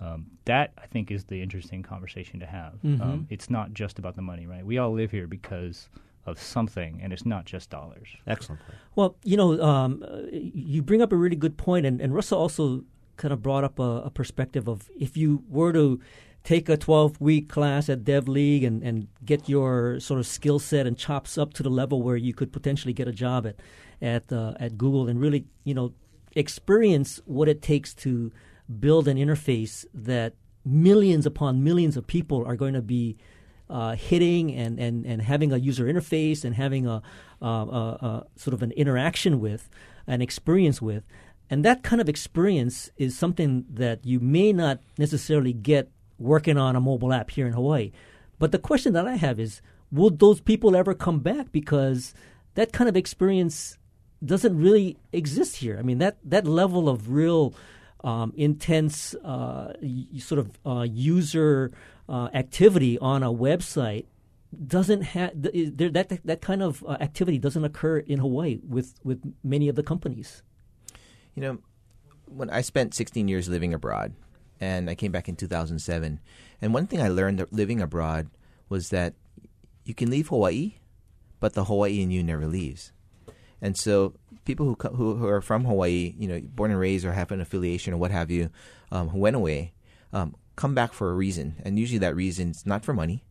Um, 0.00 0.26
that 0.46 0.72
I 0.78 0.86
think 0.86 1.10
is 1.10 1.24
the 1.24 1.42
interesting 1.42 1.82
conversation 1.82 2.38
to 2.40 2.46
have. 2.46 2.74
Mhm. 2.84 3.00
Um, 3.00 3.26
it's 3.28 3.50
not 3.50 3.74
just 3.74 3.98
about 3.98 4.14
the 4.16 4.22
money, 4.22 4.46
right? 4.46 4.64
We 4.64 4.78
all 4.78 4.92
live 4.92 5.10
here 5.10 5.26
because 5.26 5.88
of 6.26 6.38
something, 6.38 7.00
and 7.02 7.12
it's 7.12 7.26
not 7.26 7.44
just 7.44 7.70
dollars. 7.70 8.08
Excellent. 8.26 8.60
Well, 8.94 9.16
you 9.24 9.36
know, 9.36 9.60
um, 9.62 10.02
uh, 10.06 10.22
you 10.32 10.82
bring 10.82 11.02
up 11.02 11.12
a 11.12 11.16
really 11.16 11.36
good 11.36 11.56
point, 11.56 11.84
and, 11.86 12.00
and 12.00 12.14
Russell 12.14 12.38
also 12.38 12.84
kind 13.16 13.32
of 13.32 13.42
brought 13.42 13.64
up 13.64 13.78
a, 13.78 14.02
a 14.06 14.10
perspective 14.10 14.68
of 14.68 14.90
if 14.98 15.16
you 15.16 15.44
were 15.48 15.72
to 15.72 15.98
take 16.44 16.68
a 16.68 16.76
12 16.76 17.20
week 17.20 17.48
class 17.48 17.88
at 17.88 18.04
Dev 18.04 18.28
League 18.28 18.64
and, 18.64 18.82
and 18.82 19.08
get 19.24 19.48
your 19.48 20.00
sort 20.00 20.20
of 20.20 20.26
skill 20.26 20.58
set 20.58 20.86
and 20.86 20.96
chops 20.96 21.36
up 21.36 21.52
to 21.54 21.62
the 21.62 21.70
level 21.70 22.02
where 22.02 22.16
you 22.16 22.32
could 22.32 22.52
potentially 22.52 22.92
get 22.92 23.08
a 23.08 23.12
job 23.12 23.46
at 23.46 23.56
at 24.02 24.32
uh, 24.32 24.54
at 24.58 24.78
Google 24.78 25.08
and 25.08 25.20
really, 25.20 25.44
you 25.64 25.74
know, 25.74 25.92
experience 26.34 27.20
what 27.26 27.48
it 27.48 27.60
takes 27.60 27.92
to 27.94 28.32
build 28.78 29.08
an 29.08 29.16
interface 29.16 29.84
that 29.92 30.34
millions 30.64 31.26
upon 31.26 31.64
millions 31.64 31.96
of 31.96 32.06
people 32.06 32.44
are 32.46 32.56
going 32.56 32.74
to 32.74 32.82
be 32.82 33.16
uh, 33.68 33.94
hitting 33.94 34.54
and, 34.54 34.78
and, 34.78 35.06
and 35.06 35.22
having 35.22 35.52
a 35.52 35.56
user 35.56 35.84
interface 35.84 36.44
and 36.44 36.54
having 36.54 36.86
a, 36.86 37.02
uh, 37.40 37.46
a, 37.46 37.98
a 38.02 38.26
sort 38.36 38.52
of 38.52 38.62
an 38.62 38.72
interaction 38.72 39.40
with, 39.40 39.70
an 40.06 40.20
experience 40.20 40.82
with. 40.82 41.04
And 41.48 41.64
that 41.64 41.82
kind 41.82 42.00
of 42.00 42.08
experience 42.08 42.90
is 42.96 43.16
something 43.16 43.64
that 43.70 44.04
you 44.04 44.20
may 44.20 44.52
not 44.52 44.80
necessarily 44.98 45.52
get 45.52 45.90
working 46.20 46.56
on 46.56 46.76
a 46.76 46.80
mobile 46.80 47.12
app 47.12 47.30
here 47.30 47.46
in 47.46 47.52
Hawaii. 47.54 47.90
But 48.38 48.52
the 48.52 48.58
question 48.58 48.92
that 48.92 49.08
I 49.08 49.16
have 49.16 49.40
is 49.40 49.60
will 49.90 50.10
those 50.10 50.40
people 50.40 50.76
ever 50.76 50.94
come 50.94 51.18
back? 51.20 51.50
Because 51.50 52.14
that 52.54 52.72
kind 52.72 52.88
of 52.88 52.96
experience 52.96 53.78
doesn't 54.24 54.56
really 54.56 54.98
exist 55.12 55.56
here. 55.56 55.76
I 55.78 55.82
mean, 55.82 55.98
that, 55.98 56.18
that 56.24 56.46
level 56.46 56.88
of 56.88 57.10
real 57.10 57.54
um, 58.04 58.32
intense 58.36 59.14
uh, 59.24 59.72
y- 59.82 60.06
sort 60.18 60.38
of 60.38 60.58
uh, 60.64 60.82
user 60.82 61.70
uh, 62.08 62.28
activity 62.34 62.98
on 62.98 63.22
a 63.22 63.32
website 63.32 64.06
doesn't 64.66 65.02
have 65.02 65.42
th- 65.42 65.72
there, 65.76 65.90
that 65.90 66.08
that 66.24 66.40
kind 66.40 66.62
of 66.62 66.84
uh, 66.86 66.96
activity 67.00 67.38
doesn't 67.38 67.64
occur 67.64 67.98
in 67.98 68.18
Hawaii 68.18 68.58
with 68.66 68.94
with 69.04 69.22
many 69.44 69.68
of 69.68 69.76
the 69.76 69.82
companies. 69.82 70.42
You 71.34 71.42
know, 71.42 71.58
when 72.26 72.50
I 72.50 72.60
spent 72.60 72.94
16 72.94 73.28
years 73.28 73.48
living 73.48 73.72
abroad, 73.72 74.12
and 74.60 74.90
I 74.90 74.94
came 74.94 75.12
back 75.12 75.28
in 75.28 75.36
2007, 75.36 76.20
and 76.60 76.74
one 76.74 76.86
thing 76.86 77.00
I 77.00 77.08
learned 77.08 77.44
living 77.50 77.80
abroad 77.80 78.28
was 78.68 78.90
that 78.90 79.14
you 79.84 79.94
can 79.94 80.10
leave 80.10 80.28
Hawaii, 80.28 80.74
but 81.40 81.54
the 81.54 81.64
Hawaii 81.64 82.02
in 82.02 82.10
you 82.10 82.22
never 82.22 82.46
leaves. 82.46 82.92
And 83.62 83.76
so, 83.76 84.14
people 84.44 84.66
who, 84.66 84.88
who 84.94 85.16
who 85.16 85.26
are 85.26 85.40
from 85.42 85.64
Hawaii, 85.64 86.14
you 86.18 86.28
know, 86.28 86.40
born 86.40 86.70
and 86.70 86.80
raised 86.80 87.04
or 87.04 87.12
have 87.12 87.30
an 87.32 87.40
affiliation 87.40 87.92
or 87.92 87.96
what 87.98 88.10
have 88.10 88.30
you, 88.30 88.50
um, 88.92 89.08
who 89.08 89.18
went 89.18 89.36
away, 89.36 89.72
um, 90.12 90.34
come 90.56 90.74
back 90.74 90.92
for 90.92 91.10
a 91.10 91.14
reason, 91.14 91.56
and 91.64 91.78
usually 91.78 91.98
that 91.98 92.14
reason 92.16 92.50
is 92.50 92.64
not 92.66 92.84
for 92.84 92.92
money. 92.94 93.24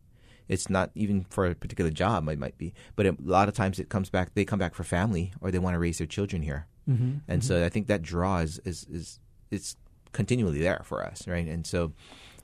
It's 0.48 0.68
not 0.68 0.90
even 0.96 1.24
for 1.30 1.46
a 1.46 1.54
particular 1.54 1.90
job. 1.92 2.28
It 2.28 2.38
might 2.38 2.58
be, 2.58 2.74
but 2.96 3.06
it, 3.06 3.14
a 3.20 3.22
lot 3.22 3.48
of 3.48 3.54
times 3.54 3.78
it 3.78 3.88
comes 3.88 4.10
back. 4.10 4.34
They 4.34 4.44
come 4.44 4.58
back 4.58 4.74
for 4.74 4.82
family, 4.82 5.32
or 5.40 5.50
they 5.50 5.60
want 5.60 5.74
to 5.74 5.78
raise 5.78 5.98
their 5.98 6.08
children 6.08 6.42
here. 6.42 6.66
Mhm, 6.88 7.20
And 7.28 7.40
mhm. 7.42 7.44
so 7.44 7.64
I 7.64 7.68
think 7.68 7.86
that 7.86 8.02
draw 8.02 8.38
is 8.38 8.58
is 8.64 8.84
is 8.90 9.18
it's 9.50 9.76
continually 10.12 10.60
there 10.60 10.82
for 10.84 11.04
us, 11.04 11.26
right? 11.26 11.46
And 11.46 11.66
so, 11.66 11.92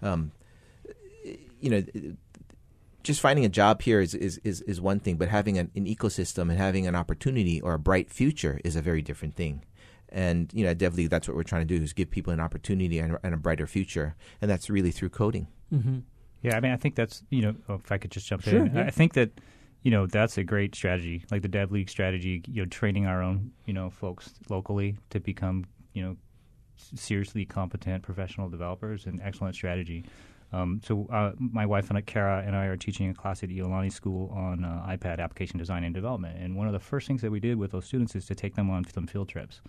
um, 0.02 0.32
you 1.60 1.70
know, 1.70 1.84
just 3.02 3.20
finding 3.20 3.44
a 3.44 3.48
job 3.48 3.82
here 3.82 4.00
is 4.00 4.14
is, 4.14 4.38
is, 4.42 4.60
is 4.62 4.80
one 4.80 4.98
thing, 5.00 5.16
but 5.16 5.28
having 5.28 5.58
an, 5.58 5.70
an 5.76 5.86
ecosystem 5.86 6.50
and 6.50 6.58
having 6.58 6.86
an 6.86 6.96
opportunity 6.96 7.60
or 7.60 7.74
a 7.74 7.78
bright 7.78 8.10
future 8.10 8.60
is 8.64 8.76
a 8.76 8.82
very 8.82 9.00
different 9.00 9.36
thing. 9.36 9.64
And 10.08 10.50
you 10.52 10.64
know, 10.64 10.70
at 10.70 10.78
DevLeague, 10.78 11.10
that's 11.10 11.28
what 11.28 11.36
we're 11.36 11.42
trying 11.42 11.66
to 11.66 11.78
do 11.78 11.82
is 11.82 11.92
give 11.92 12.10
people 12.10 12.32
an 12.32 12.40
opportunity 12.40 12.98
and, 12.98 13.16
and 13.22 13.34
a 13.34 13.36
brighter 13.36 13.66
future, 13.66 14.16
and 14.40 14.50
that's 14.50 14.70
really 14.70 14.90
through 14.90 15.10
coding. 15.10 15.48
Mm-hmm. 15.72 15.98
Yeah, 16.42 16.56
I 16.56 16.60
mean, 16.60 16.72
I 16.72 16.76
think 16.76 16.94
that's 16.94 17.22
you 17.30 17.42
know, 17.42 17.54
oh, 17.68 17.74
if 17.74 17.90
I 17.90 17.98
could 17.98 18.10
just 18.10 18.26
jump 18.26 18.42
Sure, 18.42 18.66
in, 18.66 18.74
yeah. 18.74 18.82
I 18.82 18.90
think 18.90 19.14
that 19.14 19.30
you 19.82 19.90
know 19.90 20.06
that's 20.06 20.38
a 20.38 20.44
great 20.44 20.74
strategy, 20.74 21.24
like 21.30 21.42
the 21.42 21.48
Dev 21.48 21.72
League 21.72 21.90
strategy. 21.90 22.42
You 22.46 22.62
know, 22.62 22.68
training 22.68 23.06
our 23.06 23.22
own 23.22 23.52
you 23.66 23.74
know 23.74 23.90
folks 23.90 24.32
locally 24.48 24.96
to 25.10 25.20
become 25.20 25.64
you 25.92 26.02
know 26.02 26.16
seriously 26.76 27.44
competent 27.44 28.02
professional 28.02 28.48
developers, 28.48 29.06
and 29.06 29.20
excellent 29.22 29.54
strategy. 29.54 30.04
Um, 30.52 30.80
so 30.84 31.06
uh, 31.12 31.32
my 31.38 31.66
wife 31.66 31.88
and 31.88 31.98
I, 31.98 32.02
Kara 32.02 32.42
and 32.46 32.54
I 32.54 32.66
are 32.66 32.76
teaching 32.76 33.10
a 33.10 33.14
class 33.14 33.42
at 33.42 33.48
Iolani 33.48 33.92
School 33.92 34.30
on 34.32 34.64
uh, 34.64 34.86
iPad 34.88 35.18
application 35.18 35.58
design 35.58 35.82
and 35.82 35.92
development. 35.92 36.38
And 36.40 36.54
one 36.56 36.68
of 36.68 36.72
the 36.72 36.78
first 36.78 37.08
things 37.08 37.20
that 37.22 37.30
we 37.32 37.40
did 37.40 37.56
with 37.58 37.72
those 37.72 37.84
students 37.84 38.14
is 38.14 38.26
to 38.26 38.34
take 38.36 38.54
them 38.54 38.70
on 38.70 38.84
some 38.86 39.06
field 39.08 39.28
trips. 39.28 39.60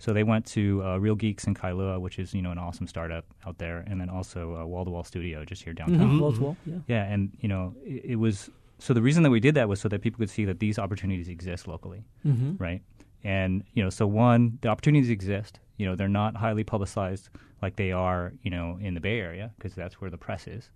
So 0.00 0.12
they 0.12 0.24
went 0.24 0.44
to 0.46 0.82
uh, 0.84 0.98
Real 0.98 1.14
Geeks 1.14 1.46
in 1.46 1.54
Kailua, 1.54 2.00
which 2.00 2.18
is 2.18 2.34
you 2.34 2.42
know 2.42 2.50
an 2.50 2.58
awesome 2.58 2.88
startup 2.88 3.24
out 3.46 3.58
there, 3.58 3.84
and 3.86 4.00
then 4.00 4.10
also 4.10 4.66
Wall 4.66 4.84
to 4.84 4.90
Wall 4.90 5.04
Studio 5.04 5.44
just 5.44 5.62
here 5.62 5.72
downtown. 5.72 6.16
Mhm, 6.18 6.20
Wall 6.20 6.32
to 6.32 6.40
Wall, 6.40 6.56
yeah. 6.66 6.74
Yeah, 6.88 7.04
and 7.04 7.30
you 7.40 7.48
know 7.48 7.74
it, 7.84 8.04
it 8.04 8.16
was 8.16 8.50
so 8.80 8.92
the 8.92 9.00
reason 9.00 9.22
that 9.22 9.30
we 9.30 9.38
did 9.38 9.54
that 9.54 9.68
was 9.68 9.80
so 9.80 9.88
that 9.88 10.02
people 10.02 10.18
could 10.18 10.28
see 10.30 10.44
that 10.46 10.58
these 10.58 10.80
opportunities 10.80 11.28
exist 11.28 11.68
locally, 11.68 12.04
Mhm. 12.26 12.58
right? 12.60 12.82
And 13.24 13.64
you 13.72 13.82
know, 13.82 13.90
so 13.90 14.06
one, 14.06 14.58
the 14.60 14.68
opportunities 14.68 15.10
exist. 15.10 15.60
You 15.76 15.86
know, 15.86 15.96
they're 15.96 16.08
not 16.08 16.36
highly 16.36 16.62
publicized 16.62 17.30
like 17.62 17.76
they 17.76 17.90
are, 17.90 18.32
you 18.42 18.50
know, 18.50 18.78
in 18.80 18.94
the 18.94 19.00
Bay 19.00 19.18
Area 19.18 19.50
because 19.56 19.74
that's 19.74 20.00
where 20.00 20.10
the 20.10 20.18
press 20.18 20.46
is. 20.46 20.70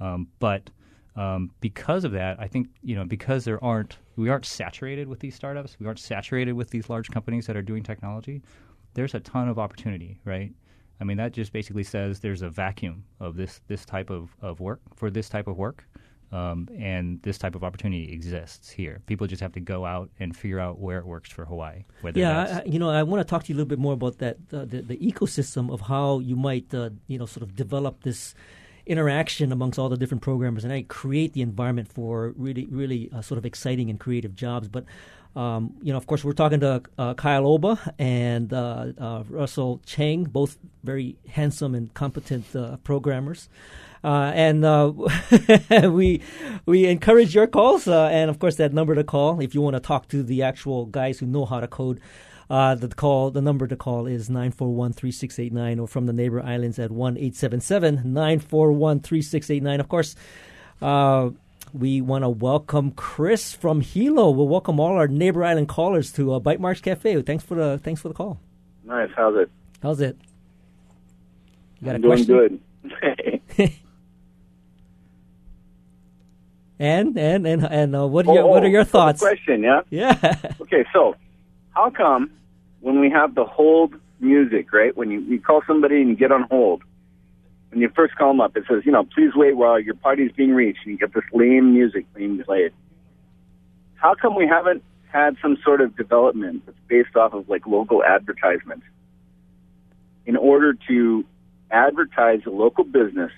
Um, 0.00 0.26
but 0.40 0.68
um, 1.14 1.50
because 1.60 2.04
of 2.04 2.12
that, 2.12 2.40
I 2.40 2.48
think 2.48 2.68
you 2.82 2.96
know 2.96 3.04
because 3.04 3.44
there 3.44 3.62
aren't 3.62 3.98
we 4.16 4.28
aren't 4.28 4.46
saturated 4.46 5.08
with 5.08 5.20
these 5.20 5.34
startups, 5.34 5.76
we 5.78 5.86
aren't 5.86 5.98
saturated 5.98 6.52
with 6.52 6.70
these 6.70 6.90
large 6.90 7.10
companies 7.10 7.46
that 7.46 7.56
are 7.56 7.62
doing 7.62 7.82
technology. 7.82 8.42
There's 8.94 9.14
a 9.14 9.20
ton 9.20 9.48
of 9.48 9.58
opportunity, 9.58 10.20
right? 10.24 10.52
I 11.00 11.04
mean, 11.04 11.16
that 11.16 11.32
just 11.32 11.52
basically 11.52 11.82
says 11.82 12.20
there's 12.20 12.42
a 12.42 12.48
vacuum 12.48 13.04
of 13.20 13.36
this 13.36 13.60
this 13.68 13.84
type 13.84 14.10
of, 14.10 14.34
of 14.40 14.60
work 14.60 14.80
for 14.94 15.10
this 15.10 15.28
type 15.28 15.48
of 15.48 15.58
work, 15.58 15.86
um, 16.32 16.68
and 16.78 17.20
this 17.22 17.36
type 17.38 17.54
of 17.54 17.62
opportunity 17.62 18.10
exists 18.12 18.70
here. 18.70 19.02
People 19.06 19.26
just 19.26 19.42
have 19.42 19.52
to 19.52 19.60
go 19.60 19.84
out 19.84 20.10
and 20.18 20.34
figure 20.36 20.58
out 20.58 20.78
where 20.78 20.98
it 20.98 21.06
works 21.06 21.30
for 21.30 21.44
Hawaii. 21.44 21.84
Whether 22.00 22.18
yeah, 22.20 22.62
I- 22.64 22.68
you 22.68 22.78
know, 22.78 22.88
I 22.90 23.02
want 23.02 23.20
to 23.20 23.30
talk 23.30 23.44
to 23.44 23.48
you 23.52 23.54
a 23.54 23.58
little 23.58 23.68
bit 23.68 23.78
more 23.78 23.92
about 23.92 24.18
that 24.18 24.36
uh, 24.52 24.64
the 24.64 24.80
the 24.82 24.96
ecosystem 24.96 25.70
of 25.72 25.82
how 25.82 26.18
you 26.20 26.36
might 26.36 26.72
uh, 26.74 26.90
you 27.06 27.18
know 27.18 27.26
sort 27.26 27.42
of 27.42 27.54
develop 27.54 28.02
this 28.02 28.34
interaction 28.84 29.52
amongst 29.52 29.78
all 29.78 29.88
the 29.88 29.96
different 29.96 30.22
programmers 30.22 30.64
and 30.64 30.72
I 30.72 30.82
create 30.88 31.34
the 31.34 31.42
environment 31.42 31.86
for 31.92 32.34
really 32.36 32.66
really 32.66 33.08
uh, 33.14 33.22
sort 33.22 33.38
of 33.38 33.46
exciting 33.46 33.90
and 33.90 34.00
creative 34.00 34.34
jobs. 34.34 34.66
But 34.68 34.84
um, 35.34 35.74
you 35.82 35.92
know, 35.92 35.96
of 35.96 36.06
course, 36.06 36.22
we're 36.24 36.32
talking 36.32 36.60
to 36.60 36.82
uh, 36.98 37.14
Kyle 37.14 37.46
Oba 37.46 37.94
and 37.98 38.52
uh, 38.52 38.92
uh, 38.98 39.24
Russell 39.28 39.80
Chang, 39.86 40.24
both 40.24 40.58
very 40.84 41.16
handsome 41.28 41.74
and 41.74 41.94
competent 41.94 42.54
uh, 42.54 42.76
programmers. 42.78 43.48
Uh, 44.04 44.30
and 44.34 44.64
uh, 44.64 44.92
we 45.90 46.20
we 46.66 46.86
encourage 46.86 47.34
your 47.34 47.46
calls, 47.46 47.88
and 47.88 48.28
of 48.28 48.38
course 48.40 48.56
that 48.56 48.74
number 48.74 48.94
to 48.94 49.04
call 49.04 49.40
if 49.40 49.54
you 49.54 49.62
want 49.62 49.74
to 49.74 49.80
talk 49.80 50.08
to 50.08 50.22
the 50.22 50.42
actual 50.42 50.84
guys 50.86 51.20
who 51.20 51.26
know 51.26 51.46
how 51.46 51.60
to 51.60 51.68
code. 51.68 52.00
The 52.48 52.92
call, 52.94 53.30
the 53.30 53.40
number 53.40 53.66
to 53.66 53.76
call 53.76 54.06
is 54.06 54.28
941-3689 54.28 55.80
or 55.80 55.88
from 55.88 56.04
the 56.04 56.12
neighbor 56.12 56.42
islands 56.42 56.78
at 56.78 56.90
1-877-941-3689. 56.90 59.80
Of 59.80 59.88
course, 59.88 60.14
we 61.72 62.00
want 62.00 62.22
to 62.24 62.28
welcome 62.28 62.90
Chris 62.92 63.54
from 63.54 63.80
Hilo. 63.80 64.30
We'll 64.30 64.48
welcome 64.48 64.78
all 64.80 64.94
our 64.96 65.08
neighbor 65.08 65.44
island 65.44 65.68
callers 65.68 66.12
to 66.12 66.34
uh, 66.34 66.40
Bytemarks 66.40 66.82
Cafe. 66.82 67.20
Thanks 67.22 67.44
for 67.44 67.54
the 67.54 67.78
thanks 67.78 68.00
for 68.00 68.08
the 68.08 68.14
call. 68.14 68.40
Nice. 68.84 69.10
How's 69.16 69.36
it? 69.36 69.50
How's 69.82 70.00
it? 70.00 70.16
You 71.80 71.86
got 71.86 71.94
I'm 71.96 72.04
a 72.04 72.16
doing 72.24 72.24
question? 72.26 72.60
good. 73.58 73.72
And 76.78 77.16
and 77.16 77.46
and 77.46 77.64
and 77.64 77.94
uh, 77.94 78.06
what 78.08 78.26
are 78.26 78.34
your 78.34 78.42
Oh, 78.42 78.46
what 78.48 78.64
are 78.64 78.68
your 78.68 78.82
thoughts? 78.84 79.20
question, 79.20 79.62
yeah. 79.62 79.82
Yeah. 79.90 80.34
Okay, 80.62 80.84
so 80.92 81.14
how 81.70 81.90
come 81.90 82.30
when 82.80 82.98
we 82.98 83.08
have 83.10 83.36
the 83.36 83.44
hold 83.44 83.94
music, 84.18 84.72
right? 84.72 84.96
When 84.96 85.10
you, 85.10 85.20
you 85.20 85.40
call 85.40 85.62
somebody 85.66 86.00
and 86.00 86.08
you 86.08 86.16
get 86.16 86.32
on 86.32 86.42
hold, 86.50 86.82
when 87.72 87.80
you 87.80 87.88
first 87.96 88.14
call 88.16 88.28
them 88.28 88.40
up, 88.42 88.54
it 88.54 88.64
says, 88.68 88.82
you 88.84 88.92
know, 88.92 89.02
please 89.02 89.30
wait 89.34 89.56
while 89.56 89.80
your 89.80 89.94
party's 89.94 90.30
being 90.32 90.50
reached, 90.50 90.80
and 90.84 90.92
you 90.92 90.98
get 90.98 91.14
this 91.14 91.24
lame 91.32 91.72
music 91.72 92.04
being 92.14 92.42
played. 92.44 92.70
How 93.94 94.14
come 94.14 94.36
we 94.36 94.46
haven't 94.46 94.82
had 95.10 95.36
some 95.40 95.56
sort 95.64 95.80
of 95.80 95.96
development 95.96 96.66
that's 96.66 96.76
based 96.86 97.16
off 97.16 97.32
of 97.32 97.48
like 97.48 97.66
local 97.66 98.04
advertisements 98.04 98.84
in 100.26 100.36
order 100.36 100.74
to 100.86 101.24
advertise 101.70 102.40
a 102.44 102.50
local 102.50 102.84
business 102.84 103.32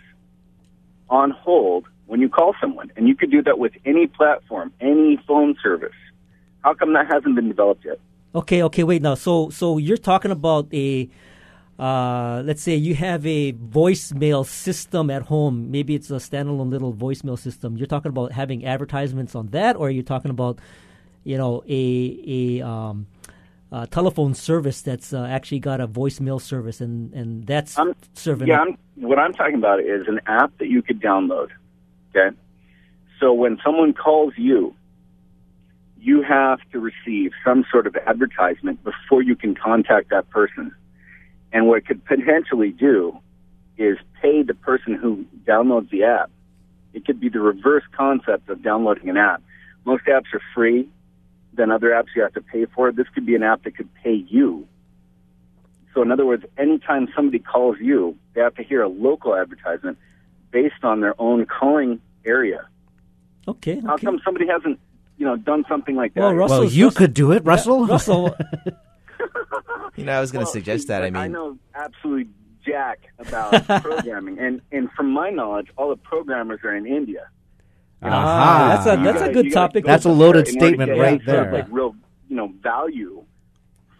on 1.08 1.30
hold 1.30 1.86
when 2.06 2.20
you 2.20 2.28
call 2.28 2.56
someone? 2.60 2.90
And 2.96 3.06
you 3.06 3.14
could 3.14 3.30
do 3.30 3.40
that 3.42 3.60
with 3.60 3.74
any 3.84 4.08
platform, 4.08 4.72
any 4.80 5.16
phone 5.28 5.54
service. 5.62 5.94
How 6.62 6.74
come 6.74 6.92
that 6.94 7.06
hasn't 7.06 7.36
been 7.36 7.46
developed 7.46 7.84
yet? 7.84 8.00
Okay, 8.34 8.64
okay, 8.64 8.82
wait 8.82 9.00
now. 9.00 9.14
So 9.14 9.50
so 9.50 9.78
you're 9.78 9.96
talking 9.96 10.32
about 10.32 10.66
a 10.74 11.08
uh, 11.78 12.42
let's 12.44 12.62
say 12.62 12.74
you 12.76 12.94
have 12.94 13.26
a 13.26 13.52
voicemail 13.52 14.46
system 14.46 15.10
at 15.10 15.22
home. 15.22 15.70
Maybe 15.70 15.94
it's 15.94 16.10
a 16.10 16.14
standalone 16.14 16.70
little 16.70 16.92
voicemail 16.92 17.38
system. 17.38 17.76
You're 17.76 17.88
talking 17.88 18.10
about 18.10 18.32
having 18.32 18.64
advertisements 18.64 19.34
on 19.34 19.48
that, 19.48 19.76
or 19.76 19.88
are 19.88 19.90
you're 19.90 20.04
talking 20.04 20.30
about, 20.30 20.60
you 21.24 21.36
know, 21.36 21.64
a 21.68 22.60
a 22.60 22.66
um, 22.66 23.06
uh, 23.72 23.86
telephone 23.86 24.34
service 24.34 24.82
that's 24.82 25.12
uh, 25.12 25.24
actually 25.24 25.58
got 25.58 25.80
a 25.80 25.88
voicemail 25.88 26.40
service, 26.40 26.80
and 26.80 27.12
and 27.12 27.44
that's 27.44 27.76
I'm, 27.76 27.94
serving. 28.12 28.46
Yeah, 28.46 28.60
I'm, 28.60 28.78
what 28.94 29.18
I'm 29.18 29.32
talking 29.32 29.56
about 29.56 29.80
is 29.80 30.06
an 30.06 30.20
app 30.26 30.56
that 30.58 30.68
you 30.68 30.80
could 30.80 31.00
download. 31.00 31.48
Okay, 32.14 32.36
so 33.18 33.32
when 33.32 33.58
someone 33.64 33.94
calls 33.94 34.34
you, 34.36 34.76
you 35.98 36.22
have 36.22 36.60
to 36.70 36.78
receive 36.78 37.32
some 37.44 37.64
sort 37.68 37.88
of 37.88 37.96
advertisement 37.96 38.84
before 38.84 39.22
you 39.22 39.34
can 39.34 39.56
contact 39.56 40.10
that 40.10 40.30
person. 40.30 40.72
And 41.54 41.68
what 41.68 41.78
it 41.78 41.86
could 41.86 42.04
potentially 42.04 42.70
do 42.70 43.16
is 43.78 43.96
pay 44.20 44.42
the 44.42 44.54
person 44.54 44.94
who 44.94 45.24
downloads 45.46 45.88
the 45.88 46.02
app. 46.02 46.30
It 46.92 47.06
could 47.06 47.20
be 47.20 47.28
the 47.28 47.40
reverse 47.40 47.84
concept 47.96 48.48
of 48.48 48.60
downloading 48.62 49.08
an 49.08 49.16
app. 49.16 49.40
Most 49.84 50.04
apps 50.06 50.34
are 50.34 50.42
free, 50.52 50.88
then 51.52 51.70
other 51.70 51.90
apps 51.90 52.08
you 52.16 52.22
have 52.22 52.34
to 52.34 52.40
pay 52.40 52.66
for. 52.66 52.90
This 52.90 53.06
could 53.14 53.24
be 53.24 53.36
an 53.36 53.44
app 53.44 53.62
that 53.62 53.76
could 53.76 53.88
pay 54.02 54.14
you. 54.14 54.66
So, 55.94 56.02
in 56.02 56.10
other 56.10 56.26
words, 56.26 56.44
anytime 56.58 57.08
somebody 57.14 57.38
calls 57.38 57.76
you, 57.80 58.16
they 58.34 58.40
have 58.40 58.56
to 58.56 58.64
hear 58.64 58.82
a 58.82 58.88
local 58.88 59.36
advertisement 59.36 59.96
based 60.50 60.82
on 60.82 61.00
their 61.00 61.14
own 61.20 61.46
calling 61.46 62.00
area. 62.24 62.66
Okay. 63.46 63.80
How 63.80 63.96
come 63.96 64.20
somebody 64.24 64.48
hasn't, 64.48 64.80
you 65.18 65.26
know, 65.26 65.36
done 65.36 65.64
something 65.68 65.94
like 65.94 66.14
that? 66.14 66.20
Well, 66.20 66.34
Russell, 66.34 66.60
well, 66.60 66.68
you 66.68 66.90
could 66.90 67.14
do 67.14 67.30
it, 67.30 67.44
Russell. 67.44 67.86
Yeah, 67.86 67.92
Russell. 67.92 68.36
You 69.96 70.04
know, 70.04 70.12
I 70.12 70.20
was 70.20 70.32
going 70.32 70.40
to 70.40 70.46
Well, 70.46 70.52
suggest 70.52 70.88
that. 70.88 71.02
I 71.04 71.10
mean, 71.10 71.16
I 71.22 71.28
know 71.28 71.56
absolutely 71.74 72.28
jack 72.66 72.98
about 73.18 73.64
programming, 73.82 74.38
and 74.40 74.60
and 74.72 74.90
from 74.92 75.10
my 75.12 75.30
knowledge, 75.30 75.68
all 75.76 75.88
the 75.90 75.96
programmers 75.96 76.60
are 76.64 76.74
in 76.74 76.84
India. 76.86 77.28
Ah, 78.02 78.74
that's 78.74 78.86
a 78.86 78.98
You 78.98 79.04
that's 79.04 79.18
gotta- 79.20 79.30
a 79.30 79.34
good 79.34 79.52
topic. 79.52 79.84
go 79.84 79.88
That's 79.90 80.04
a 80.04 80.10
loaded 80.10 80.20
in 80.20 80.26
order 80.26 80.42
to 80.44 80.50
statement 80.52 80.90
get 80.92 80.98
right 81.00 81.22
sort 81.24 81.38
of, 81.38 81.44
there. 81.52 81.52
Like 81.62 81.66
real, 81.70 81.94
you 82.28 82.36
know, 82.36 82.52
value 82.62 83.24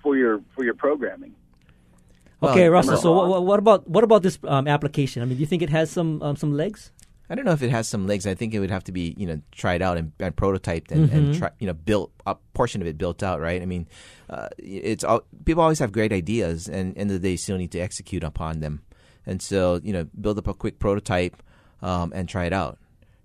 for 0.02 0.16
your 0.16 0.40
for 0.54 0.64
your 0.64 0.74
programming. 0.74 1.34
Okay, 2.42 2.64
Well, 2.68 2.72
Russell. 2.72 2.96
So 2.98 3.12
what, 3.12 3.44
what 3.44 3.58
about 3.58 3.88
what 3.88 4.04
about 4.04 4.22
this 4.22 4.38
um, 4.44 4.66
application? 4.68 5.22
I 5.22 5.24
mean, 5.26 5.36
do 5.36 5.40
you 5.40 5.46
think 5.46 5.62
it 5.62 5.70
has 5.70 5.90
some 5.90 6.20
um, 6.22 6.36
some 6.36 6.52
legs? 6.56 6.90
I 7.30 7.34
don't 7.34 7.46
know 7.46 7.52
if 7.52 7.62
it 7.62 7.70
has 7.70 7.88
some 7.88 8.06
legs. 8.06 8.26
I 8.26 8.34
think 8.34 8.52
it 8.52 8.60
would 8.60 8.70
have 8.70 8.84
to 8.84 8.92
be, 8.92 9.14
you 9.16 9.26
know, 9.26 9.40
tried 9.50 9.80
out 9.80 9.96
and, 9.96 10.12
and 10.20 10.36
prototyped 10.36 10.90
and, 10.90 11.10
and 11.10 11.34
try, 11.34 11.50
you 11.58 11.66
know, 11.66 11.72
built 11.72 12.12
a 12.26 12.36
portion 12.52 12.82
of 12.82 12.86
it 12.86 12.98
built 12.98 13.22
out, 13.22 13.40
right? 13.40 13.62
I 13.62 13.64
mean, 13.64 13.88
uh, 14.28 14.48
it's 14.58 15.04
all 15.04 15.22
people 15.44 15.62
always 15.62 15.78
have 15.78 15.90
great 15.90 16.12
ideas, 16.12 16.68
and 16.68 16.96
end 16.98 17.10
of 17.10 17.14
the 17.14 17.26
day, 17.26 17.32
you 17.32 17.36
still 17.38 17.56
need 17.56 17.72
to 17.72 17.80
execute 17.80 18.22
upon 18.22 18.60
them. 18.60 18.82
And 19.26 19.40
so, 19.40 19.80
you 19.82 19.92
know, 19.94 20.04
build 20.20 20.38
up 20.38 20.48
a 20.48 20.54
quick 20.54 20.78
prototype 20.78 21.42
um, 21.80 22.12
and 22.14 22.28
try 22.28 22.44
it 22.44 22.52
out, 22.52 22.78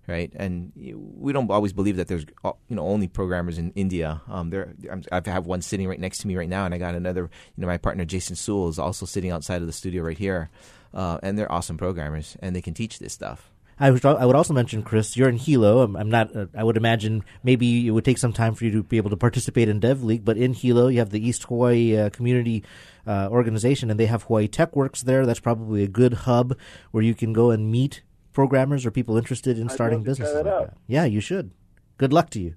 right? 0.07 0.31
And 0.33 0.71
we 0.75 1.33
don't 1.33 1.51
always 1.51 1.73
believe 1.73 1.97
that 1.97 2.07
there's, 2.07 2.25
uh, 2.45 2.53
you 2.69 2.77
know, 2.77 2.87
only 2.87 3.09
programmers 3.09 3.57
in 3.57 3.71
India. 3.71 4.21
Um, 4.29 4.49
there, 4.49 4.75
I 5.11 5.21
have 5.25 5.45
one 5.45 5.61
sitting 5.61 5.89
right 5.89 5.99
next 5.99 6.19
to 6.19 6.27
me 6.27 6.37
right 6.37 6.47
now, 6.47 6.63
and 6.63 6.73
I 6.73 6.77
got 6.77 6.95
another. 6.95 7.23
You 7.23 7.61
know, 7.61 7.67
my 7.67 7.77
partner 7.77 8.05
Jason 8.05 8.37
Sewell 8.37 8.69
is 8.69 8.79
also 8.79 9.05
sitting 9.05 9.31
outside 9.31 9.59
of 9.59 9.67
the 9.67 9.73
studio 9.73 10.03
right 10.03 10.17
here, 10.17 10.49
uh, 10.93 11.19
and 11.21 11.37
they're 11.37 11.51
awesome 11.51 11.77
programmers, 11.77 12.37
and 12.41 12.55
they 12.55 12.61
can 12.61 12.73
teach 12.73 12.99
this 12.99 13.11
stuff. 13.11 13.51
I 13.79 13.91
would, 13.91 14.05
I 14.05 14.25
would 14.25 14.35
also 14.35 14.53
mention, 14.53 14.83
Chris, 14.83 15.15
you're 15.15 15.29
in 15.29 15.37
Hilo. 15.37 15.81
I'm, 15.81 15.95
I'm 15.95 16.09
not. 16.09 16.35
Uh, 16.35 16.47
I 16.55 16.63
would 16.63 16.75
imagine 16.75 17.23
maybe 17.43 17.87
it 17.87 17.91
would 17.91 18.03
take 18.03 18.17
some 18.17 18.33
time 18.33 18.53
for 18.53 18.65
you 18.65 18.71
to 18.71 18.83
be 18.83 18.97
able 18.97 19.09
to 19.09 19.17
participate 19.17 19.69
in 19.69 19.79
Dev 19.79 20.03
League, 20.03 20.25
but 20.25 20.35
in 20.37 20.53
Hilo, 20.53 20.87
you 20.89 20.99
have 20.99 21.11
the 21.11 21.25
East 21.25 21.43
Hawaii 21.45 21.95
uh, 21.95 22.09
Community 22.09 22.63
uh, 23.07 23.29
Organization, 23.31 23.89
and 23.89 23.99
they 23.99 24.07
have 24.07 24.23
Hawaii 24.23 24.47
Tech 24.49 24.75
Works 24.75 25.03
there. 25.03 25.25
That's 25.25 25.39
probably 25.39 25.83
a 25.83 25.87
good 25.87 26.13
hub 26.13 26.57
where 26.91 27.03
you 27.03 27.15
can 27.15 27.31
go 27.31 27.51
and 27.51 27.71
meet 27.71 28.01
programmers 28.33 28.85
or 28.85 28.91
people 28.91 29.17
interested 29.17 29.57
in 29.57 29.69
I'd 29.69 29.73
starting 29.73 29.99
love 29.99 30.07
to 30.07 30.15
try 30.15 30.25
businesses 30.25 30.33
that 30.35 30.45
like 30.45 30.53
out. 30.53 30.67
that. 30.71 30.77
Yeah, 30.87 31.05
you 31.05 31.21
should. 31.21 31.51
Good 31.97 32.11
luck 32.11 32.29
to 32.31 32.41
you. 32.41 32.55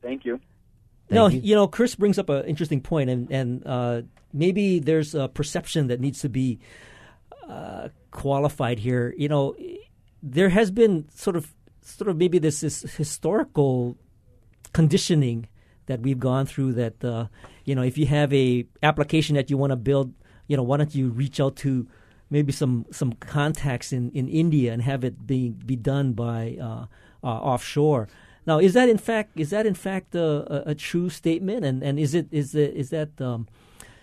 Thank 0.00 0.24
you. 0.24 0.40
no, 1.10 1.28
Thank 1.28 1.44
you. 1.44 1.54
know, 1.54 1.66
Chris 1.66 1.94
brings 1.96 2.18
up 2.18 2.28
an 2.28 2.44
interesting 2.44 2.80
point, 2.80 3.10
and 3.10 3.30
and 3.30 3.66
uh, 3.66 4.02
maybe 4.32 4.78
there's 4.78 5.14
a 5.14 5.28
perception 5.28 5.88
that 5.88 6.00
needs 6.00 6.20
to 6.20 6.28
be 6.28 6.60
uh, 7.48 7.88
qualified 8.10 8.78
here. 8.78 9.14
You 9.16 9.28
know, 9.28 9.54
there 10.22 10.48
has 10.48 10.70
been 10.70 11.08
sort 11.14 11.36
of 11.36 11.54
sort 11.82 12.08
of 12.08 12.16
maybe 12.16 12.38
this, 12.38 12.60
this 12.60 12.82
historical 12.82 13.96
conditioning 14.72 15.48
that 15.86 16.00
we've 16.00 16.18
gone 16.18 16.44
through 16.44 16.74
that 16.74 17.02
uh, 17.02 17.26
you 17.64 17.74
know 17.74 17.82
if 17.82 17.96
you 17.96 18.06
have 18.06 18.32
a 18.32 18.66
application 18.82 19.36
that 19.36 19.50
you 19.50 19.56
want 19.56 19.70
to 19.70 19.76
build 19.76 20.12
you 20.46 20.56
know 20.56 20.62
why 20.62 20.76
don't 20.76 20.94
you 20.94 21.08
reach 21.08 21.40
out 21.40 21.56
to 21.56 21.86
maybe 22.30 22.52
some 22.52 22.84
some 22.90 23.12
contacts 23.14 23.92
in, 23.92 24.10
in 24.12 24.28
India 24.28 24.72
and 24.72 24.82
have 24.82 25.04
it 25.04 25.26
be 25.26 25.50
be 25.50 25.76
done 25.76 26.12
by 26.12 26.58
uh, 26.60 26.86
uh, 27.24 27.26
offshore? 27.26 28.08
Now 28.46 28.58
is 28.58 28.74
that 28.74 28.88
in 28.88 28.98
fact 28.98 29.38
is 29.40 29.50
that 29.50 29.66
in 29.66 29.74
fact 29.74 30.14
a, 30.14 30.68
a, 30.68 30.70
a 30.70 30.74
true 30.74 31.08
statement? 31.08 31.64
And, 31.64 31.82
and 31.82 31.98
is 31.98 32.14
it 32.14 32.28
is 32.30 32.54
it 32.54 32.74
is 32.74 32.90
that 32.90 33.20
um, 33.20 33.48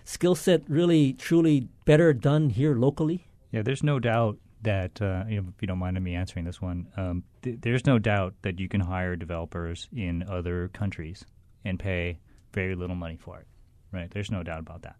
skill 0.03 0.35
set 0.35 0.63
really 0.67 1.13
truly 1.13 1.67
better 1.85 2.13
done 2.13 2.49
here 2.49 2.75
locally? 2.75 3.27
Yeah, 3.51 3.61
there's 3.61 3.83
no 3.83 3.99
doubt 3.99 4.37
that 4.65 5.01
uh, 5.01 5.23
you 5.27 5.39
if 5.55 5.61
you 5.61 5.67
don't 5.67 5.79
mind 5.79 5.99
me 6.03 6.13
answering 6.15 6.45
this 6.45 6.61
one, 6.61 6.87
um, 6.97 7.23
th- 7.41 7.57
there's 7.61 7.85
no 7.85 7.97
doubt 7.97 8.33
that 8.41 8.59
you 8.59 8.67
can 8.67 8.81
hire 8.81 9.15
developers 9.15 9.87
in 9.95 10.23
other 10.29 10.67
countries 10.69 11.25
and 11.63 11.79
pay 11.79 12.19
very 12.53 12.75
little 12.75 12.95
money 12.95 13.17
for 13.17 13.39
it. 13.39 13.47
Right? 13.91 14.11
There's 14.11 14.29
no 14.29 14.43
doubt 14.43 14.59
about 14.59 14.81
that. 14.81 14.97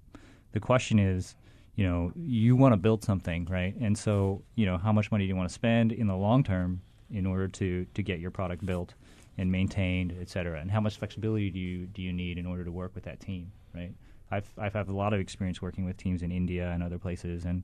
The 0.53 0.59
question 0.61 0.99
is, 0.99 1.36
you 1.76 1.86
know, 1.86 2.11
you 2.16 2.55
want 2.55 2.72
to 2.72 2.78
build 2.78 3.03
something, 3.03 3.45
right? 3.51 3.76
And 3.82 3.97
so, 3.97 4.41
you 4.55 4.66
know, 4.66 4.78
how 4.78 4.93
much 4.93 5.11
money 5.11 5.26
do 5.26 5.28
you 5.28 5.36
want 5.36 5.49
to 5.49 5.53
spend 5.53 5.91
in 5.91 6.07
the 6.07 6.16
long 6.16 6.43
term 6.43 6.82
in 7.11 7.26
order 7.26 7.47
to 7.59 7.86
to 7.93 8.01
get 8.01 8.20
your 8.20 8.32
product 8.32 8.66
built 8.66 8.93
and 9.38 9.51
maintained, 9.51 10.16
et 10.22 10.30
cetera? 10.30 10.61
And 10.61 10.72
how 10.72 10.80
much 10.80 10.97
flexibility 10.97 11.49
do 11.49 11.59
you 11.59 11.88
do 11.88 12.01
you 12.01 12.13
need 12.13 12.38
in 12.38 12.45
order 12.45 12.63
to 12.63 12.72
work 12.72 12.95
with 12.95 13.03
that 13.03 13.20
team, 13.20 13.51
right? 13.74 13.93
I've 14.32 14.49
I've 14.57 14.74
had 14.74 14.88
a 14.88 14.93
lot 14.93 15.13
of 15.13 15.20
experience 15.20 15.61
working 15.61 15.86
with 15.86 15.97
teams 15.97 16.22
in 16.22 16.32
India 16.32 16.72
and 16.72 16.82
other 16.82 16.97
places, 16.97 17.45
and 17.45 17.63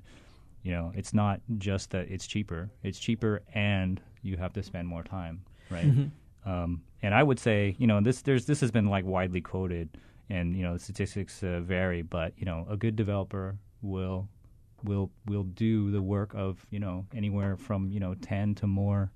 you 0.64 0.72
know, 0.72 0.92
it's 0.96 1.14
not 1.14 1.42
just 1.58 1.90
that 1.92 2.10
it's 2.10 2.28
cheaper; 2.28 2.70
it's 2.84 3.00
cheaper, 3.00 3.42
and 3.54 4.02
you 4.22 4.38
have 4.38 4.54
to 4.54 4.64
spend 4.64 4.88
more 4.88 5.04
time, 5.04 5.44
right? 5.70 5.86
Um, 6.46 6.82
and 7.04 7.14
I 7.14 7.24
would 7.24 7.40
say, 7.40 7.76
you 7.80 7.88
know, 7.88 8.02
this 8.02 8.22
there's 8.22 8.46
this 8.46 8.60
has 8.62 8.72
been 8.72 8.88
like 8.88 9.06
widely 9.06 9.42
quoted, 9.42 9.90
and 10.30 10.56
you 10.56 10.64
know, 10.64 10.74
the 10.74 10.80
statistics 10.80 11.44
uh, 11.44 11.62
vary, 11.62 12.02
but 12.02 12.34
you 12.38 12.46
know, 12.46 12.66
a 12.70 12.78
good 12.78 12.96
developer 12.96 13.58
will 13.82 14.28
will 14.84 15.12
will 15.28 15.44
do 15.44 15.92
the 15.92 16.02
work 16.02 16.34
of 16.36 16.66
you 16.72 16.80
know 16.80 17.06
anywhere 17.16 17.56
from 17.58 17.90
you 17.92 18.00
know 18.00 18.16
ten 18.16 18.56
to 18.56 18.68
more 18.68 19.12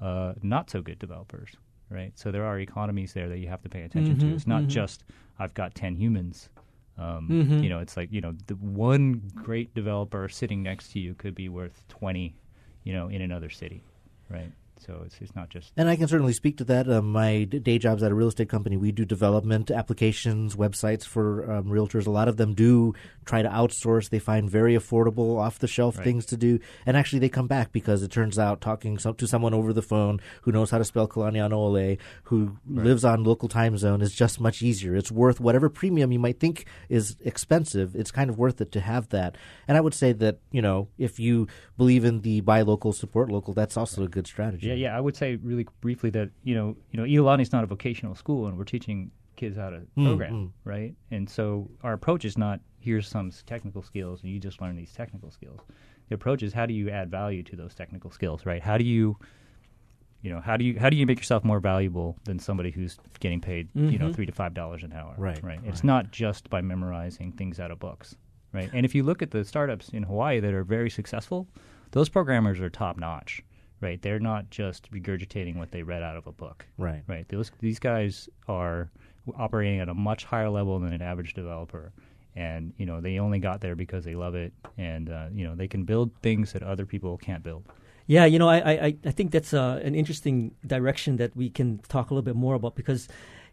uh, 0.00 0.34
not 0.42 0.68
so 0.70 0.82
good 0.82 0.98
developers, 0.98 1.50
right? 1.90 2.12
So 2.18 2.30
there 2.30 2.44
are 2.44 2.58
economies 2.60 3.12
there 3.14 3.28
that 3.28 3.38
you 3.38 3.48
have 3.48 3.62
to 3.62 3.68
pay 3.68 3.82
attention 3.82 4.18
to. 4.18 4.26
It's 4.34 4.46
not 4.46 4.62
just 4.68 5.04
I've 5.38 5.54
got 5.54 5.74
ten 5.74 5.96
humans. 5.96 6.48
Um, 6.98 7.28
You 7.62 7.68
know, 7.68 7.80
it's 7.80 7.96
like 7.96 8.10
you 8.12 8.20
know 8.20 8.34
the 8.46 8.54
one 8.54 9.30
great 9.34 9.74
developer 9.74 10.28
sitting 10.28 10.62
next 10.62 10.92
to 10.92 10.98
you 10.98 11.14
could 11.14 11.34
be 11.34 11.48
worth 11.48 11.84
twenty, 11.88 12.36
you 12.84 12.92
know, 12.92 13.08
in 13.08 13.20
another 13.22 13.50
city, 13.50 13.82
right? 14.30 14.52
So 14.78 15.02
it's 15.06 15.16
it's 15.20 15.34
not 15.34 15.48
just 15.48 15.72
And 15.76 15.88
I 15.88 15.96
can 15.96 16.06
certainly 16.06 16.32
speak 16.32 16.58
to 16.58 16.64
that. 16.64 16.88
Um, 16.88 17.10
my 17.10 17.44
day 17.44 17.78
job's 17.78 18.02
at 18.02 18.12
a 18.12 18.14
real 18.14 18.28
estate 18.28 18.48
company. 18.48 18.76
We 18.76 18.92
do 18.92 19.04
development 19.04 19.70
applications, 19.70 20.54
websites 20.54 21.04
for 21.04 21.50
um, 21.50 21.64
realtors. 21.66 22.06
A 22.06 22.10
lot 22.10 22.28
of 22.28 22.36
them 22.36 22.54
do 22.54 22.94
try 23.24 23.42
to 23.42 23.48
outsource. 23.48 24.10
They 24.10 24.18
find 24.18 24.48
very 24.50 24.74
affordable, 24.76 25.38
off 25.38 25.58
the 25.58 25.66
shelf 25.66 25.96
Right. 25.98 26.04
things 26.04 26.26
to 26.26 26.36
do. 26.36 26.60
And 26.84 26.96
actually, 26.96 27.20
they 27.20 27.28
come 27.28 27.46
back 27.46 27.72
because 27.72 28.02
it 28.02 28.10
turns 28.10 28.38
out 28.38 28.60
talking 28.60 28.98
so- 28.98 29.12
to 29.14 29.26
someone 29.26 29.54
over 29.54 29.72
the 29.72 29.82
phone 29.82 30.20
who 30.42 30.52
knows 30.52 30.70
how 30.70 30.78
to 30.78 30.84
spell 30.84 31.08
Kalanianaole, 31.08 31.98
who 32.24 32.58
lives 32.68 33.04
on 33.04 33.24
local 33.24 33.48
time 33.48 33.78
zone, 33.78 34.02
is 34.02 34.14
just 34.14 34.40
much 34.40 34.62
easier. 34.62 34.94
It's 34.94 35.10
worth 35.10 35.40
whatever 35.40 35.68
premium 35.68 36.12
you 36.12 36.18
might 36.18 36.38
think 36.38 36.66
is 36.88 37.16
expensive. 37.24 37.96
It's 37.96 38.10
kind 38.10 38.28
of 38.30 38.38
worth 38.38 38.60
it 38.60 38.72
to 38.72 38.80
have 38.80 39.08
that. 39.08 39.36
And 39.66 39.76
I 39.76 39.80
would 39.80 39.94
say 39.94 40.12
that, 40.12 40.38
you 40.52 40.62
know, 40.62 40.88
if 40.98 41.18
you 41.18 41.48
believe 41.76 42.04
in 42.04 42.20
the 42.20 42.40
buy 42.42 42.62
local, 42.62 42.92
support 42.92 43.30
local, 43.30 43.54
that's 43.54 43.76
also 43.76 44.02
a 44.04 44.08
good 44.08 44.26
strategy. 44.26 44.65
Yeah, 44.68 44.74
yeah. 44.74 44.96
I 44.96 45.00
would 45.00 45.16
say 45.16 45.36
really 45.36 45.66
briefly 45.80 46.10
that 46.10 46.30
you 46.42 46.54
know, 46.54 46.76
you 46.90 47.00
know, 47.00 47.04
Iolani's 47.04 47.52
not 47.52 47.64
a 47.64 47.66
vocational 47.66 48.14
school, 48.14 48.46
and 48.46 48.56
we're 48.56 48.64
teaching 48.64 49.10
kids 49.36 49.56
how 49.56 49.70
to 49.70 49.78
hmm, 49.78 50.06
program, 50.06 50.32
hmm. 50.32 50.68
right? 50.68 50.94
And 51.10 51.28
so 51.28 51.70
our 51.82 51.92
approach 51.92 52.24
is 52.24 52.38
not 52.38 52.60
here's 52.80 53.08
some 53.08 53.30
technical 53.46 53.82
skills, 53.82 54.22
and 54.22 54.30
you 54.30 54.38
just 54.38 54.60
learn 54.60 54.76
these 54.76 54.92
technical 54.92 55.30
skills. 55.30 55.60
The 56.08 56.14
approach 56.14 56.42
is 56.42 56.52
how 56.52 56.66
do 56.66 56.74
you 56.74 56.90
add 56.90 57.10
value 57.10 57.42
to 57.44 57.56
those 57.56 57.74
technical 57.74 58.10
skills, 58.10 58.46
right? 58.46 58.62
How 58.62 58.78
do 58.78 58.84
you 58.84 59.18
you 60.26 60.32
know 60.32 60.40
how 60.40 60.56
do 60.56 60.64
you 60.64 60.78
how 60.78 60.90
do 60.90 60.96
you 60.96 61.06
make 61.06 61.18
yourself 61.18 61.44
more 61.44 61.60
valuable 61.60 62.16
than 62.24 62.38
somebody 62.38 62.72
who's 62.72 62.98
getting 63.20 63.40
paid 63.40 63.68
you 63.74 63.98
know 63.98 64.06
mm-hmm. 64.06 64.12
three 64.14 64.26
to 64.26 64.32
five 64.32 64.54
dollars 64.54 64.82
an 64.82 64.92
hour 64.92 65.14
Right, 65.16 65.40
right 65.42 65.60
it's 65.64 65.84
not 65.84 66.10
just 66.10 66.50
by 66.50 66.60
memorizing 66.62 67.30
things 67.32 67.60
out 67.60 67.70
of 67.70 67.78
books 67.78 68.16
right 68.52 68.68
and 68.72 68.84
if 68.84 68.94
you 68.94 69.04
look 69.04 69.22
at 69.22 69.30
the 69.30 69.44
startups 69.44 69.90
in 69.90 70.02
hawaii 70.02 70.40
that 70.40 70.52
are 70.52 70.64
very 70.64 70.90
successful 70.90 71.46
those 71.92 72.08
programmers 72.08 72.60
are 72.60 72.70
top 72.70 72.96
notch 72.96 73.42
right 73.80 74.00
they're 74.02 74.18
not 74.20 74.48
just 74.50 74.90
regurgitating 74.90 75.56
what 75.56 75.70
they 75.70 75.82
read 75.82 76.02
out 76.02 76.16
of 76.16 76.26
a 76.26 76.32
book 76.32 76.66
Right. 76.78 77.02
right 77.06 77.28
those 77.28 77.50
these 77.60 77.78
guys 77.78 78.28
are 78.48 78.90
operating 79.36 79.80
at 79.80 79.88
a 79.88 79.94
much 79.94 80.24
higher 80.24 80.48
level 80.50 80.78
than 80.78 80.92
an 80.92 81.02
average 81.02 81.34
developer 81.34 81.92
and 82.34 82.72
you 82.76 82.86
know 82.86 83.00
they 83.00 83.18
only 83.18 83.38
got 83.38 83.60
there 83.60 83.74
because 83.74 84.04
they 84.04 84.14
love 84.14 84.34
it, 84.34 84.52
and 84.76 85.08
uh, 85.08 85.26
you 85.32 85.46
know 85.46 85.54
they 85.54 85.66
can 85.66 85.84
build 85.84 86.10
things 86.22 86.52
that 86.52 86.62
other 86.62 86.84
people 86.84 87.16
can't 87.16 87.42
build. 87.42 87.64
Yeah, 88.06 88.26
you 88.26 88.38
know, 88.38 88.46
I 88.48 88.58
I, 88.88 88.96
I 89.06 89.10
think 89.10 89.30
that's 89.30 89.54
uh, 89.54 89.80
an 89.82 89.94
interesting 89.94 90.54
direction 90.66 91.16
that 91.16 91.34
we 91.34 91.48
can 91.48 91.78
talk 91.88 92.10
a 92.10 92.14
little 92.14 92.22
bit 92.24 92.36
more 92.36 92.54
about 92.54 92.76
because, 92.76 93.08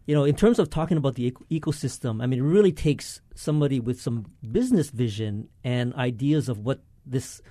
you 0.05 0.13
know, 0.13 0.25
in 0.25 0.35
terms 0.35 0.59
of 0.59 0.69
talking 0.69 0.97
about 0.97 1.15
the 1.15 1.27
eco- 1.27 1.45
ecosystem, 1.49 2.21
I 2.21 2.25
mean, 2.27 2.39
it 2.39 2.43
really 2.43 2.73
takes 2.73 3.21
somebody 3.35 3.79
with 3.79 4.01
some 4.01 4.25
business 4.51 4.89
vision 4.89 5.47
and 5.63 5.93
ideas 5.95 6.49
of 6.49 6.59
what 6.59 6.81
this 7.05 7.41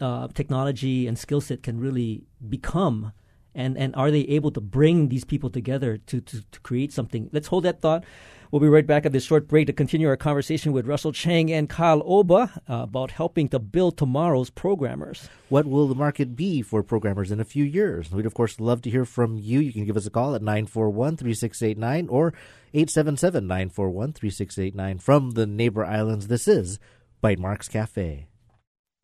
uh, 0.00 0.28
technology 0.28 1.06
and 1.06 1.18
skill 1.18 1.40
set 1.40 1.62
can 1.62 1.78
really 1.78 2.24
become. 2.48 3.12
And, 3.54 3.78
and 3.78 3.94
are 3.94 4.10
they 4.10 4.22
able 4.22 4.50
to 4.52 4.60
bring 4.60 5.08
these 5.08 5.24
people 5.24 5.48
together 5.48 5.98
to, 5.98 6.20
to, 6.20 6.42
to 6.50 6.60
create 6.60 6.92
something? 6.92 7.30
Let's 7.32 7.46
hold 7.46 7.64
that 7.64 7.80
thought. 7.80 8.04
We'll 8.50 8.60
be 8.60 8.68
right 8.68 8.86
back 8.86 9.04
at 9.04 9.10
this 9.10 9.24
short 9.24 9.48
break 9.48 9.66
to 9.66 9.72
continue 9.72 10.06
our 10.06 10.16
conversation 10.16 10.72
with 10.72 10.86
Russell 10.86 11.10
Chang 11.10 11.50
and 11.50 11.68
Kyle 11.68 12.02
Oba 12.04 12.62
uh, 12.68 12.74
about 12.82 13.10
helping 13.10 13.48
to 13.48 13.58
build 13.58 13.96
tomorrow's 13.96 14.48
programmers. 14.48 15.28
What 15.48 15.66
will 15.66 15.88
the 15.88 15.96
market 15.96 16.36
be 16.36 16.62
for 16.62 16.84
programmers 16.84 17.32
in 17.32 17.40
a 17.40 17.44
few 17.44 17.64
years? 17.64 18.12
We'd, 18.12 18.26
of 18.26 18.34
course, 18.34 18.60
love 18.60 18.82
to 18.82 18.90
hear 18.90 19.04
from 19.04 19.36
you. 19.36 19.58
You 19.58 19.72
can 19.72 19.84
give 19.84 19.96
us 19.96 20.06
a 20.06 20.10
call 20.10 20.36
at 20.36 20.42
941 20.42 21.16
3689 21.16 22.08
or 22.08 22.32
877 22.72 23.44
941 23.44 24.12
3689 24.12 24.98
from 24.98 25.30
the 25.32 25.46
neighbor 25.46 25.84
islands. 25.84 26.28
This 26.28 26.46
is 26.46 26.78
Bytemarks 27.24 27.68
Cafe. 27.68 28.28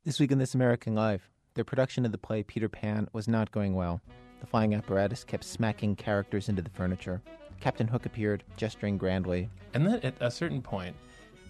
This 0.02 0.18
week 0.18 0.32
in 0.32 0.38
This 0.38 0.54
American 0.54 0.94
Life, 0.94 1.28
their 1.52 1.62
production 1.62 2.06
of 2.06 2.12
the 2.12 2.16
play 2.16 2.42
Peter 2.42 2.70
Pan 2.70 3.06
was 3.12 3.28
not 3.28 3.50
going 3.50 3.74
well. 3.74 4.00
The 4.40 4.46
flying 4.46 4.74
apparatus 4.74 5.24
kept 5.24 5.44
smacking 5.44 5.94
characters 5.94 6.48
into 6.48 6.62
the 6.62 6.70
furniture. 6.70 7.20
Captain 7.60 7.86
Hook 7.86 8.06
appeared, 8.06 8.42
gesturing 8.56 8.96
grandly. 8.96 9.50
And 9.74 9.86
then 9.86 10.00
at 10.02 10.14
a 10.18 10.30
certain 10.30 10.62
point, 10.62 10.96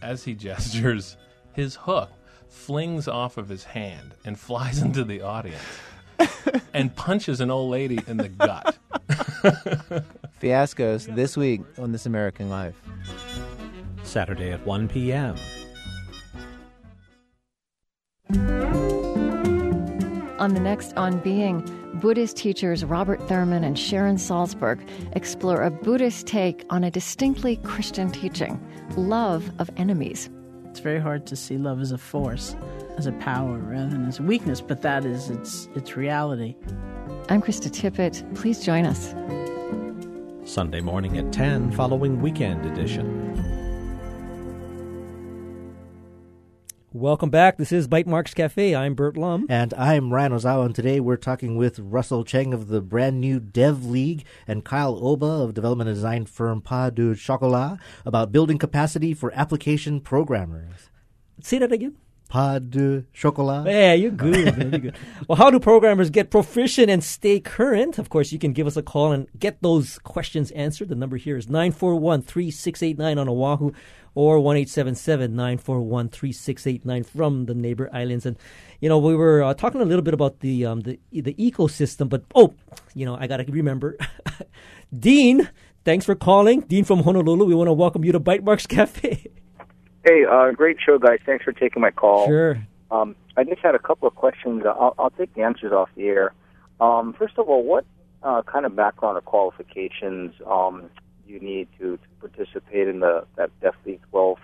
as 0.03 0.25
he 0.25 0.35
gestures, 0.49 1.17
his 1.53 1.77
hook 1.77 2.11
flings 2.49 3.07
off 3.07 3.37
of 3.37 3.49
his 3.49 3.63
hand 3.63 4.17
and 4.25 4.37
flies 4.37 4.83
into 4.83 5.05
the 5.05 5.23
audience 5.23 5.63
and 6.75 6.95
punches 6.97 7.41
an 7.41 7.53
old 7.53 7.71
lady 7.71 8.01
in 8.09 8.17
the 8.17 8.31
gut. 8.31 8.77
Fiascos 10.43 11.15
this 11.15 11.37
week 11.37 11.61
on 11.79 11.93
This 11.93 12.05
American 12.05 12.51
Life. 12.51 12.75
Saturday 14.03 14.51
at 14.51 14.67
1 14.67 14.89
p.m. 14.89 15.37
On 20.39 20.55
the 20.55 20.61
next 20.61 20.97
On 20.97 21.19
Being, 21.19 21.63
Buddhist 21.95 22.37
teachers 22.37 22.85
Robert 22.85 23.21
Thurman 23.29 23.65
and 23.65 23.79
Sharon 23.79 24.17
Salzberg 24.17 24.81
explore 25.13 25.63
a 25.63 25.71
Buddhist 25.71 26.27
take 26.27 26.65
on 26.71 26.85
a 26.85 26.91
distinctly 26.91 27.57
Christian 27.57 28.11
teaching 28.11 28.65
love 28.97 29.51
of 29.59 29.69
enemies. 29.77 30.31
It's 30.67 30.79
very 30.81 31.01
hard 31.01 31.27
to 31.27 31.37
see 31.37 31.59
love 31.59 31.81
as 31.81 31.91
a 31.91 31.99
force, 31.99 32.55
as 32.97 33.07
a 33.07 33.13
power, 33.13 33.59
rather 33.59 33.91
than 33.91 34.07
as 34.07 34.21
a 34.21 34.23
weakness, 34.23 34.61
but 34.61 34.83
that 34.83 35.05
is 35.05 35.29
its, 35.29 35.69
its 35.75 35.97
reality. 35.97 36.55
I'm 37.29 37.43
Krista 37.43 37.69
Tippett. 37.69 38.35
Please 38.37 38.65
join 38.65 38.87
us. 38.87 39.13
Sunday 40.49 40.81
morning 40.81 41.19
at 41.19 41.33
10, 41.33 41.73
following 41.73 42.21
Weekend 42.21 42.65
Edition. 42.65 43.20
Welcome 46.93 47.31
back. 47.31 47.57
This 47.57 47.71
is 47.71 47.87
Bytemarks 47.87 48.35
Cafe. 48.35 48.75
I'm 48.75 48.95
Burt 48.95 49.17
Lum. 49.17 49.47
And 49.49 49.73
I'm 49.75 50.13
Ryan 50.13 50.33
Ozawa, 50.33 50.67
and 50.67 50.75
today 50.75 50.99
we're 50.99 51.17
talking 51.17 51.57
with 51.57 51.79
Russell 51.79 52.25
Chang 52.25 52.53
of 52.53 52.67
the 52.67 52.81
brand 52.81 53.21
new 53.21 53.39
Dev 53.39 53.85
League 53.85 54.25
and 54.49 54.65
Kyle 54.65 54.99
Oba 55.01 55.25
of 55.25 55.55
development 55.55 55.89
and 55.89 55.97
design 55.97 56.27
firm 56.27 56.61
Pas 56.61 56.91
de 56.91 57.15
Chocolat 57.15 57.79
about 58.05 58.33
building 58.33 58.59
capacity 58.59 59.15
for 59.15 59.33
application 59.37 60.01
programmers. 60.01 60.91
Say 61.41 61.59
that 61.59 61.71
again. 61.71 61.95
Pas 62.29 62.61
de 62.61 63.05
chocolat. 63.13 63.67
Yeah, 63.67 63.93
you're 63.93 64.11
good. 64.13 64.57
man, 64.57 64.71
you're 64.71 64.81
good. 64.81 64.97
Well, 65.29 65.37
how 65.37 65.51
do 65.51 65.59
programmers 65.61 66.11
get 66.11 66.31
proficient 66.31 66.89
and 66.89 67.03
stay 67.03 67.39
current? 67.41 67.99
Of 67.99 68.09
course, 68.09 68.33
you 68.33 68.39
can 68.39 68.53
give 68.53 68.69
us 68.69 68.77
a 68.77 68.83
call 68.83 69.13
and 69.13 69.27
get 69.39 69.63
those 69.63 69.99
questions 70.01 70.51
answered. 70.53 70.89
The 70.89 70.95
number 70.95 71.17
here 71.17 71.37
is 71.37 71.49
941 71.49 72.23
3689 72.23 73.19
on 73.19 73.29
Oahu 73.29 73.73
or 74.15 74.41
1 74.41 74.57
941 74.57 76.09
3689 76.09 77.05
from 77.05 77.47
the 77.47 77.55
neighbor 77.55 77.89
islands. 77.93 78.27
And, 78.27 78.37
you 78.81 78.89
know, 78.89 78.99
we 78.99 79.15
were 79.15 79.43
uh, 79.43 79.55
talking 79.55 79.81
a 79.81 79.85
little 79.85 80.03
bit 80.03 80.15
about 80.15 80.41
the, 80.41 80.67
um, 80.67 80.81
the, 80.81 80.99
the 81.13 81.35
ecosystem, 81.35 82.09
but 82.09 82.25
oh, 82.35 82.55
you 82.95 83.07
know, 83.07 83.17
I 83.17 83.27
got 83.27 83.39
to 83.39 83.45
remember. 83.45 83.97
Dean, 84.99 85.49
thanks 85.85 86.05
for 86.05 86.15
calling. 86.15 86.61
Dean 86.63 86.85
from 86.85 87.03
Honolulu. 87.03 87.45
We 87.45 87.55
want 87.55 87.69
to 87.69 87.73
welcome 87.73 88.05
you 88.05 88.13
to 88.13 88.21
Bytemarks 88.21 88.69
Cafe. 88.69 89.27
Hey, 90.03 90.25
uh, 90.25 90.53
great 90.53 90.79
show, 90.81 90.99
guys. 90.99 91.19
Thanks 91.27 91.45
for 91.45 91.53
taking 91.53 91.83
my 91.83 91.91
call. 91.91 92.27
Sure. 92.27 92.67
Um, 92.91 93.15
I 93.37 93.45
just 93.45 93.61
had 93.61 93.75
a 93.75 93.79
couple 93.79 94.09
of 94.09 94.15
questions. 94.15 94.65
I'll, 94.65 94.95
I'll 94.99 95.11
take 95.11 95.35
the 95.35 95.43
answers 95.43 95.73
off 95.73 95.91
the 95.95 96.07
air. 96.07 96.33
Um, 96.81 97.13
first 97.13 97.39
of 97.39 97.51
all, 97.51 97.63
what 97.63 97.85
uh, 98.23 98.43
kind 98.43 98.65
of 98.65 98.75
background 98.75 99.19
or 99.19 99.21
qualifications 99.21 100.35
um, 100.47 100.89
you 101.31 101.41
need 101.41 101.69
to, 101.79 101.97
to 101.97 102.29
participate 102.29 102.89
in 102.89 103.01
the 103.01 103.25
that 103.37 103.51
League 103.87 104.01
12 104.11 104.39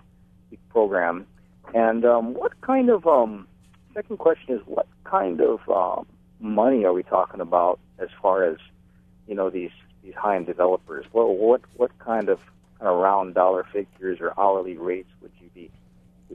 program? 0.71 1.27
And 1.75 2.05
um, 2.05 2.35
what 2.35 2.61
kind 2.61 2.91
of 2.91 3.07
um, 3.07 3.47
second 3.95 4.19
question 4.19 4.55
is 4.55 4.61
what 4.67 4.87
kind 5.05 5.41
of 5.41 5.61
um, 5.69 6.07
money 6.41 6.85
are 6.85 6.93
we 6.93 7.03
talking 7.03 7.41
about 7.41 7.81
as 7.99 8.09
far 8.23 8.45
as 8.45 8.59
you 9.27 9.35
know 9.35 9.51
these 9.51 9.71
these 10.03 10.15
high 10.15 10.37
end 10.37 10.47
developers? 10.47 11.07
What 11.13 11.37
what 11.37 11.63
what 11.77 11.99
kind 11.99 12.29
of 12.29 12.39
kind 12.79 12.91
of 12.91 12.99
round 12.99 13.35
dollar 13.35 13.67
figures 13.73 14.19
or 14.21 14.33
hourly 14.39 14.77
rates 14.77 15.09
would 15.21 15.33
you 15.41 15.49
be 15.55 15.71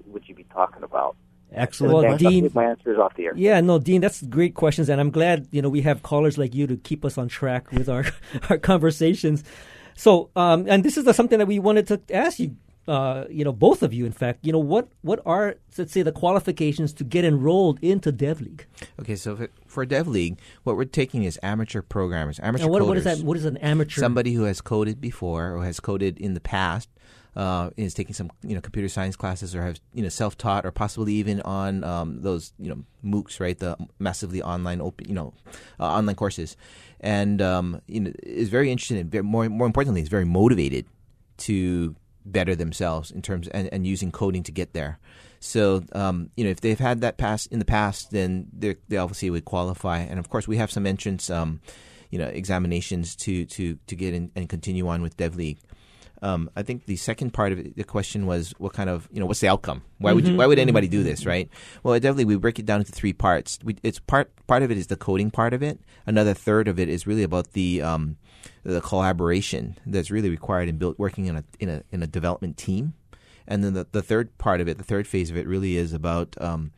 would 0.08 0.28
you 0.28 0.36
be 0.36 0.46
talking 0.46 0.84
about? 0.84 1.16
Excellent. 1.54 1.94
Well, 1.94 2.18
Dean- 2.18 2.50
my 2.54 2.66
answers 2.66 2.98
off 2.98 3.16
the 3.16 3.26
air. 3.26 3.34
Yeah, 3.36 3.60
no, 3.60 3.78
Dean, 3.78 4.00
that's 4.00 4.22
great 4.24 4.56
questions, 4.56 4.88
and 4.88 5.02
I'm 5.02 5.12
glad 5.12 5.48
you 5.52 5.62
know 5.62 5.70
we 5.70 5.82
have 5.82 6.02
callers 6.02 6.38
like 6.38 6.56
you 6.56 6.66
to 6.68 6.78
keep 6.78 7.04
us 7.04 7.18
on 7.18 7.28
track 7.28 7.72
with 7.72 7.90
our 7.90 8.06
our 8.50 8.58
conversations. 8.58 9.44
So, 10.02 10.32
um, 10.36 10.66
and 10.68 10.84
this 10.84 10.98
is 10.98 11.04
the, 11.04 11.14
something 11.14 11.38
that 11.38 11.46
we 11.46 11.60
wanted 11.60 11.86
to 11.86 12.02
ask 12.12 12.40
you, 12.40 12.56
uh, 12.88 13.26
you 13.30 13.44
know, 13.46 13.52
both 13.52 13.84
of 13.84 13.94
you, 13.94 14.08
in 14.08 14.12
fact, 14.12 14.40
you 14.42 14.52
know, 14.52 14.58
what 14.58 14.88
what 15.04 15.20
are 15.28 15.58
let's 15.78 15.94
say 15.94 16.02
the 16.02 16.12
qualifications 16.12 16.92
to 16.94 17.04
get 17.04 17.24
enrolled 17.24 17.78
into 17.84 18.12
Dev 18.12 18.42
League? 18.42 18.66
Okay, 19.00 19.16
so 19.16 19.36
for, 19.36 19.50
for 19.68 19.86
Dev 19.86 20.08
League, 20.08 20.40
what 20.64 20.76
we're 20.76 20.86
taking 20.86 21.24
is 21.24 21.38
amateur 21.44 21.84
programmers, 21.84 22.40
amateur 22.40 22.64
And 22.64 22.74
what, 22.74 22.82
coders. 22.82 22.88
what 22.88 22.98
is 22.98 23.04
that? 23.04 23.20
What 23.20 23.38
is 23.38 23.46
an 23.46 23.58
amateur? 23.58 24.02
Somebody 24.02 24.34
who 24.34 24.46
has 24.46 24.60
coded 24.60 25.00
before 25.00 25.56
or 25.56 25.64
has 25.66 25.80
coded 25.80 26.18
in 26.18 26.34
the 26.34 26.42
past. 26.42 26.90
Uh, 27.34 27.70
is 27.78 27.94
taking 27.94 28.14
some 28.14 28.30
you 28.44 28.54
know 28.54 28.60
computer 28.60 28.90
science 28.90 29.16
classes 29.16 29.56
or 29.56 29.64
have 29.64 29.80
you 29.94 30.04
know 30.04 30.10
self 30.10 30.38
taught 30.38 30.66
or 30.66 30.72
possibly 30.72 31.14
even 31.14 31.40
on 31.42 31.82
um, 31.86 32.22
those 32.22 32.52
you 32.60 32.68
know 32.68 32.84
MOOCs 33.06 33.40
right 33.40 33.58
the 33.58 33.78
massively 34.00 34.42
online 34.42 34.82
open 34.82 35.08
you 35.08 35.16
know 35.16 35.34
uh, 35.80 35.86
online 35.86 36.18
courses 36.18 36.58
and 37.00 37.42
um, 37.42 37.82
you 37.88 38.02
know 38.02 38.12
is 38.22 38.50
very 38.50 38.70
interested 38.70 38.98
and 38.98 39.10
very, 39.10 39.24
more 39.24 39.48
more 39.48 39.66
importantly 39.66 40.02
is 40.02 40.10
very 40.10 40.26
motivated 40.26 40.86
to 41.38 41.96
better 42.26 42.56
themselves 42.56 43.12
in 43.12 43.22
terms 43.22 43.48
and, 43.48 43.70
and 43.72 43.86
using 43.88 44.12
coding 44.12 44.44
to 44.44 44.52
get 44.52 44.74
there. 44.74 45.00
So 45.40 45.84
um, 45.94 46.30
you 46.36 46.44
know 46.44 46.50
if 46.52 46.62
they've 46.62 46.80
had 46.80 47.02
that 47.02 47.18
past 47.18 47.52
in 47.52 47.60
the 47.60 47.66
past, 47.66 48.12
then 48.12 48.48
they 48.58 48.76
they 48.90 48.98
obviously 48.98 49.30
would 49.30 49.46
qualify. 49.46 50.00
And 50.00 50.20
of 50.20 50.30
course, 50.30 50.48
we 50.48 50.58
have 50.58 50.72
some 50.72 50.86
entrance 50.86 51.30
um, 51.30 51.62
you 52.12 52.20
know 52.20 52.28
examinations 52.28 53.16
to 53.18 53.46
to 53.46 53.78
to 53.88 53.96
get 53.96 54.14
in 54.14 54.32
and 54.36 54.48
continue 54.48 54.88
on 54.88 55.02
with 55.02 55.18
DevLeague. 55.18 55.58
Um, 56.24 56.50
I 56.56 56.62
think 56.62 56.86
the 56.86 56.98
second 56.98 57.32
part 57.34 57.52
of 57.52 57.58
it, 57.60 57.76
the 57.76 57.84
question 57.84 58.28
was 58.28 58.54
what 58.60 58.74
kind 58.74 58.90
of 58.90 59.10
you 59.12 59.20
know 59.20 59.26
what's 59.26 59.40
the 59.40 59.48
outcome? 59.48 59.82
Why 59.98 60.14
would 60.14 60.28
you, 60.28 60.34
Mhm, 60.34 60.38
why 60.38 60.46
would 60.46 60.60
anybody 60.60 60.88
mhm, 60.88 60.92
do 60.92 61.04
this, 61.04 61.26
right? 61.26 61.50
Well, 61.84 61.96
definitely 61.96 62.26
we 62.26 62.36
break 62.38 62.60
it 62.60 62.66
down 62.66 62.80
into 62.82 62.92
three 62.92 63.14
parts. 63.14 63.58
We, 63.64 63.78
it's 63.82 64.00
part 64.00 64.32
part 64.46 64.62
of 64.62 64.70
it 64.70 64.78
is 64.78 64.88
the 64.88 64.96
coding 64.98 65.32
part 65.32 65.54
of 65.54 65.64
it. 65.64 65.80
Another 66.06 66.34
third 66.36 66.68
of 66.68 66.78
it 66.80 66.90
is 66.90 67.08
really 67.08 67.24
about 67.24 67.54
the 67.54 67.82
um, 67.82 68.18
the 68.64 68.82
collaboration 68.82 69.78
that's 69.86 70.12
really 70.12 70.30
required 70.30 70.70
in 70.70 70.78
build, 70.78 70.96
working 71.00 71.26
in 71.26 71.38
a 71.38 71.44
in 71.60 71.70
a 71.70 71.84
in 71.92 72.04
a 72.04 72.08
development 72.08 72.56
team. 72.58 72.94
And 73.48 73.64
then 73.64 73.74
the, 73.74 73.88
the 73.92 74.04
third 74.04 74.38
part 74.38 74.62
of 74.62 74.68
it, 74.68 74.78
the 74.78 74.84
third 74.84 75.08
phase 75.08 75.32
of 75.32 75.36
it, 75.36 75.48
really 75.48 75.76
is 75.76 75.92
about 75.92 76.36
um, 76.40 76.72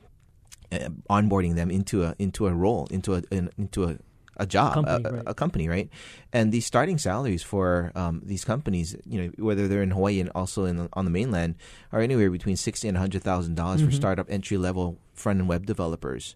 uh, 0.72 0.90
onboarding 1.10 1.56
them 1.56 1.70
into 1.70 2.04
a 2.04 2.16
into 2.18 2.48
a 2.48 2.54
role, 2.54 2.88
into 2.90 3.14
a 3.16 3.24
in, 3.30 3.50
into 3.58 3.84
a 3.84 3.98
a 4.38 4.46
job, 4.46 4.74
Company, 4.74 5.04
a, 5.06 5.12
right. 5.12 5.24
a 5.28 5.34
company, 5.34 5.68
right? 5.70 5.90
And 6.32 6.52
these 6.52 6.66
starting 6.66 6.98
salaries 6.98 7.44
for 7.44 7.92
um, 7.96 8.22
these 8.26 8.44
companies, 8.44 8.96
you 9.06 9.22
know, 9.22 9.32
whether 9.38 9.68
they're 9.68 9.84
in 9.84 9.92
Hawaii 9.92 10.20
and 10.20 10.30
also 10.34 10.66
in 10.66 10.78
the, 10.78 10.90
on 10.94 11.06
the 11.06 11.12
mainland, 11.12 11.56
are 11.92 12.00
anywhere 12.02 12.32
between 12.32 12.58
sixty 12.58 12.88
and 12.88 12.98
hundred 12.98 13.22
thousand 13.24 13.56
dollars 13.56 13.82
for 13.82 13.88
Mhm. 13.90 13.94
startup 13.94 14.28
entry 14.30 14.58
level 14.58 14.98
front 15.14 15.40
end 15.40 15.48
web 15.50 15.66
developers. 15.66 16.36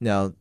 Now, 0.00 0.32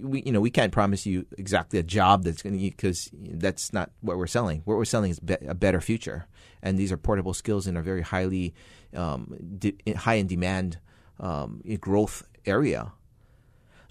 we 0.00 0.22
you 0.24 0.32
know 0.32 0.40
we 0.40 0.50
can't 0.50 0.72
promise 0.72 1.04
you 1.04 1.26
exactly 1.36 1.78
a 1.78 1.82
job 1.82 2.24
that's 2.24 2.42
going 2.42 2.54
to 2.58 2.60
because 2.64 3.10
that's 3.12 3.72
not 3.74 3.90
what 4.00 4.16
we're 4.16 4.26
selling. 4.26 4.62
What 4.64 4.78
we're 4.78 4.86
selling 4.86 5.10
is 5.10 5.20
be- 5.20 5.36
a 5.46 5.54
better 5.54 5.82
future, 5.82 6.26
and 6.62 6.78
these 6.78 6.90
are 6.90 6.96
portable 6.96 7.34
skills 7.34 7.66
in 7.66 7.76
a 7.76 7.82
very 7.82 8.00
highly 8.02 8.54
um, 8.94 9.36
de- 9.58 9.76
high 9.94 10.14
in 10.14 10.26
demand 10.26 10.78
um, 11.20 11.60
growth 11.80 12.22
area. 12.46 12.92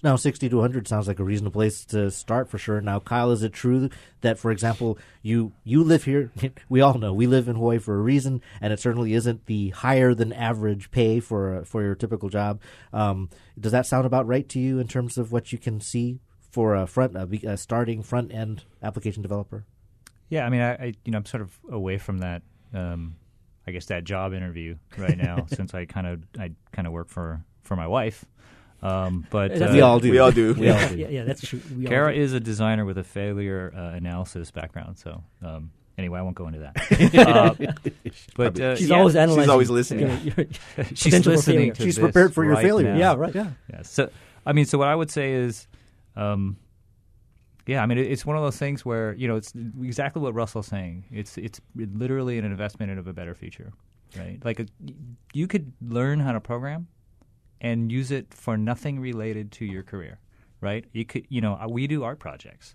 Now, 0.06 0.14
60 0.14 0.48
to 0.50 0.56
100 0.58 0.86
sounds 0.86 1.08
like 1.08 1.18
a 1.18 1.24
reasonable 1.24 1.54
place 1.54 1.84
to 1.86 2.12
start 2.12 2.48
for 2.48 2.58
sure. 2.58 2.80
Now, 2.80 3.00
Kyle, 3.00 3.32
is 3.32 3.42
it 3.42 3.52
true 3.52 3.90
that, 4.20 4.38
for 4.38 4.52
example, 4.52 4.98
you 5.20 5.50
you 5.64 5.82
live 5.82 6.04
here? 6.04 6.30
We 6.68 6.80
all 6.80 6.94
know 6.94 7.12
we 7.12 7.26
live 7.26 7.48
in 7.48 7.56
Hawaii 7.56 7.78
for 7.78 7.98
a 7.98 8.00
reason, 8.00 8.40
and 8.60 8.72
it 8.72 8.78
certainly 8.78 9.14
isn't 9.14 9.46
the 9.46 9.70
higher 9.70 10.14
than 10.14 10.32
average 10.32 10.92
pay 10.92 11.18
for 11.18 11.64
for 11.64 11.82
your 11.82 11.96
typical 11.96 12.28
job. 12.28 12.60
Um, 12.92 13.30
does 13.58 13.72
that 13.72 13.84
sound 13.84 14.06
about 14.06 14.28
right 14.28 14.48
to 14.50 14.60
you 14.60 14.78
in 14.78 14.86
terms 14.86 15.18
of 15.18 15.32
what 15.32 15.50
you 15.50 15.58
can 15.58 15.80
see 15.80 16.20
for 16.52 16.76
a 16.76 16.86
front 16.86 17.16
a, 17.16 17.24
a 17.50 17.56
starting 17.56 18.04
front 18.04 18.32
end 18.32 18.62
application 18.84 19.22
developer? 19.22 19.64
Yeah, 20.28 20.46
I 20.46 20.50
mean, 20.50 20.60
I, 20.60 20.72
I 20.74 20.94
you 21.04 21.10
know 21.10 21.18
I'm 21.18 21.26
sort 21.26 21.42
of 21.42 21.58
away 21.68 21.98
from 21.98 22.18
that. 22.18 22.42
Um, 22.72 23.16
I 23.66 23.72
guess 23.72 23.86
that 23.86 24.04
job 24.04 24.34
interview 24.34 24.76
right 24.96 25.18
now, 25.18 25.46
since 25.52 25.74
I 25.74 25.84
kind 25.84 26.06
of 26.06 26.22
I 26.38 26.52
kind 26.70 26.86
of 26.86 26.92
work 26.92 27.08
for 27.08 27.44
for 27.64 27.74
my 27.74 27.88
wife. 27.88 28.24
Um, 28.86 29.26
but 29.30 29.60
uh, 29.60 29.70
we 29.72 29.80
all 29.80 29.98
do. 29.98 30.10
We 30.12 30.18
all 30.18 30.30
do. 30.30 30.54
We 30.54 30.70
all 30.70 30.88
do. 30.88 30.96
Yeah, 30.96 31.08
yeah, 31.08 31.24
that's 31.24 31.40
true. 31.40 31.60
We 31.76 31.86
Kara 31.86 32.14
is 32.14 32.32
a 32.34 32.40
designer 32.40 32.84
with 32.84 32.98
a 32.98 33.04
failure 33.04 33.72
uh, 33.76 33.96
analysis 33.96 34.52
background, 34.52 34.98
so 34.98 35.24
um, 35.42 35.72
anyway, 35.98 36.20
I 36.20 36.22
won't 36.22 36.36
go 36.36 36.46
into 36.46 36.60
that. 36.60 37.18
uh, 37.26 37.54
but 38.36 38.60
uh, 38.60 38.76
she's 38.76 38.90
yeah, 38.90 38.96
always 38.96 39.16
analyzing. 39.16 39.42
She's 39.42 39.50
always 39.50 39.70
listening. 39.70 40.06
Your, 40.24 40.34
your 40.36 40.46
she's 40.94 41.02
potential 41.02 41.32
for 41.32 41.36
listening 41.36 41.58
failure. 41.58 41.74
to 41.74 41.82
She's 41.82 41.96
this 41.96 42.02
prepared 42.02 42.32
for 42.32 42.44
your 42.44 42.54
right 42.54 42.64
failure. 42.64 42.92
now. 42.92 42.98
Yeah, 42.98 43.14
right. 43.14 43.34
Yeah. 43.34 43.50
Yeah. 43.72 43.82
So, 43.82 44.08
I 44.44 44.52
mean, 44.52 44.66
so 44.66 44.78
what 44.78 44.88
I 44.88 44.94
would 44.94 45.10
say 45.10 45.32
is, 45.32 45.66
um, 46.14 46.56
yeah, 47.66 47.82
I 47.82 47.86
mean, 47.86 47.98
it, 47.98 48.06
it's 48.06 48.24
one 48.24 48.36
of 48.36 48.44
those 48.44 48.56
things 48.56 48.84
where 48.84 49.14
you 49.14 49.26
know 49.26 49.34
it's 49.34 49.52
exactly 49.82 50.22
what 50.22 50.34
Russell's 50.34 50.68
saying. 50.68 51.06
It's 51.10 51.36
it's 51.38 51.60
literally 51.74 52.38
an 52.38 52.44
investment 52.44 52.92
into 52.92 53.08
a 53.08 53.12
better 53.12 53.34
future, 53.34 53.72
right? 54.16 54.38
Like 54.44 54.60
a, 54.60 54.66
you 55.32 55.48
could 55.48 55.72
learn 55.80 56.20
how 56.20 56.32
to 56.32 56.40
program 56.40 56.86
and 57.60 57.90
use 57.90 58.10
it 58.10 58.32
for 58.32 58.56
nothing 58.56 59.00
related 59.00 59.52
to 59.52 59.64
your 59.64 59.82
career, 59.82 60.18
right? 60.60 60.84
You 60.92 61.04
could, 61.04 61.26
you 61.28 61.40
know, 61.40 61.58
we 61.68 61.86
do 61.86 62.04
art 62.04 62.18
projects, 62.18 62.74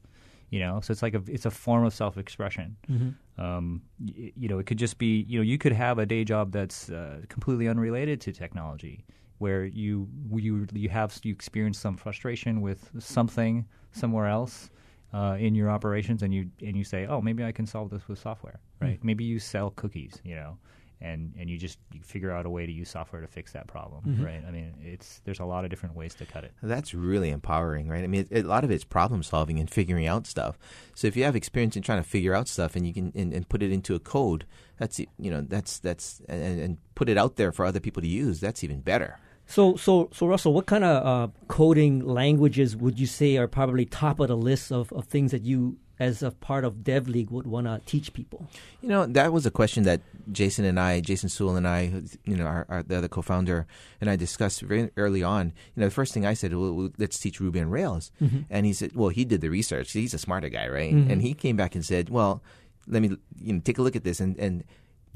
you 0.50 0.60
know, 0.60 0.82
so 0.82 0.92
it's 0.92 1.02
like 1.02 1.14
a 1.14 1.22
it's 1.28 1.46
a 1.46 1.52
form 1.52 1.86
of 1.86 1.94
self 1.94 2.18
expression. 2.18 2.78
Mm-hmm. 2.90 3.42
Um, 3.42 3.82
y- 4.00 4.32
you 4.36 4.50
know, 4.50 4.60
it 4.60 4.66
could 4.66 4.78
just 4.78 4.98
be, 4.98 5.26
you 5.28 5.40
know, 5.40 5.44
you 5.44 5.58
could 5.58 5.72
have 5.72 6.00
a 6.00 6.06
day 6.06 6.24
job 6.24 6.52
that's 6.52 6.90
uh, 6.90 7.22
completely 7.30 7.68
unrelated 7.68 8.20
to 8.22 8.32
technology, 8.32 9.06
where 9.38 9.66
you 9.66 10.08
you 10.36 10.68
you 10.74 10.90
have 10.90 11.18
you 11.24 11.34
experience 11.34 11.78
some 11.78 11.98
frustration 11.98 12.62
with 12.62 12.90
something 13.00 13.66
somewhere 13.92 14.28
else 14.28 14.70
uh, 15.14 15.36
in 15.40 15.56
your 15.56 15.70
operations, 15.70 16.24
and 16.24 16.34
you 16.34 16.50
and 16.62 16.76
you 16.76 16.84
say, 16.84 17.06
oh, 17.08 17.22
maybe 17.22 17.44
I 17.44 17.52
can 17.52 17.66
solve 17.66 17.90
this 17.90 18.08
with 18.08 18.20
software, 18.20 18.60
right? 18.82 19.00
Maybe 19.04 19.24
you 19.24 19.40
sell 19.40 19.72
cookies, 19.72 20.22
you 20.24 20.36
know. 20.36 20.58
And, 21.04 21.34
and 21.40 21.50
you 21.50 21.58
just 21.58 21.80
you 21.92 22.00
figure 22.04 22.30
out 22.32 22.46
a 22.46 22.50
way 22.50 22.68
to 22.68 22.72
use 22.72 22.90
software 22.90 23.22
to 23.22 23.28
fix 23.28 23.54
that 23.54 23.66
problem, 23.68 24.04
Mhm. 24.06 24.24
right? 24.26 24.44
I 24.48 24.52
mean, 24.52 24.74
it's 24.84 25.20
there's 25.26 25.40
a 25.40 25.46
lot 25.46 25.64
of 25.64 25.72
different 25.72 25.96
ways 25.96 26.14
to 26.16 26.26
cut 26.28 26.44
it. 26.44 26.52
That's 26.62 26.94
really 26.94 27.32
empowering, 27.32 27.88
right? 27.88 28.04
I 28.04 28.08
mean, 28.08 28.28
it, 28.30 28.46
a 28.46 28.48
lot 28.48 28.64
of 28.64 28.70
it's 28.70 28.84
problem 28.84 29.24
solving 29.24 29.58
and 29.60 29.68
figuring 29.70 30.06
out 30.06 30.28
stuff. 30.28 30.60
So 30.94 31.08
if 31.08 31.16
you 31.18 31.24
have 31.24 31.36
experience 31.36 31.76
in 31.76 31.82
trying 31.82 32.04
to 32.04 32.08
figure 32.08 32.36
out 32.36 32.48
stuff 32.48 32.76
and 32.76 32.86
you 32.86 32.94
can 32.94 33.12
and, 33.16 33.34
and 33.34 33.50
put 33.50 33.64
it 33.64 33.72
into 33.72 33.96
a 33.96 34.00
code, 34.00 34.46
that's 34.78 35.00
you 35.00 35.32
know 35.32 35.42
that's 35.42 35.80
that's 35.80 36.22
and, 36.30 36.60
and 36.62 36.78
put 36.94 37.10
it 37.10 37.18
out 37.18 37.36
there 37.36 37.52
for 37.52 37.66
other 37.66 37.80
people 37.80 38.02
to 38.02 38.08
use. 38.08 38.40
That's 38.40 38.64
even 38.64 38.82
better. 38.82 39.18
So, 39.48 39.76
so, 39.76 40.10
so, 40.14 40.28
Russell, 40.28 40.54
what 40.54 40.66
kind 40.66 40.84
of 40.86 41.06
uh, 41.06 41.28
coding 41.50 42.06
languages 42.06 42.78
would 42.78 42.98
you 42.98 43.08
say 43.08 43.36
are 43.36 43.48
probably 43.48 43.86
top 43.86 44.20
of 44.22 44.30
the 44.30 44.38
list 44.38 44.72
of, 44.72 44.94
of 44.94 45.06
things 45.08 45.32
that 45.32 45.42
you, 45.42 45.78
as 46.08 46.24
a 46.24 46.32
part 46.32 46.64
of 46.66 46.72
DevLeague, 46.90 47.30
would 47.32 47.46
want 47.56 47.68
to 47.68 47.76
teach 47.86 48.08
people? 48.20 48.40
You 48.82 48.90
know, 48.90 49.06
that 49.18 49.32
was 49.32 49.46
a 49.46 49.52
question 49.52 49.84
that 49.84 50.02
Jason 50.32 50.66
and 50.66 50.80
I, 50.80 51.00
Jason 51.00 51.30
Sewell 51.30 51.56
and 51.62 51.68
I, 51.68 51.82
you 52.26 52.36
know, 52.40 52.46
our, 52.54 52.66
our 52.70 52.82
the 52.84 52.98
other 52.98 53.08
co-founder 53.08 53.60
and 54.02 54.10
I 54.10 54.16
discussed 54.16 54.62
very 54.62 54.90
early 54.98 55.22
on. 55.24 55.44
You 55.76 55.80
know, 55.82 55.88
the 55.92 55.98
first 56.00 56.12
thing 56.14 56.26
I 56.26 56.34
said, 56.34 56.54
well, 56.54 56.90
let's 56.98 57.20
teach 57.20 57.40
Ruby 57.40 57.60
on 57.62 57.70
Rails, 57.70 58.12
Mhm. 58.22 58.46
and 58.50 58.66
he 58.66 58.74
said, 58.74 58.96
well, 58.96 59.10
he 59.10 59.24
did 59.26 59.42
the 59.42 59.50
research. 59.50 59.92
He's 59.92 60.14
a 60.16 60.18
smarter 60.28 60.50
guy, 60.50 60.68
right? 60.68 60.94
Mhm. 60.94 61.10
And 61.12 61.22
he 61.22 61.34
came 61.34 61.56
back 61.56 61.76
and 61.76 61.86
said, 61.86 62.10
well, 62.10 62.42
let 62.88 63.02
me, 63.04 63.10
you 63.40 63.54
know, 63.54 63.62
take 63.64 63.78
a 63.78 63.84
look 63.84 63.96
at 63.96 64.04
this, 64.04 64.20
and 64.20 64.34
and 64.40 64.64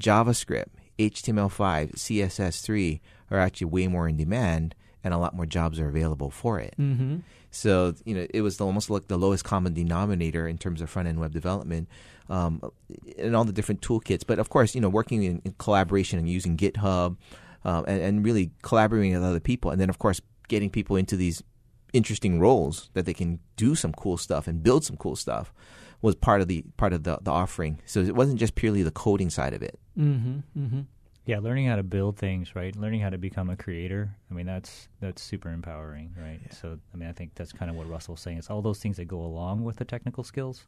JavaScript, 0.00 0.70
HTML5, 0.98 1.94
CSS3 1.96 3.00
are 3.30 3.38
actually 3.38 3.66
way 3.66 3.88
more 3.88 4.08
in 4.08 4.16
demand, 4.16 4.74
and 5.04 5.14
a 5.14 5.18
lot 5.18 5.34
more 5.34 5.46
jobs 5.46 5.78
are 5.78 5.88
available 5.88 6.30
for 6.30 6.58
it. 6.60 6.74
Mm-hmm. 6.78 7.18
So 7.50 7.94
you 8.04 8.14
know, 8.14 8.26
it 8.30 8.42
was 8.42 8.60
almost 8.60 8.90
like 8.90 9.08
the 9.08 9.16
lowest 9.16 9.44
common 9.44 9.72
denominator 9.72 10.46
in 10.46 10.58
terms 10.58 10.80
of 10.80 10.90
front 10.90 11.08
end 11.08 11.20
web 11.20 11.32
development, 11.32 11.88
um, 12.28 12.60
and 13.18 13.34
all 13.36 13.44
the 13.44 13.52
different 13.52 13.80
toolkits. 13.80 14.24
But 14.26 14.38
of 14.38 14.50
course, 14.50 14.74
you 14.74 14.80
know, 14.80 14.88
working 14.88 15.22
in, 15.22 15.42
in 15.44 15.54
collaboration 15.58 16.18
and 16.18 16.28
using 16.28 16.56
GitHub, 16.56 17.16
um, 17.64 17.84
and, 17.86 18.02
and 18.02 18.24
really 18.24 18.50
collaborating 18.62 19.14
with 19.14 19.24
other 19.24 19.40
people, 19.40 19.70
and 19.70 19.80
then 19.80 19.90
of 19.90 19.98
course 19.98 20.20
getting 20.48 20.70
people 20.70 20.96
into 20.96 21.16
these 21.16 21.42
interesting 21.92 22.38
roles 22.38 22.90
that 22.94 23.06
they 23.06 23.14
can 23.14 23.38
do 23.56 23.74
some 23.74 23.92
cool 23.92 24.16
stuff 24.16 24.46
and 24.46 24.62
build 24.62 24.84
some 24.84 24.96
cool 24.96 25.16
stuff 25.16 25.52
was 26.02 26.14
part 26.14 26.40
of 26.40 26.48
the 26.48 26.62
part 26.76 26.92
of 26.92 27.04
the, 27.04 27.18
the 27.22 27.30
offering. 27.30 27.80
So 27.86 28.00
it 28.00 28.14
wasn't 28.14 28.38
just 28.38 28.54
purely 28.54 28.82
the 28.82 28.90
coding 28.90 29.30
side 29.30 29.54
of 29.54 29.62
it. 29.62 29.78
Mm-hmm. 29.98 30.38
Mm-hmm. 30.58 30.80
Yeah, 31.26 31.40
learning 31.40 31.66
how 31.66 31.74
to 31.76 31.82
build 31.82 32.16
things, 32.16 32.54
right? 32.54 32.74
Learning 32.76 33.00
how 33.00 33.10
to 33.10 33.18
become 33.18 33.50
a 33.50 33.56
creator. 33.56 34.14
I 34.30 34.34
mean, 34.34 34.46
that's 34.46 34.88
that's 35.00 35.20
super 35.20 35.50
empowering, 35.50 36.14
right? 36.16 36.40
So, 36.52 36.78
I 36.94 36.96
mean, 36.96 37.08
I 37.08 37.12
think 37.12 37.34
that's 37.34 37.52
kind 37.52 37.68
of 37.68 37.76
what 37.76 37.88
Russell's 37.88 38.20
saying. 38.20 38.38
It's 38.38 38.48
all 38.48 38.62
those 38.62 38.78
things 38.78 38.96
that 38.98 39.06
go 39.06 39.20
along 39.20 39.64
with 39.64 39.76
the 39.76 39.84
technical 39.84 40.22
skills 40.22 40.66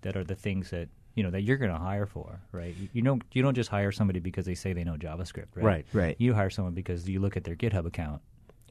that 0.00 0.16
are 0.16 0.24
the 0.24 0.34
things 0.34 0.70
that 0.70 0.88
you 1.14 1.22
know 1.22 1.30
that 1.30 1.42
you're 1.42 1.56
going 1.56 1.70
to 1.70 1.78
hire 1.78 2.06
for, 2.06 2.40
right? 2.50 2.74
You, 2.76 2.88
you 2.94 3.02
don't 3.02 3.22
you 3.32 3.42
don't 3.42 3.54
just 3.54 3.70
hire 3.70 3.92
somebody 3.92 4.18
because 4.18 4.44
they 4.44 4.56
say 4.56 4.72
they 4.72 4.82
know 4.82 4.96
JavaScript, 4.96 5.54
right? 5.54 5.64
Right, 5.64 5.86
right. 5.92 6.16
You 6.18 6.34
hire 6.34 6.50
someone 6.50 6.74
because 6.74 7.08
you 7.08 7.20
look 7.20 7.36
at 7.36 7.44
their 7.44 7.54
GitHub 7.56 7.86
account 7.86 8.20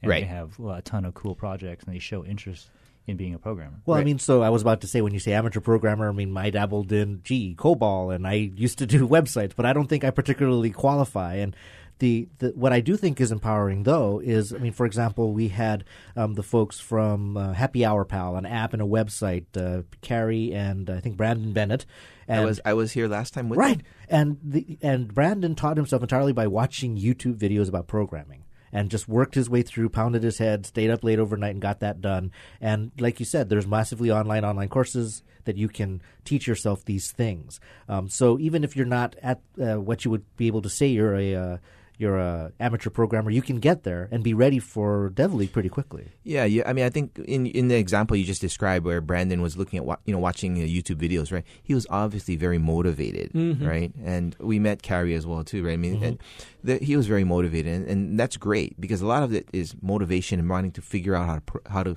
and 0.02 0.10
Right. 0.10 0.20
they 0.22 0.26
have 0.26 0.58
well, 0.58 0.74
a 0.74 0.82
ton 0.82 1.06
of 1.06 1.14
cool 1.14 1.34
projects 1.34 1.84
and 1.84 1.94
they 1.94 1.98
show 1.98 2.26
interest 2.26 2.68
in 3.06 3.16
being 3.16 3.34
a 3.34 3.38
programmer. 3.38 3.80
Well, 3.84 3.98
I 3.98 4.04
mean, 4.04 4.18
so 4.18 4.42
I 4.42 4.50
was 4.50 4.62
about 4.62 4.80
to 4.82 4.86
say 4.86 5.00
when 5.00 5.12
you 5.12 5.18
say 5.18 5.32
amateur 5.32 5.60
programmer, 5.60 6.08
I 6.08 6.12
mean, 6.12 6.36
I 6.36 6.50
dabbled 6.50 6.92
in 6.92 7.20
G, 7.24 7.54
COBOL, 7.58 8.14
and 8.14 8.26
I 8.26 8.34
used 8.34 8.78
to 8.78 8.86
do 8.86 9.08
websites, 9.08 9.52
but 9.56 9.66
I 9.66 9.72
don't 9.72 9.88
think 9.88 10.04
I 10.04 10.10
particularly 10.10 10.70
qualify. 10.70 11.34
And 11.34 11.56
the, 11.98 12.28
the 12.38 12.48
what 12.50 12.72
I 12.72 12.80
do 12.80 12.96
think 12.96 13.20
is 13.20 13.32
empowering, 13.32 13.82
though, 13.82 14.20
is 14.20 14.52
I 14.52 14.58
mean, 14.58 14.72
for 14.72 14.86
example, 14.86 15.32
we 15.32 15.48
had 15.48 15.84
um, 16.16 16.34
the 16.34 16.42
folks 16.42 16.80
from 16.80 17.36
uh, 17.36 17.52
Happy 17.52 17.84
Hour 17.84 18.04
Pal, 18.04 18.36
an 18.36 18.46
app 18.46 18.72
and 18.72 18.82
a 18.82 18.86
website, 18.86 19.44
uh, 19.56 19.82
Carrie 20.00 20.52
and 20.52 20.88
I 20.88 21.00
think 21.00 21.16
Brandon 21.16 21.52
Bennett. 21.52 21.86
And 22.28 22.40
I 22.40 22.44
was 22.44 22.60
I 22.64 22.74
was 22.74 22.92
here 22.92 23.08
last 23.08 23.34
time 23.34 23.48
with 23.48 23.58
right, 23.58 23.78
them. 23.78 23.86
and 24.08 24.38
the 24.42 24.78
and 24.80 25.12
Brandon 25.12 25.54
taught 25.54 25.76
himself 25.76 26.02
entirely 26.02 26.32
by 26.32 26.46
watching 26.46 26.96
YouTube 26.96 27.36
videos 27.36 27.68
about 27.68 27.88
programming. 27.88 28.44
And 28.72 28.90
just 28.90 29.06
worked 29.06 29.34
his 29.34 29.50
way 29.50 29.62
through, 29.62 29.90
pounded 29.90 30.22
his 30.22 30.38
head, 30.38 30.64
stayed 30.64 30.90
up 30.90 31.04
late 31.04 31.18
overnight, 31.18 31.52
and 31.52 31.60
got 31.60 31.80
that 31.80 32.00
done. 32.00 32.32
And 32.60 32.90
like 32.98 33.20
you 33.20 33.26
said, 33.26 33.48
there's 33.48 33.66
massively 33.66 34.10
online 34.10 34.44
online 34.44 34.70
courses 34.70 35.22
that 35.44 35.56
you 35.56 35.68
can 35.68 36.00
teach 36.24 36.46
yourself 36.46 36.84
these 36.84 37.10
things. 37.10 37.60
Um, 37.88 38.08
so 38.08 38.38
even 38.38 38.64
if 38.64 38.76
you're 38.76 38.86
not 38.86 39.16
at 39.22 39.40
uh, 39.60 39.74
what 39.74 40.04
you 40.04 40.10
would 40.10 40.24
be 40.36 40.46
able 40.46 40.62
to 40.62 40.70
say 40.70 40.86
you're 40.86 41.16
a 41.16 41.34
uh, 41.34 41.56
you're 42.02 42.18
a 42.18 42.52
amateur 42.60 42.90
programmer, 42.90 43.30
you 43.30 43.40
can 43.42 43.58
get 43.68 43.84
there 43.84 44.08
and 44.12 44.22
be 44.22 44.34
ready 44.34 44.58
for 44.58 45.10
DevLeague 45.14 45.52
pretty 45.52 45.68
quickly. 45.68 46.04
Yeah, 46.24 46.44
yeah. 46.44 46.64
I 46.68 46.72
mean, 46.74 46.84
I 46.84 46.90
think 46.90 47.16
in 47.36 47.46
in 47.46 47.68
the 47.68 47.76
example 47.76 48.16
you 48.16 48.24
just 48.24 48.40
described, 48.42 48.84
where 48.84 49.00
Brandon 49.00 49.40
was 49.40 49.56
looking 49.56 49.78
at 49.78 49.84
you 50.04 50.12
know 50.14 50.18
watching 50.18 50.52
uh, 50.60 50.66
YouTube 50.66 50.98
videos, 51.06 51.32
right? 51.32 51.44
He 51.62 51.72
was 51.78 51.86
obviously 51.88 52.36
very 52.36 52.58
motivated, 52.58 53.32
Mhm. 53.32 53.64
right? 53.66 53.92
And 54.04 54.36
we 54.40 54.58
met 54.58 54.82
Carrie 54.82 55.14
as 55.14 55.24
well 55.26 55.44
too, 55.44 55.64
right? 55.64 55.74
I 55.74 55.76
mean, 55.86 55.96
Mhm. 56.00 56.06
and 56.08 56.18
the, 56.64 56.74
he 56.78 56.96
was 56.96 57.06
very 57.06 57.24
motivated, 57.24 57.72
and, 57.72 57.86
and 57.92 58.00
that's 58.20 58.36
great 58.36 58.78
because 58.80 59.00
a 59.00 59.06
lot 59.06 59.22
of 59.22 59.32
it 59.32 59.48
is 59.52 59.74
motivation 59.80 60.40
and 60.40 60.48
wanting 60.50 60.72
to 60.72 60.82
figure 60.82 61.14
out 61.14 61.26
how 61.30 61.36
to 61.36 61.40
pr- 61.50 61.66
how 61.74 61.82
to 61.88 61.94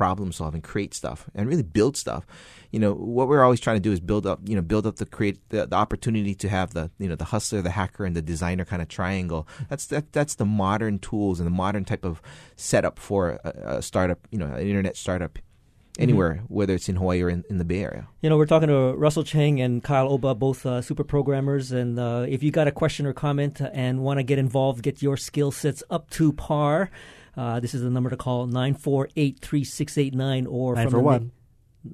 problem 0.00 0.32
solve 0.32 0.54
and 0.54 0.64
create 0.64 0.94
stuff 0.94 1.28
and 1.34 1.46
really 1.46 1.62
build 1.62 1.94
stuff. 1.94 2.26
You 2.70 2.80
know, 2.80 2.94
what 2.94 3.28
we're 3.28 3.44
always 3.44 3.60
trying 3.60 3.76
to 3.76 3.86
do 3.88 3.92
is 3.92 4.00
build 4.00 4.26
up, 4.26 4.40
you 4.46 4.56
know, 4.56 4.62
build 4.62 4.86
up 4.86 4.96
the 4.96 5.04
create 5.04 5.36
the, 5.50 5.66
the 5.66 5.76
opportunity 5.76 6.34
to 6.36 6.48
have 6.48 6.72
the, 6.72 6.90
you 6.98 7.06
know, 7.06 7.16
the 7.16 7.26
hustler, 7.26 7.60
the 7.60 7.76
hacker, 7.80 8.06
and 8.06 8.16
the 8.16 8.22
designer 8.22 8.64
kind 8.64 8.80
of 8.80 8.88
triangle. 8.88 9.46
That's 9.68 9.84
that 9.92 10.10
that's 10.12 10.36
the 10.36 10.46
modern 10.46 11.00
tools 11.00 11.38
and 11.38 11.46
the 11.46 11.50
modern 11.64 11.84
type 11.84 12.06
of 12.06 12.22
setup 12.56 12.98
for 12.98 13.40
a, 13.44 13.76
a 13.78 13.82
startup, 13.82 14.26
you 14.30 14.38
know, 14.38 14.46
an 14.46 14.66
internet 14.66 14.96
startup 14.96 15.38
anywhere, 15.98 16.42
whether 16.48 16.74
it's 16.74 16.88
in 16.88 16.96
Hawaii 16.96 17.20
or 17.20 17.28
in, 17.28 17.44
in 17.50 17.58
the 17.58 17.64
Bay 17.64 17.82
Area. 17.82 18.08
You 18.22 18.30
know, 18.30 18.38
we're 18.38 18.46
talking 18.46 18.68
to 18.68 18.94
Russell 18.94 19.24
Chang 19.24 19.60
and 19.60 19.84
Kyle 19.84 20.08
Oba, 20.10 20.34
both 20.34 20.64
uh, 20.64 20.80
super 20.80 21.04
programmers. 21.04 21.72
And 21.72 21.98
uh, 21.98 22.24
if 22.26 22.42
you 22.42 22.50
got 22.50 22.68
a 22.68 22.72
question 22.72 23.04
or 23.04 23.12
comment 23.12 23.60
and 23.60 24.00
want 24.00 24.18
to 24.18 24.22
get 24.22 24.38
involved, 24.38 24.82
get 24.82 25.02
your 25.02 25.18
skill 25.18 25.50
sets 25.50 25.82
up 25.90 26.08
to 26.10 26.32
par, 26.32 26.90
uh, 27.36 27.60
this 27.60 27.74
is 27.74 27.82
the 27.82 27.90
number 27.90 28.10
to 28.10 28.16
call 28.16 28.46
948 28.46 29.38
3689 29.40 30.46
or 30.46 30.74
Nine 30.74 30.84
from 30.84 30.90
for 30.90 30.96
the 30.96 31.02
one. 31.02 31.32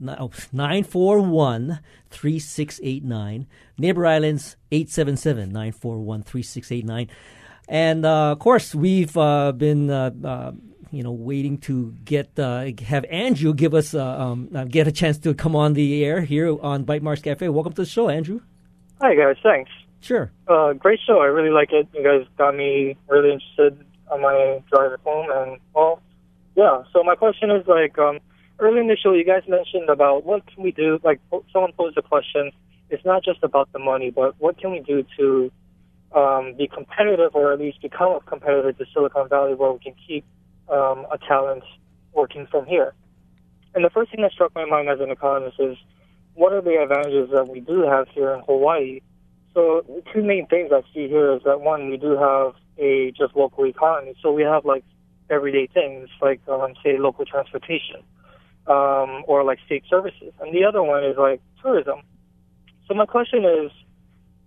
Na- 0.01 0.29
941 0.53 1.81
3689. 2.11 3.47
Neighbor 3.79 4.07
Islands 4.07 4.57
877 4.73 5.51
941 5.51 6.23
3689. 6.23 7.11
And 7.69 8.07
uh, 8.07 8.33
of 8.33 8.39
course, 8.39 8.75
we've 8.75 9.17
uh, 9.17 9.53
been. 9.53 9.91
Uh, 9.91 10.11
uh, 10.25 10.53
you 10.93 11.03
know, 11.03 11.13
waiting 11.13 11.59
to 11.59 11.95
get 12.05 12.39
uh, 12.39 12.67
have 12.85 13.05
Andrew 13.11 13.53
give 13.53 13.75
us 13.75 13.93
uh, 13.93 14.05
um, 14.05 14.49
uh, 14.55 14.65
get 14.65 14.87
a 14.87 14.93
chance 14.93 15.19
to 15.19 15.35
come 15.35 15.57
on 15.57 15.75
the 15.75 16.05
air 16.05 16.21
here 16.21 16.57
on 16.63 16.85
Bytemarks 16.85 17.23
Cafe. 17.23 17.49
Welcome 17.49 17.73
to 17.75 17.83
the 17.83 17.87
show, 17.87 18.09
Andrew. 18.09 18.41
Hi 19.01 19.15
guys, 19.15 19.37
thanks. 19.43 19.71
Sure. 20.01 20.31
Uh, 20.47 20.73
great 20.75 21.01
show. 21.07 21.21
I 21.21 21.27
really 21.27 21.51
like 21.51 21.73
it. 21.73 21.89
You 21.93 22.05
guys 22.05 22.27
got 22.39 22.55
me 22.55 22.97
really 23.09 23.33
interested 23.33 23.85
on 24.11 24.23
my 24.23 24.63
drive 24.71 24.99
home, 25.05 25.29
and 25.31 25.61
well, 25.75 26.01
Yeah. 26.57 26.85
So 26.93 27.05
my 27.05 27.15
question 27.15 27.51
is 27.51 27.67
like, 27.67 27.99
um, 27.99 28.19
early 28.59 28.81
in 28.81 28.89
the 28.89 28.97
show, 28.97 29.13
you 29.13 29.25
guys 29.25 29.43
mentioned 29.47 29.91
about 29.91 30.25
what 30.25 30.47
can 30.47 30.63
we 30.63 30.73
do? 30.73 30.99
Like, 31.05 31.21
someone 31.53 31.73
posed 31.73 31.99
a 31.99 32.03
question. 32.03 32.51
It's 32.89 33.05
not 33.05 33.23
just 33.23 33.43
about 33.43 33.71
the 33.73 33.79
money, 33.79 34.11
but 34.11 34.35
what 34.39 34.59
can 34.59 34.71
we 34.71 34.81
do 34.81 35.05
to 35.19 35.53
um, 36.15 36.55
be 36.57 36.67
competitive, 36.67 37.35
or 37.35 37.53
at 37.53 37.59
least 37.59 37.83
become 37.83 38.19
competitive 38.27 38.79
to 38.79 38.87
Silicon 38.95 39.29
Valley, 39.29 39.55
where 39.55 39.73
we 39.73 39.79
can 39.81 39.95
keep 40.07 40.25
um, 40.71 41.07
a 41.13 41.19
talent 41.19 41.65
working 42.15 42.47
from 42.51 42.65
here. 42.65 42.95
And 43.75 43.85
the 43.85 43.91
first 43.91 44.11
thing 44.11 44.23
that 44.23 44.33
struck 44.33 44.55
my 44.55 44.65
mind 44.65 44.89
as 44.89 45.01
an 45.01 45.11
economist 45.11 45.61
is 45.61 45.77
what 46.35 46.53
are 46.53 46.63
the 46.63 46.81
advantages 46.83 47.31
that 47.33 47.49
we 47.49 47.61
do 47.61 47.83
have 47.83 48.09
here 48.09 48.33
in 48.33 48.41
Hawaii? 48.41 49.01
So 49.53 49.85
two 50.13 50.23
main 50.23 50.47
things 50.47 50.71
I 50.73 50.83
see 50.95 51.09
here 51.09 51.35
is 51.35 51.43
that 51.45 51.61
one, 51.61 51.91
we 51.91 51.99
do 51.99 52.17
have 52.17 52.55
a 52.79 53.13
just 53.13 53.37
local 53.37 53.67
economy. 53.67 54.15
So 54.23 54.33
we 54.33 54.43
have 54.43 54.65
like 54.65 54.85
everyday 55.31 55.67
things 55.67 56.09
like 56.21 56.41
um, 56.49 56.75
say 56.85 56.99
local 56.99 57.25
transportation 57.25 58.03
um, 58.67 59.25
or 59.27 59.45
like 59.45 59.59
state 59.67 59.85
services, 59.89 60.33
and 60.41 60.55
the 60.55 60.65
other 60.65 60.83
one 60.83 61.05
is 61.05 61.17
like 61.17 61.41
tourism. 61.63 62.01
So 62.89 62.95
my 62.95 63.07
question 63.07 63.45
is 63.45 63.71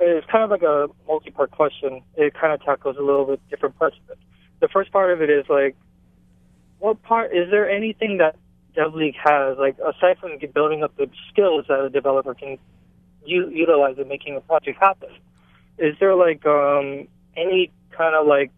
is 0.01 0.23
kind 0.32 0.43
of 0.43 0.49
like 0.49 0.61
a 0.61 0.88
multi-part 1.07 1.51
question. 1.51 2.01
It 2.15 2.34
kind 2.34 2.53
of 2.53 2.63
tackles 2.63 2.95
a 2.97 3.01
little 3.01 3.25
bit 3.25 3.41
different 3.49 3.77
parts 3.77 3.97
of 4.03 4.11
it. 4.11 4.17
The 4.61 4.69
first 4.69 4.91
part 4.91 5.11
of 5.11 5.21
it 5.21 5.30
is 5.30 5.45
like, 5.49 5.75
what 6.80 7.01
part 7.03 7.36
is 7.36 7.51
there 7.51 7.69
anything 7.69 8.17
that 8.17 8.36
DevLeague 8.77 9.15
has, 9.21 9.57
like 9.57 9.77
aside 9.80 10.17
from 10.19 10.38
building 10.53 10.84
up 10.84 10.95
the 10.95 11.09
skills 11.30 11.65
that 11.67 11.82
a 11.82 11.89
developer 11.89 12.34
can 12.34 12.57
u- 13.25 13.49
utilize 13.49 13.97
in 13.97 14.07
making 14.07 14.38
a 14.38 14.41
project 14.41 14.80
happen? 14.80 15.09
Is 15.77 15.95
there 15.99 16.15
like 16.15 16.45
um, 16.45 17.07
any 17.36 17.71
kind 17.95 18.15
of 18.15 18.27
like, 18.27 18.51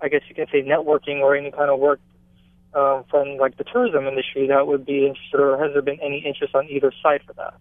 I 0.00 0.08
guess 0.08 0.22
you 0.28 0.34
can 0.34 0.46
say 0.52 0.62
networking 0.62 1.20
or 1.20 1.34
any 1.36 1.50
kind 1.50 1.70
of 1.70 1.78
work 1.78 2.00
um, 2.74 3.04
from 3.10 3.36
like 3.38 3.56
the 3.56 3.64
tourism 3.64 4.06
industry 4.06 4.46
that 4.48 4.66
would 4.66 4.84
be 4.84 5.06
interested, 5.06 5.40
or 5.40 5.58
has 5.62 5.72
there 5.72 5.82
been 5.82 5.98
any 6.02 6.18
interest 6.18 6.54
on 6.54 6.66
either 6.68 6.92
side 7.02 7.22
for 7.26 7.32
that? 7.34 7.54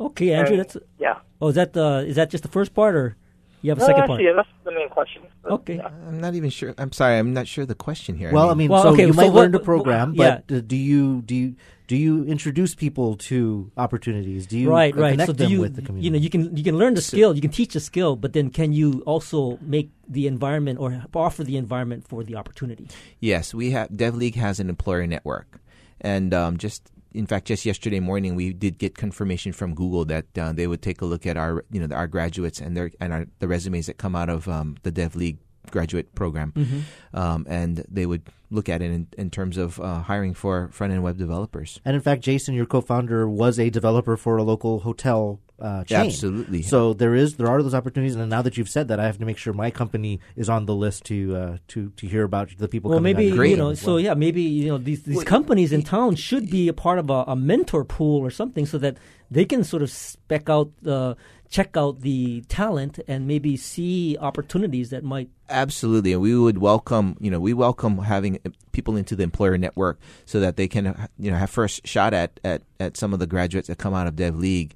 Okay, 0.00 0.32
Andrew, 0.32 0.54
And- 0.54 0.60
that's 0.60 0.76
yeah. 0.98 1.18
Oh, 1.40 1.48
is 1.48 1.54
that 1.54 1.72
the 1.72 2.04
is 2.06 2.16
that 2.16 2.30
just 2.30 2.42
the 2.42 2.50
first 2.50 2.74
part, 2.74 2.94
or 2.96 3.16
you 3.62 3.70
have 3.70 3.78
a 3.78 3.80
no, 3.80 3.86
second 3.86 4.02
actually, 4.02 4.16
part? 4.16 4.22
yeah, 4.22 4.32
that's 4.36 4.48
the 4.64 4.72
main 4.72 4.88
question. 4.88 5.22
Okay. 5.44 5.80
I'm 5.80 6.20
not 6.20 6.34
even 6.34 6.50
sure. 6.50 6.74
I'm 6.78 6.92
sorry. 6.92 7.18
I'm 7.18 7.32
not 7.32 7.46
sure 7.46 7.64
the 7.66 7.74
question 7.74 8.16
here. 8.16 8.32
Well, 8.32 8.50
I 8.50 8.54
mean, 8.54 8.70
Well, 8.70 8.82
so 8.82 8.88
okay, 8.90 9.06
you 9.06 9.12
so 9.12 9.16
might 9.20 9.32
what- 9.32 9.34
learn 9.42 9.52
to 9.52 9.58
what- 9.58 9.64
program, 9.64 10.14
yeah. 10.14 10.40
but 10.46 10.56
uh, 10.56 10.60
do 10.60 10.76
you 10.76 11.22
do 11.22 11.34
you 11.34 11.54
do 11.88 11.96
you 11.96 12.24
introduce 12.24 12.74
people 12.74 13.16
to 13.30 13.70
opportunities? 13.76 14.46
Do 14.46 14.58
you 14.58 14.70
right, 14.70 14.94
right. 14.96 15.12
connect 15.12 15.28
So 15.28 15.32
do 15.32 15.44
them 15.44 15.52
you, 15.52 15.60
with 15.60 15.76
the 15.76 15.82
community? 15.82 16.04
you 16.06 16.10
know, 16.10 16.18
you 16.18 16.30
can 16.30 16.56
you 16.56 16.64
can 16.64 16.76
learn 16.78 16.94
the 16.94 17.00
skill, 17.02 17.34
you 17.34 17.40
can 17.40 17.50
teach 17.52 17.72
the 17.74 17.80
skill, 17.80 18.16
but 18.16 18.32
then 18.32 18.50
can 18.50 18.72
you 18.72 19.02
also 19.06 19.58
make 19.62 19.90
the 20.08 20.26
environment 20.26 20.78
or 20.80 21.04
offer 21.14 21.44
the 21.44 21.56
environment 21.56 22.06
for 22.06 22.24
the 22.24 22.34
opportunity? 22.36 22.88
Yes, 23.20 23.54
we 23.54 23.70
have 23.70 23.88
DevLeague 23.90 24.34
has 24.34 24.58
an 24.58 24.68
employer 24.68 25.06
network, 25.06 25.60
and 26.00 26.34
um, 26.34 26.56
just 26.58 26.90
in 27.16 27.26
fact, 27.26 27.46
just 27.46 27.64
yesterday 27.66 28.00
morning, 28.00 28.34
we 28.36 28.52
did 28.52 28.78
get 28.78 28.96
confirmation 28.96 29.52
from 29.52 29.74
Google 29.74 30.04
that 30.06 30.26
uh, 30.38 30.52
they 30.52 30.66
would 30.66 30.82
take 30.82 31.00
a 31.00 31.06
look 31.06 31.26
at 31.26 31.36
our 31.36 31.64
you 31.70 31.80
know 31.86 31.94
our 31.96 32.06
graduates 32.06 32.60
and 32.60 32.76
their 32.76 32.90
and 33.00 33.12
our, 33.12 33.26
the 33.38 33.48
resumes 33.48 33.86
that 33.86 33.96
come 33.98 34.14
out 34.14 34.28
of 34.28 34.46
um, 34.48 34.76
the 34.82 34.92
DevLeague 34.92 35.38
graduate 35.72 36.14
program, 36.14 36.52
Mhm. 36.54 36.80
um, 37.18 37.46
and 37.48 37.84
they 37.90 38.06
would 38.06 38.22
look 38.50 38.68
at 38.68 38.80
it 38.82 38.90
in, 38.92 39.08
in 39.18 39.30
terms 39.30 39.56
of 39.56 39.80
uh, 39.80 40.02
hiring 40.02 40.32
for 40.34 40.68
front 40.70 40.92
end 40.92 41.02
web 41.02 41.16
developers. 41.18 41.80
And 41.84 41.96
in 41.96 42.02
fact, 42.02 42.22
Jason, 42.22 42.54
your 42.54 42.66
co-founder, 42.66 43.28
was 43.28 43.58
a 43.58 43.68
developer 43.70 44.16
for 44.16 44.36
a 44.36 44.44
local 44.44 44.80
hotel 44.80 45.40
uh, 45.60 45.84
chain. 45.84 46.06
Absolutely. 46.06 46.62
So 46.62 46.92
there 46.92 47.14
is 47.14 47.36
there 47.36 47.48
are 47.48 47.62
those 47.62 47.74
opportunities, 47.74 48.14
and 48.16 48.28
now 48.28 48.42
that 48.42 48.56
you've 48.56 48.68
said 48.68 48.88
that, 48.88 49.00
I 49.00 49.06
have 49.06 49.18
to 49.18 49.24
make 49.24 49.38
sure 49.38 49.52
my 49.52 49.70
company 49.70 50.20
is 50.36 50.48
on 50.48 50.66
the 50.66 50.74
list 50.74 51.04
to 51.06 51.36
uh, 51.36 51.56
to 51.68 51.90
to 51.90 52.06
hear 52.06 52.24
about 52.24 52.50
the 52.58 52.68
people. 52.68 52.90
Well, 52.90 52.98
coming 52.98 53.16
maybe 53.16 53.32
out 53.32 53.48
you 53.48 53.56
know. 53.56 53.70
as 53.70 53.80
So 53.80 53.96
yeah, 53.96 54.14
maybe 54.14 54.42
you 54.42 54.68
know 54.68 54.78
these 54.78 55.02
these 55.02 55.24
companies 55.24 55.72
in 55.72 55.82
town 55.82 56.16
should 56.16 56.50
be 56.50 56.68
a 56.68 56.74
part 56.74 56.98
of 56.98 57.10
a, 57.10 57.24
a 57.28 57.36
mentor 57.36 57.84
pool 57.84 58.20
or 58.20 58.30
something, 58.30 58.66
so 58.66 58.78
that 58.78 58.98
they 59.30 59.44
can 59.44 59.64
sort 59.64 59.82
of 59.82 59.90
spec 59.90 60.48
out, 60.48 60.70
uh, 60.86 61.14
check 61.48 61.76
out 61.76 62.00
the 62.00 62.42
talent, 62.42 63.00
and 63.08 63.26
maybe 63.26 63.56
see 63.56 64.16
opportunities 64.20 64.90
that 64.90 65.04
might. 65.04 65.30
Absolutely, 65.48 66.12
and 66.12 66.20
we 66.20 66.36
would 66.36 66.58
welcome, 66.58 67.16
you 67.20 67.30
know, 67.30 67.40
we 67.40 67.54
welcome 67.54 67.98
having 67.98 68.38
uh, 68.44 68.50
people 68.72 68.96
into 68.96 69.16
the 69.16 69.22
employer 69.22 69.56
network 69.56 69.98
so 70.26 70.40
that 70.40 70.56
they 70.56 70.68
can, 70.68 71.08
you 71.18 71.30
know, 71.30 71.36
have 71.36 71.50
first 71.50 71.86
shot 71.86 72.12
at 72.12 72.38
at, 72.44 72.62
at 72.78 72.96
some 72.96 73.12
of 73.12 73.20
the 73.20 73.26
graduates 73.26 73.68
that 73.68 73.78
come 73.78 73.94
out 73.94 74.06
of 74.06 74.16
Dev 74.16 74.36
League. 74.36 74.74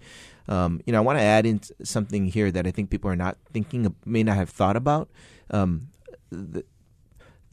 Um, 0.50 0.80
you 0.84 0.92
know, 0.92 0.98
I 0.98 1.02
want 1.02 1.18
to 1.18 1.22
add 1.22 1.46
in 1.46 1.60
something 1.84 2.26
here 2.26 2.50
that 2.50 2.66
I 2.66 2.72
think 2.72 2.90
people 2.90 3.10
are 3.10 3.16
not 3.16 3.38
thinking, 3.52 3.94
may 4.04 4.24
not 4.24 4.36
have 4.36 4.50
thought 4.50 4.76
about. 4.76 5.08
Um, 5.50 5.88
th- 6.30 6.66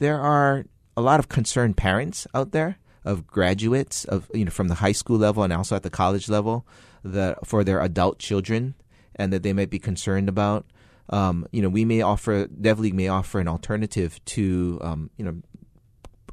there 0.00 0.20
are 0.20 0.64
a 0.96 1.00
lot 1.00 1.20
of 1.20 1.28
concerned 1.28 1.76
parents 1.76 2.26
out 2.34 2.50
there 2.50 2.78
of 3.04 3.26
graduates 3.26 4.04
of 4.04 4.28
you 4.34 4.44
know 4.44 4.50
from 4.50 4.68
the 4.68 4.74
high 4.74 4.92
school 4.92 5.16
level 5.16 5.42
and 5.42 5.52
also 5.52 5.76
at 5.76 5.84
the 5.84 5.90
college 5.90 6.28
level 6.28 6.66
that 7.04 7.46
for 7.46 7.62
their 7.64 7.80
adult 7.80 8.18
children 8.18 8.74
and 9.14 9.32
that 9.32 9.42
they 9.42 9.52
might 9.52 9.70
be 9.70 9.78
concerned 9.78 10.28
about. 10.28 10.66
Um, 11.10 11.46
you 11.52 11.62
know, 11.62 11.68
we 11.68 11.84
may 11.84 12.02
offer 12.02 12.46
DevLeague 12.48 12.92
may 12.92 13.08
offer 13.08 13.38
an 13.38 13.48
alternative 13.48 14.22
to 14.26 14.78
um, 14.82 15.10
you 15.16 15.24
know 15.24 15.36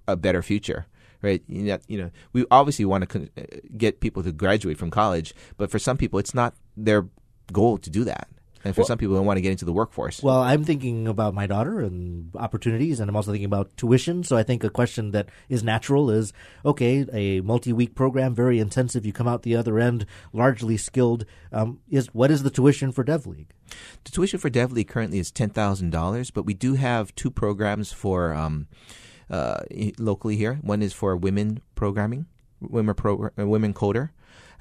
a 0.08 0.16
better 0.16 0.42
future. 0.42 0.88
Right, 1.26 1.42
you 1.48 1.98
know, 1.98 2.12
we 2.34 2.46
obviously 2.52 2.86
want 2.86 3.10
to 3.10 3.30
uh, 3.36 3.42
get 3.76 4.00
people 4.00 4.22
to 4.22 4.32
graduate 4.32 4.78
from 4.78 4.92
college, 4.92 5.34
but 5.58 5.72
for 5.72 5.80
some 5.80 5.98
people, 5.98 6.20
it's 6.20 6.36
not 6.36 6.54
their 6.78 7.08
goal 7.52 7.80
to 7.80 7.90
do 7.90 8.04
that, 8.04 8.28
and 8.64 8.76
for 8.76 8.82
Well- 8.82 8.88
some 8.88 9.00
people, 9.00 9.16
they 9.16 9.22
want 9.22 9.38
to 9.38 9.42
get 9.42 9.52
into 9.52 9.66
the 9.66 9.74
workforce. 9.74 10.22
Well, 10.22 10.42
I'm 10.42 10.64
thinking 10.64 11.08
about 11.08 11.34
my 11.34 11.48
daughter 11.48 11.80
and 11.82 12.30
opportunities, 12.36 13.00
and 13.00 13.10
I'm 13.10 13.16
also 13.16 13.32
thinking 13.32 13.52
about 13.54 13.76
tuition. 13.76 14.24
So 14.24 14.38
I 14.38 14.44
think 14.44 14.64
a 14.64 14.70
question 14.70 15.12
that 15.12 15.30
is 15.50 15.64
natural 15.64 16.12
is 16.12 16.32
okay, 16.64 17.06
a 17.12 17.42
multi 17.42 17.74
week 17.74 17.96
program, 17.96 18.36
very 18.36 18.60
intensive. 18.60 19.04
You 19.04 19.14
come 19.14 19.28
out 19.28 19.42
the 19.42 19.56
other 19.56 19.80
end 19.80 20.06
largely 20.32 20.78
skilled. 20.78 21.26
Um, 21.52 21.80
is 21.90 22.14
What 22.14 22.30
is 22.30 22.44
the 22.44 22.52
tuition 22.52 22.92
for 22.92 23.04
DevLeague? 23.04 23.50
The 24.04 24.12
tuition 24.12 24.40
for 24.40 24.52
DevLeague 24.52 24.88
currently 24.88 25.18
is 25.18 25.32
ten 25.32 25.50
thousand 25.50 25.90
dollars, 25.90 26.30
but 26.30 26.46
we 26.46 26.54
do 26.54 26.76
have 26.76 27.16
two 27.16 27.32
programs 27.32 27.92
for 27.92 28.34
um, 28.34 28.68
uh, 29.30 29.62
locally 29.98 30.36
here. 30.38 30.60
One 30.62 30.82
is 30.82 30.94
for 30.94 31.16
women 31.16 31.62
programming, 31.76 32.26
women 32.62 32.96
pro, 32.96 33.30
uh, 33.38 33.48
women 33.48 33.74
coder, 33.74 34.10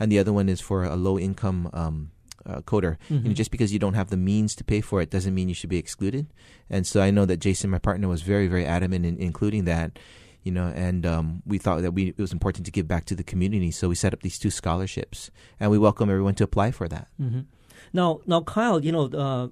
and 0.01 0.11
the 0.11 0.19
other 0.19 0.33
one 0.33 0.49
is 0.49 0.61
for 0.61 0.85
a 0.85 0.97
low 0.97 1.19
income 1.19 1.69
um, 1.73 2.11
uh, 2.47 2.61
coder. 2.63 2.97
You 3.09 3.19
know, 3.21 3.31
Mhm. 3.31 3.35
just 3.35 3.51
because 3.51 3.73
you 3.73 3.79
don't 3.79 3.95
have 3.95 4.11
the 4.11 4.17
means 4.17 4.55
to 4.57 4.65
pay 4.65 4.81
for 4.81 5.01
it 5.01 5.11
doesn't 5.11 5.35
mean 5.35 5.49
you 5.49 5.55
should 5.55 5.71
be 5.71 5.79
excluded. 5.79 6.27
And 6.69 6.87
so 6.87 7.01
I 7.01 7.11
know 7.11 7.25
that 7.27 7.39
Jason, 7.39 7.71
my 7.71 7.79
partner, 7.79 8.09
was 8.09 8.23
very 8.23 8.49
very 8.49 8.67
adamant 8.67 9.07
in 9.07 9.17
including 9.19 9.65
that. 9.65 9.99
You 10.43 10.53
know, 10.53 10.67
and 10.77 11.07
um, 11.07 11.43
we 11.47 11.57
thought 11.57 11.81
that 11.81 11.93
we 11.93 12.09
it 12.09 12.19
was 12.19 12.33
important 12.33 12.67
to 12.67 12.73
give 12.73 12.87
back 12.87 13.07
to 13.07 13.15
the 13.17 13.25
community, 13.25 13.71
so 13.71 13.89
we 13.89 13.95
set 13.95 14.13
up 14.13 14.21
these 14.21 14.39
two 14.39 14.51
scholarships, 14.51 15.31
and 15.59 15.71
we 15.71 15.79
welcome 15.79 16.11
everyone 16.11 16.35
to 16.35 16.45
apply 16.45 16.71
for 16.71 16.87
that. 16.89 17.09
hmm 17.17 17.49
Now, 17.95 18.21
now, 18.27 18.43
Kyle, 18.43 18.85
you 18.85 18.93
know, 18.93 19.07
uh, 19.09 19.49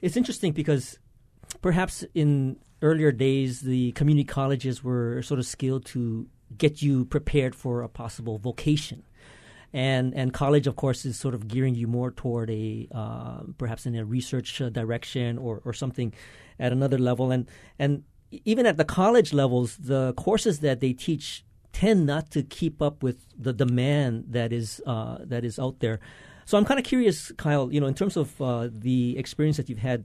it's 0.00 0.16
interesting 0.16 0.50
because 0.52 0.98
perhaps 1.60 2.04
in 2.14 2.56
earlier 2.82 3.12
days, 3.12 3.60
the 3.60 3.92
community 3.92 4.24
colleges 4.24 4.84
were 4.84 5.22
sort 5.22 5.40
of 5.40 5.46
skilled 5.46 5.84
to 5.86 6.28
get 6.58 6.82
you 6.82 7.04
prepared 7.04 7.54
for 7.54 7.82
a 7.82 7.88
possible 7.88 8.38
vocation. 8.38 9.04
And 9.72 10.14
and 10.14 10.34
college, 10.34 10.66
of 10.66 10.76
course, 10.76 11.06
is 11.06 11.18
sort 11.18 11.34
of 11.34 11.48
gearing 11.48 11.74
you 11.74 11.86
more 11.86 12.10
toward 12.10 12.50
a 12.50 12.88
uh, 12.92 13.40
perhaps 13.56 13.86
in 13.86 13.94
a 13.94 14.04
research 14.04 14.60
uh, 14.60 14.68
direction 14.68 15.38
or, 15.38 15.62
or 15.64 15.72
something 15.72 16.12
at 16.58 16.72
another 16.72 16.98
level. 16.98 17.30
And 17.30 17.48
and 17.78 18.04
even 18.44 18.66
at 18.66 18.76
the 18.76 18.84
college 18.84 19.32
levels, 19.32 19.76
the 19.78 20.12
courses 20.14 20.60
that 20.60 20.80
they 20.80 20.92
teach 20.92 21.44
tend 21.72 22.04
not 22.04 22.30
to 22.32 22.42
keep 22.42 22.82
up 22.82 23.02
with 23.02 23.24
the 23.38 23.54
demand 23.54 24.26
that 24.28 24.52
is 24.52 24.82
uh, 24.86 25.18
that 25.24 25.42
is 25.42 25.58
out 25.58 25.80
there. 25.80 26.00
So 26.44 26.58
I'm 26.58 26.64
kind 26.64 26.78
of 26.78 26.84
curious, 26.84 27.32
Kyle. 27.38 27.72
You 27.72 27.80
know, 27.80 27.86
in 27.86 27.94
terms 27.94 28.16
of 28.16 28.40
uh, 28.42 28.68
the 28.70 29.16
experience 29.16 29.56
that 29.56 29.70
you've 29.70 29.78
had 29.78 30.04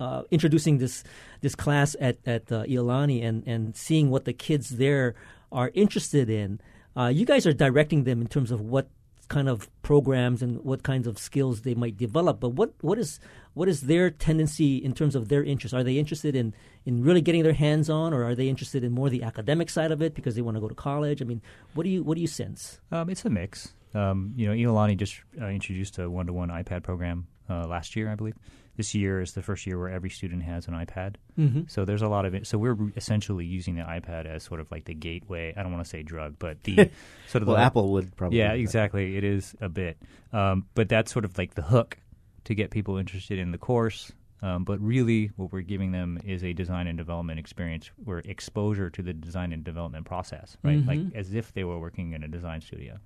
uh, 0.00 0.22
introducing 0.30 0.78
this 0.78 1.04
this 1.40 1.54
class 1.54 1.96
at 2.00 2.18
at 2.26 2.50
uh, 2.52 2.64
Iolani 2.64 3.24
and 3.24 3.46
and 3.46 3.76
seeing 3.76 4.10
what 4.10 4.24
the 4.24 4.32
kids 4.32 4.70
there 4.70 5.14
are 5.52 5.70
interested 5.74 6.28
in. 6.28 6.60
Uh, 6.96 7.08
you 7.08 7.26
guys 7.26 7.46
are 7.46 7.52
directing 7.52 8.04
them 8.04 8.20
in 8.20 8.26
terms 8.26 8.50
of 8.50 8.60
what 8.60 8.88
kind 9.28 9.48
of 9.48 9.68
programs 9.82 10.40
and 10.42 10.62
what 10.62 10.82
kinds 10.82 11.06
of 11.06 11.18
skills 11.18 11.62
they 11.62 11.74
might 11.74 11.96
develop. 11.96 12.40
But 12.40 12.50
what 12.50 12.72
what 12.80 12.98
is 12.98 13.20
what 13.54 13.68
is 13.68 13.82
their 13.82 14.10
tendency 14.10 14.76
in 14.76 14.92
terms 14.92 15.14
of 15.14 15.28
their 15.28 15.42
interest? 15.42 15.74
Are 15.74 15.84
they 15.84 15.98
interested 15.98 16.34
in 16.36 16.54
in 16.84 17.02
really 17.02 17.20
getting 17.20 17.42
their 17.42 17.52
hands 17.52 17.90
on, 17.90 18.12
or 18.12 18.24
are 18.24 18.34
they 18.34 18.48
interested 18.48 18.84
in 18.84 18.92
more 18.92 19.10
the 19.10 19.22
academic 19.22 19.70
side 19.70 19.92
of 19.92 20.02
it 20.02 20.14
because 20.14 20.34
they 20.34 20.42
want 20.42 20.56
to 20.56 20.60
go 20.60 20.68
to 20.68 20.74
college? 20.74 21.20
I 21.22 21.24
mean, 21.24 21.42
what 21.74 21.84
do 21.84 21.90
you 21.90 22.02
what 22.02 22.14
do 22.14 22.20
you 22.20 22.28
sense? 22.28 22.80
Um, 22.92 23.10
it's 23.10 23.24
a 23.24 23.30
mix. 23.30 23.74
Um, 23.94 24.34
you 24.36 24.46
know, 24.46 24.52
Iolani 24.52 24.96
just 24.96 25.20
uh, 25.40 25.46
introduced 25.46 25.98
a 25.98 26.10
one-to-one 26.10 26.50
iPad 26.50 26.82
program 26.82 27.28
uh, 27.48 27.66
last 27.66 27.96
year, 27.96 28.10
I 28.10 28.14
believe. 28.14 28.34
This 28.76 28.94
year 28.94 29.20
is 29.20 29.32
the 29.32 29.42
first 29.42 29.66
year 29.66 29.78
where 29.78 29.88
every 29.88 30.10
student 30.10 30.42
has 30.42 30.68
an 30.68 30.74
iPad. 30.74 31.16
Mhm. 31.38 31.70
So 31.70 31.84
there's 31.84 32.02
a 32.02 32.08
lot 32.08 32.26
of 32.26 32.34
it. 32.34 32.46
So 32.46 32.58
we're 32.58 32.76
essentially 32.96 33.46
using 33.46 33.76
the 33.76 33.82
iPad 33.82 34.26
as 34.26 34.42
sort 34.42 34.60
of 34.60 34.70
like 34.70 34.84
the 34.84 34.94
gateway. 34.94 35.54
I 35.56 35.62
don't 35.62 35.72
want 35.72 35.84
to 35.84 35.88
say 35.88 36.02
drug, 36.02 36.36
but 36.38 36.62
the 36.64 36.90
sort 37.28 37.42
of 37.42 37.48
Well, 37.48 37.56
the, 37.56 37.62
Apple 37.62 37.92
would 37.92 38.14
probably 38.16 38.38
Yeah, 38.38 38.52
exactly. 38.52 39.16
It 39.16 39.24
is 39.24 39.54
a 39.60 39.68
bit, 39.68 39.96
um, 40.32 40.66
but 40.74 40.88
that's 40.88 41.10
sort 41.12 41.24
of 41.24 41.36
like 41.38 41.54
the 41.54 41.62
hook 41.62 41.98
to 42.44 42.54
get 42.54 42.70
people 42.70 42.96
interested 42.98 43.38
in 43.38 43.50
the 43.50 43.58
course. 43.58 44.12
Um, 44.42 44.64
but 44.64 44.78
really, 44.80 45.30
what 45.36 45.50
we're 45.50 45.62
giving 45.62 45.92
them 45.92 46.20
is 46.22 46.44
a 46.44 46.52
design 46.52 46.86
and 46.86 46.98
development 46.98 47.40
experience, 47.40 47.90
or 48.04 48.18
exposure 48.18 48.90
to 48.90 49.02
the 49.02 49.14
design 49.14 49.50
and 49.50 49.64
development 49.64 50.04
process, 50.04 50.58
right? 50.62 50.78
Mhm. 50.78 50.86
Like 50.86 51.14
as 51.16 51.32
if 51.32 51.54
they 51.54 51.64
were 51.64 51.80
working 51.80 52.12
in 52.12 52.22
a 52.22 52.28
design 52.28 52.60
studio. 52.60 52.98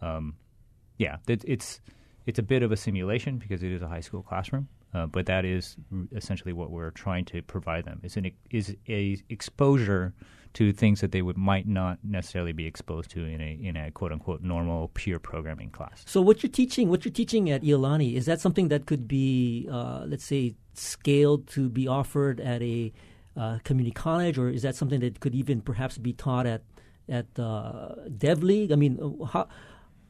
Um, 0.00 0.34
yeah, 0.98 1.18
it, 1.28 1.44
it's 1.46 1.80
it's 2.26 2.40
a 2.40 2.42
bit 2.42 2.62
of 2.64 2.72
a 2.72 2.76
simulation 2.76 3.38
because 3.38 3.62
it 3.62 3.70
is 3.70 3.80
a 3.80 3.88
high 3.88 4.00
school 4.00 4.22
classroom, 4.22 4.68
uh, 4.94 5.06
but 5.06 5.26
that 5.26 5.44
is 5.44 5.76
essentially 6.14 6.52
what 6.52 6.70
we're 6.70 6.90
trying 6.90 7.24
to 7.26 7.42
provide 7.42 7.84
them. 7.84 8.00
Is 8.02 8.16
an 8.16 8.30
is 8.50 8.76
a 8.88 9.18
exposure 9.28 10.12
to 10.54 10.72
things 10.72 11.00
that 11.00 11.12
they 11.12 11.22
would 11.22 11.36
might 11.36 11.66
not 11.66 11.98
necessarily 12.02 12.52
be 12.52 12.66
exposed 12.66 13.10
to 13.10 13.24
in 13.24 13.40
a 13.40 13.58
in 13.62 13.76
a 13.76 13.90
quote 13.90 14.12
unquote 14.12 14.42
normal 14.42 14.90
pure 14.94 15.18
programming 15.18 15.70
class. 15.70 16.02
So 16.06 16.20
what 16.20 16.42
you're 16.42 16.52
teaching, 16.52 16.88
what 16.88 17.04
you're 17.04 17.12
teaching 17.12 17.50
at 17.50 17.62
Iolani, 17.62 18.14
is 18.14 18.26
that 18.26 18.40
something 18.40 18.68
that 18.68 18.86
could 18.86 19.08
be, 19.08 19.68
uh, 19.70 20.04
let's 20.06 20.24
say, 20.24 20.54
scaled 20.74 21.46
to 21.48 21.68
be 21.68 21.88
offered 21.88 22.40
at 22.40 22.62
a 22.62 22.92
uh, 23.36 23.58
community 23.64 23.92
college, 23.92 24.36
or 24.36 24.50
is 24.50 24.62
that 24.62 24.76
something 24.76 25.00
that 25.00 25.20
could 25.20 25.34
even 25.34 25.62
perhaps 25.62 25.96
be 25.96 26.12
taught 26.12 26.46
at 26.46 26.62
at 27.08 27.26
uh, 27.38 27.94
Dev 28.18 28.42
League? 28.42 28.72
I 28.72 28.76
mean, 28.76 28.98
uh, 29.00 29.24
how 29.24 29.48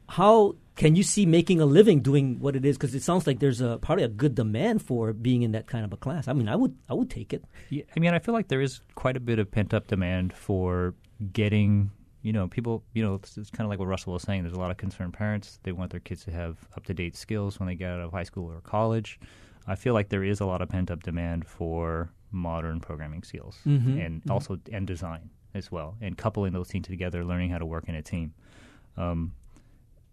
how 0.09 0.55
can 0.75 0.95
you 0.95 1.03
see 1.03 1.25
making 1.25 1.61
a 1.61 1.65
living 1.65 2.01
doing 2.01 2.39
what 2.39 2.55
it 2.55 2.65
is? 2.65 2.77
Because 2.77 2.95
it 2.95 3.03
sounds 3.03 3.27
like 3.27 3.39
there's 3.39 3.61
a 3.61 3.77
probably 3.79 4.03
a 4.03 4.07
good 4.09 4.35
demand 4.35 4.81
for 4.81 5.13
being 5.13 5.43
in 5.43 5.51
that 5.51 5.67
kind 5.67 5.85
of 5.85 5.93
a 5.93 5.97
class. 5.97 6.27
I 6.27 6.33
mean, 6.33 6.47
I 6.49 6.55
would 6.55 6.75
I 6.89 6.93
would 6.93 7.09
take 7.09 7.33
it. 7.33 7.43
Yeah, 7.69 7.83
I 7.95 7.99
mean, 7.99 8.13
I 8.13 8.19
feel 8.19 8.33
like 8.33 8.47
there 8.47 8.61
is 8.61 8.81
quite 8.95 9.15
a 9.17 9.19
bit 9.19 9.39
of 9.39 9.51
pent 9.51 9.73
up 9.73 9.87
demand 9.87 10.33
for 10.33 10.95
getting, 11.31 11.91
you 12.21 12.33
know, 12.33 12.47
people, 12.47 12.83
you 12.93 13.03
know, 13.03 13.15
it's, 13.15 13.37
it's 13.37 13.49
kind 13.51 13.65
of 13.65 13.69
like 13.69 13.79
what 13.79 13.87
Russell 13.87 14.13
was 14.13 14.23
saying. 14.23 14.43
There's 14.43 14.55
a 14.55 14.59
lot 14.59 14.71
of 14.71 14.77
concerned 14.77 15.13
parents. 15.13 15.59
They 15.63 15.71
want 15.71 15.91
their 15.91 15.99
kids 15.99 16.23
to 16.25 16.31
have 16.31 16.57
up 16.75 16.85
to 16.85 16.93
date 16.93 17.15
skills 17.15 17.59
when 17.59 17.67
they 17.67 17.75
get 17.75 17.91
out 17.91 17.99
of 17.99 18.11
high 18.11 18.23
school 18.23 18.51
or 18.51 18.59
college. 18.61 19.19
I 19.67 19.75
feel 19.75 19.93
like 19.93 20.09
there 20.09 20.23
is 20.23 20.41
a 20.41 20.45
lot 20.45 20.61
of 20.61 20.69
pent 20.69 20.91
up 20.91 21.03
demand 21.03 21.45
for 21.47 22.11
modern 22.31 22.79
programming 22.79 23.21
skills 23.23 23.57
Mhm, 23.65 24.03
and 24.05 24.23
mhm. 24.23 24.31
also 24.31 24.57
and 24.71 24.87
design 24.87 25.29
as 25.53 25.71
well, 25.71 25.95
and 26.01 26.17
coupling 26.17 26.51
those 26.51 26.67
things 26.67 26.87
together, 26.87 27.23
learning 27.23 27.51
how 27.51 27.59
to 27.59 27.65
work 27.65 27.87
in 27.87 27.93
a 27.93 28.01
team. 28.01 28.33
Um, 28.97 29.33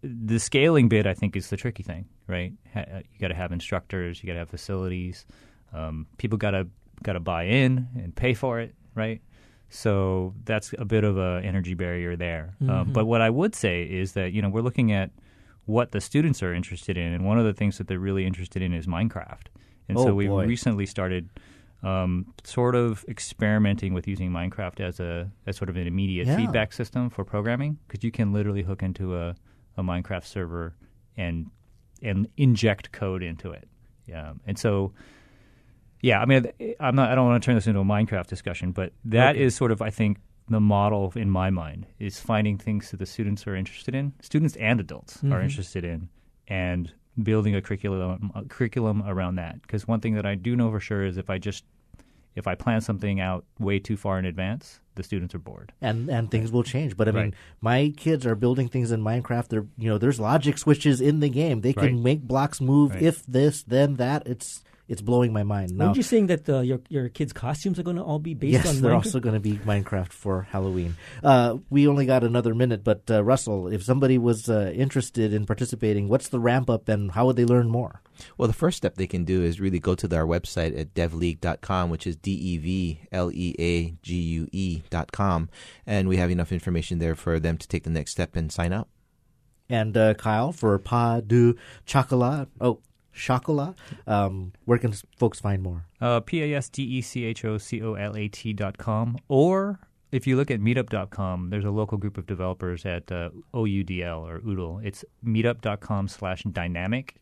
the 0.03 0.39
scaling 0.39 0.89
bit, 0.89 1.05
I 1.05 1.13
think, 1.13 1.35
is 1.35 1.49
the 1.49 1.57
tricky 1.57 1.83
thing, 1.83 2.05
right? 2.27 2.53
Uh, 2.75 2.81
you 3.11 3.19
got 3.19 3.27
to 3.29 3.35
have 3.35 3.51
instructors, 3.51 4.21
you 4.23 4.27
got 4.27 4.33
to 4.33 4.39
have 4.39 4.49
facilities. 4.49 5.25
Um, 5.73 6.07
people 6.17 6.37
got 6.37 6.51
to 6.51 6.67
got 7.03 7.13
to 7.13 7.19
buy 7.19 7.43
in 7.43 7.87
and 7.95 8.15
pay 8.15 8.33
for 8.33 8.59
it, 8.59 8.75
right? 8.95 9.21
So 9.69 10.33
that's 10.43 10.73
a 10.77 10.85
bit 10.85 11.03
of 11.03 11.17
a 11.17 11.41
energy 11.43 11.73
barrier 11.73 12.15
there. 12.15 12.55
Um, 12.61 12.67
Mhm. 12.89 12.93
but 12.93 13.05
what 13.05 13.21
I 13.21 13.29
would 13.29 13.55
say 13.55 13.83
is 13.83 14.13
that 14.13 14.33
you 14.33 14.41
know 14.41 14.49
we're 14.49 14.61
looking 14.61 14.91
at 14.91 15.11
what 15.65 15.91
the 15.91 16.01
students 16.01 16.43
are 16.43 16.53
interested 16.53 16.97
in, 16.97 17.13
and 17.13 17.25
one 17.25 17.37
of 17.39 17.45
the 17.45 17.53
things 17.53 17.77
that 17.77 17.87
they're 17.87 17.99
really 17.99 18.25
interested 18.25 18.61
in 18.61 18.73
is 18.73 18.87
Minecraft. 18.87 19.47
And 19.87 19.97
Oh, 19.97 20.05
so 20.05 20.13
we 20.15 20.27
boy. 20.27 20.45
recently 20.45 20.85
started 20.85 21.29
um, 21.83 22.27
sort 22.43 22.75
of 22.75 23.03
experimenting 23.07 23.93
with 23.93 24.07
using 24.07 24.29
Minecraft 24.31 24.79
as 24.81 24.99
a 24.99 25.31
as 25.47 25.55
sort 25.57 25.69
of 25.69 25.77
an 25.77 25.87
immediate 25.87 26.27
Yeah. 26.27 26.35
feedback 26.35 26.73
system 26.73 27.09
for 27.09 27.23
programming 27.23 27.77
because 27.87 28.03
you 28.03 28.11
can 28.11 28.31
literally 28.33 28.61
hook 28.63 28.83
into 28.83 29.15
a, 29.15 29.35
a 29.81 29.83
Minecraft 29.83 30.25
server 30.25 30.75
and 31.17 31.47
and 32.01 32.27
inject 32.37 32.91
code 32.91 33.21
into 33.21 33.51
it. 33.51 33.67
Yeah, 34.07 34.33
and 34.47 34.57
so 34.57 34.93
yeah, 36.01 36.19
I 36.19 36.25
mean, 36.25 36.47
I'm 36.79 36.95
not. 36.95 37.11
I 37.11 37.15
don't 37.15 37.27
want 37.27 37.43
to 37.43 37.45
turn 37.45 37.55
this 37.55 37.67
into 37.67 37.79
a 37.79 37.83
Minecraft 37.85 38.27
discussion, 38.27 38.71
but 38.71 38.93
that 39.05 39.35
is 39.35 39.53
Okay. 39.53 39.57
sort 39.57 39.71
of, 39.71 39.81
I 39.81 39.89
think, 39.91 40.17
the 40.49 40.59
model 40.59 41.13
in 41.15 41.29
my 41.29 41.49
mind 41.51 41.85
is 41.99 42.19
finding 42.19 42.57
things 42.57 42.89
that 42.91 42.97
the 42.97 43.05
students 43.05 43.45
are 43.45 43.55
interested 43.55 43.93
in, 43.93 44.13
students 44.21 44.55
and 44.55 44.79
adults 44.79 45.23
are 45.25 45.39
Mhm. 45.39 45.43
interested 45.43 45.83
in, 45.85 46.09
and 46.47 46.91
building 47.21 47.55
a 47.55 47.61
curriculum 47.61 48.31
a 48.33 48.43
curriculum 48.45 49.03
around 49.05 49.35
that. 49.35 49.61
Because 49.61 49.87
one 49.87 49.99
thing 49.99 50.15
that 50.15 50.25
I 50.25 50.33
do 50.35 50.55
know 50.55 50.71
for 50.71 50.79
sure 50.79 51.05
is 51.05 51.17
if 51.17 51.29
I 51.29 51.37
just 51.37 51.63
if 52.35 52.47
I 52.47 52.55
plan 52.55 52.81
something 52.81 53.19
out 53.19 53.45
way 53.59 53.77
too 53.77 53.95
far 53.97 54.17
in 54.17 54.25
advance, 54.25 54.80
the 54.95 55.03
students 55.03 55.33
are 55.35 55.39
bored. 55.39 55.71
and 55.81 56.09
and 56.09 56.29
things 56.31 56.51
will 56.51 56.63
change. 56.63 56.97
But 56.97 57.07
I 57.07 57.11
mean, 57.11 57.23
Right. 57.23 57.33
my 57.61 57.93
kids 57.95 58.25
are 58.25 58.35
building 58.35 58.67
things 58.67 58.91
in 58.91 59.01
Minecraft. 59.01 59.47
They're 59.49 59.65
you 59.77 59.89
know, 59.89 59.97
there's 59.97 60.19
logic 60.19 60.57
switches 60.57 60.99
in 61.01 61.19
the 61.19 61.29
game. 61.29 61.61
They 61.61 61.73
can 61.73 61.83
Right. 61.95 62.03
make 62.03 62.21
blocks 62.21 62.59
move 62.61 62.91
Right. 62.91 63.03
if 63.03 63.25
this, 63.25 63.63
then 63.63 63.95
that. 63.95 64.23
It's 64.27 64.63
it's 64.87 65.01
blowing 65.01 65.31
my 65.31 65.43
mind. 65.43 65.71
Now, 65.77 65.85
Weren't 65.85 65.97
you 65.97 66.03
saying 66.03 66.27
that 66.27 66.49
uh, 66.49 66.59
your 66.59 66.81
your 66.89 67.07
kids' 67.07 67.31
costumes 67.31 67.79
are 67.79 67.83
going 67.83 67.95
to 67.95 68.03
all 68.03 68.19
be 68.19 68.33
based 68.33 68.65
yes, 68.65 68.67
on 68.67 68.81
they're 68.81 68.91
Minecraft? 68.91 68.95
also 68.95 69.19
going 69.21 69.35
to 69.35 69.39
be 69.39 69.53
Minecraft 69.53 70.11
for 70.11 70.41
Halloween. 70.51 70.97
Uh, 71.23 71.57
we 71.69 71.87
only 71.87 72.05
got 72.05 72.25
another 72.25 72.53
minute, 72.53 72.83
but 72.83 73.09
uh, 73.09 73.23
Russell, 73.23 73.69
if 73.69 73.83
somebody 73.83 74.17
was 74.17 74.49
uh, 74.49 74.69
interested 74.75 75.31
in 75.33 75.45
participating, 75.45 76.09
what's 76.09 76.27
the 76.27 76.41
ramp 76.41 76.69
up 76.69 76.89
and 76.89 77.11
how 77.11 77.25
would 77.27 77.37
they 77.37 77.45
learn 77.45 77.69
more? 77.69 78.01
Well, 78.37 78.47
the 78.47 78.53
first 78.53 78.77
step 78.77 78.95
they 78.95 79.07
can 79.07 79.23
do 79.23 79.43
is 79.43 79.59
really 79.59 79.79
go 79.79 79.95
to 79.95 80.15
our 80.15 80.25
website 80.25 80.77
at 80.79 80.93
devleague.com, 80.93 81.89
which 81.89 82.07
is 82.07 82.15
D 82.15 82.31
E 82.31 82.57
V 82.57 82.99
L 83.11 83.31
E 83.31 83.55
A 83.59 83.91
G 84.01 84.15
U 84.15 84.47
E 84.51 84.81
dot 84.89 85.11
com, 85.11 85.49
and 85.85 86.07
we 86.07 86.17
have 86.17 86.31
enough 86.31 86.51
information 86.51 86.99
there 86.99 87.15
for 87.15 87.39
them 87.39 87.57
to 87.57 87.67
take 87.67 87.83
the 87.83 87.89
next 87.89 88.11
step 88.11 88.35
and 88.35 88.51
sign 88.51 88.73
up. 88.73 88.89
And 89.69 89.95
uh, 89.95 90.13
Kyle 90.15 90.51
for 90.51 90.77
Pas 90.79 91.21
de 91.21 91.55
Chocolat. 91.85 92.47
Oh, 92.59 92.79
Chocolat. 93.13 93.75
Um, 94.07 94.53
where 94.65 94.77
can 94.77 94.93
folks 95.17 95.39
find 95.39 95.61
more? 95.61 95.85
Uh, 95.99 96.19
P 96.19 96.43
A 96.43 96.57
S 96.57 96.69
D 96.69 96.83
E 96.83 97.01
C 97.01 97.25
H 97.25 97.45
O 97.45 97.57
C 97.57 97.81
O 97.81 97.93
L 97.93 98.15
A 98.15 98.27
T 98.27 98.53
dot 98.53 98.77
com. 98.77 99.17
Or 99.27 99.79
if 100.11 100.27
you 100.27 100.35
look 100.35 100.51
at 100.51 100.59
meetup.com, 100.59 101.49
there's 101.49 101.63
a 101.63 101.71
local 101.71 101.97
group 101.97 102.17
of 102.17 102.25
developers 102.27 102.85
at 102.85 103.11
uh, 103.11 103.29
OUDL 103.53 104.27
or 104.27 104.41
Oodle. 104.45 104.81
It's 104.83 105.05
meetup.com 105.25 106.09
slash 106.09 106.43
dynamic. 106.43 107.15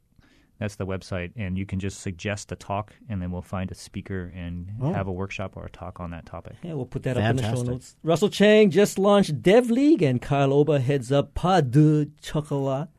That's 0.60 0.76
the 0.76 0.86
website. 0.86 1.32
And 1.38 1.58
you 1.58 1.66
can 1.66 1.80
just 1.80 2.02
suggest 2.02 2.52
a 2.52 2.56
talk, 2.56 2.94
and 3.08 3.22
then 3.22 3.32
we'll 3.32 3.42
find 3.42 3.72
a 3.72 3.76
speaker 3.76 4.32
and 4.36 4.70
Oh. 4.82 4.92
have 4.94 5.08
a 5.08 5.12
workshop 5.12 5.56
or 5.56 5.66
a 5.66 5.70
talk 5.70 6.00
on 6.00 6.12
that 6.12 6.26
topic. 6.26 6.56
Yeah, 6.64 6.74
we'll 6.74 6.86
put 6.86 7.04
that 7.04 7.18
up 7.18 7.24
in 7.30 7.36
the 7.38 7.42
show 7.44 7.48
Fantastic. 7.50 7.70
notes. 7.72 7.96
Russell 8.04 8.30
Chang 8.30 8.70
just 8.70 9.00
launched 9.00 9.42
Dev 9.42 9.70
League, 9.72 10.02
and 10.02 10.22
Kyle 10.22 10.52
Oba 10.54 10.80
heads 10.80 11.12
up 11.12 11.34
Pas 11.34 11.62
de 11.62 12.08
Chocolat. 12.22 12.90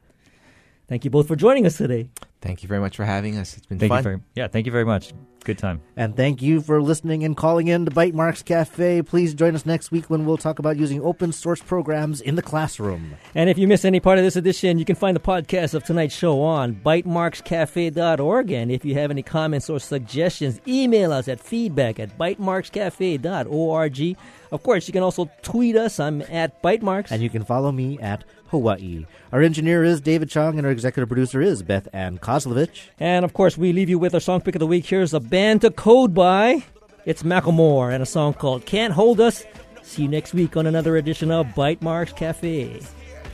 Thank 0.88 1.04
you 1.04 1.10
both 1.10 1.28
for 1.28 1.36
joining 1.36 1.66
us 1.66 1.76
today. 1.76 2.08
Thank 2.40 2.62
you 2.62 2.68
very 2.68 2.80
much 2.80 2.96
for 2.96 3.04
having 3.04 3.36
us. 3.36 3.56
It's 3.56 3.66
been 3.66 3.78
Thank 3.78 3.90
fun. 3.90 3.98
you 3.98 4.02
very, 4.02 4.20
yeah, 4.34 4.48
thank 4.48 4.66
you 4.66 4.72
very 4.72 4.84
much. 4.86 5.12
Good 5.44 5.58
time. 5.58 5.80
And 5.96 6.14
thank 6.16 6.42
you 6.42 6.60
for 6.60 6.82
listening 6.82 7.24
and 7.24 7.36
calling 7.36 7.68
in 7.68 7.86
to 7.86 7.90
Bytemarks 7.90 8.44
Cafe. 8.44 9.02
Please 9.02 9.32
join 9.34 9.54
us 9.54 9.64
next 9.64 9.90
week 9.90 10.10
when 10.10 10.26
we'll 10.26 10.36
talk 10.36 10.58
about 10.58 10.76
using 10.76 11.00
open 11.02 11.32
source 11.32 11.62
programs 11.62 12.20
in 12.20 12.34
the 12.34 12.42
classroom. 12.42 13.14
And 13.34 13.48
if 13.48 13.56
you 13.56 13.66
miss 13.66 13.84
any 13.84 14.00
part 14.00 14.18
of 14.18 14.24
this 14.24 14.36
edition, 14.36 14.78
you 14.78 14.84
can 14.84 14.96
find 14.96 15.16
the 15.16 15.20
podcast 15.20 15.72
of 15.74 15.84
tonight's 15.84 16.14
show 16.14 16.42
on 16.42 16.74
bytemarkscafe.org. 16.74 18.50
And 18.50 18.70
if 18.70 18.84
you 18.84 18.94
have 18.94 19.10
any 19.10 19.22
comments 19.22 19.70
or 19.70 19.80
suggestions, 19.80 20.60
email 20.68 21.12
us 21.12 21.26
at 21.26 21.40
feedback 21.40 21.98
at 21.98 22.18
bytemarkscafe.org. 22.18 24.16
Of 24.52 24.62
course, 24.62 24.88
you 24.88 24.92
can 24.92 25.02
also 25.02 25.30
tweet 25.42 25.76
us. 25.76 26.00
I'm 26.00 26.22
at 26.22 26.62
Bytemarks. 26.62 27.10
And 27.10 27.22
you 27.22 27.30
can 27.30 27.44
follow 27.44 27.70
me 27.70 27.98
at 28.00 28.24
Hawaii. 28.50 29.06
Our 29.32 29.42
engineer 29.42 29.84
is 29.84 30.00
David 30.00 30.28
Chong, 30.28 30.58
and 30.58 30.66
our 30.66 30.72
executive 30.72 31.08
producer 31.08 31.40
is 31.40 31.62
Beth 31.62 31.86
Ann 31.92 32.18
Kozlovich. 32.18 32.88
And 32.98 33.24
of 33.24 33.32
course, 33.32 33.56
we 33.56 33.72
leave 33.72 33.88
you 33.88 33.98
with 33.98 34.12
our 34.12 34.20
song 34.20 34.40
pick 34.40 34.56
of 34.56 34.58
the 34.58 34.66
week. 34.66 34.86
Here's 34.86 35.14
a 35.14 35.20
band 35.30 35.60
to 35.60 35.70
code 35.70 36.12
by. 36.12 36.64
It's 37.06 37.22
Macklemore 37.22 37.94
and 37.94 38.02
a 38.02 38.06
song 38.06 38.34
called 38.34 38.66
Can't 38.66 38.92
Hold 38.92 39.20
Us. 39.20 39.44
See 39.82 40.02
you 40.02 40.08
next 40.08 40.34
week 40.34 40.56
on 40.56 40.66
another 40.66 40.96
edition 40.96 41.30
of 41.30 41.46
Bytemarks 41.48 42.14
Cafe. 42.14 42.82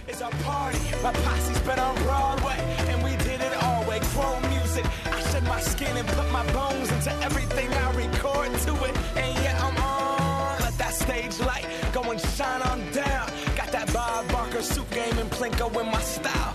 It's 0.07 0.21
party. 0.21 0.79
My 1.03 1.13
posse's 1.13 1.59
been 1.61 1.79
on 1.79 1.95
Broadway, 2.05 2.57
and 2.89 3.03
we 3.03 3.11
did 3.25 3.41
it 3.41 3.63
all 3.63 3.85
way. 3.89 3.99
Chrome 4.01 4.43
music. 4.51 4.87
I 5.07 5.21
shed 5.31 5.43
my 5.45 5.61
skin 5.61 5.97
and 5.97 6.07
put 6.09 6.31
my 6.31 6.45
bones 6.53 6.93
into 6.93 7.13
everything 7.25 7.73
I 7.73 7.93
record 7.95 8.53
to 8.61 8.85
it. 8.85 8.97
And 9.17 9.59
I'm 9.59 9.77
on. 9.79 10.61
Let 10.61 10.79
that 10.79 10.95
stage 10.95 11.41
light 11.41 11.67
go 11.93 12.03
and 12.03 12.21
shine 12.21 12.63
on 12.63 12.79
down. 12.93 13.31
Got 13.57 13.73
that 13.73 13.93
Bob 13.93 14.29
Barker 14.31 14.63
suit 14.63 14.89
game 14.91 15.19
and 15.19 15.31
Plinko 15.31 15.69
in 15.81 15.91
my 15.91 16.01
style. 16.01 16.55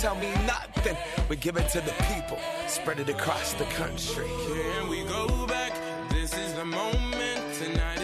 tell 0.00 0.14
me 0.14 0.32
nothing. 0.46 0.96
We 1.28 1.36
give 1.36 1.58
it 1.58 1.68
to 1.70 1.80
the 1.82 1.92
people, 2.14 2.38
spread 2.66 3.00
it 3.00 3.10
across 3.10 3.52
the 3.52 3.66
country. 3.66 4.28
Here 4.28 4.86
we 4.88 5.04
go 5.04 5.46
back. 5.46 5.74
This 6.08 6.32
is 6.32 6.54
the 6.54 6.64
moment. 6.64 7.54
Tonight 7.54 7.99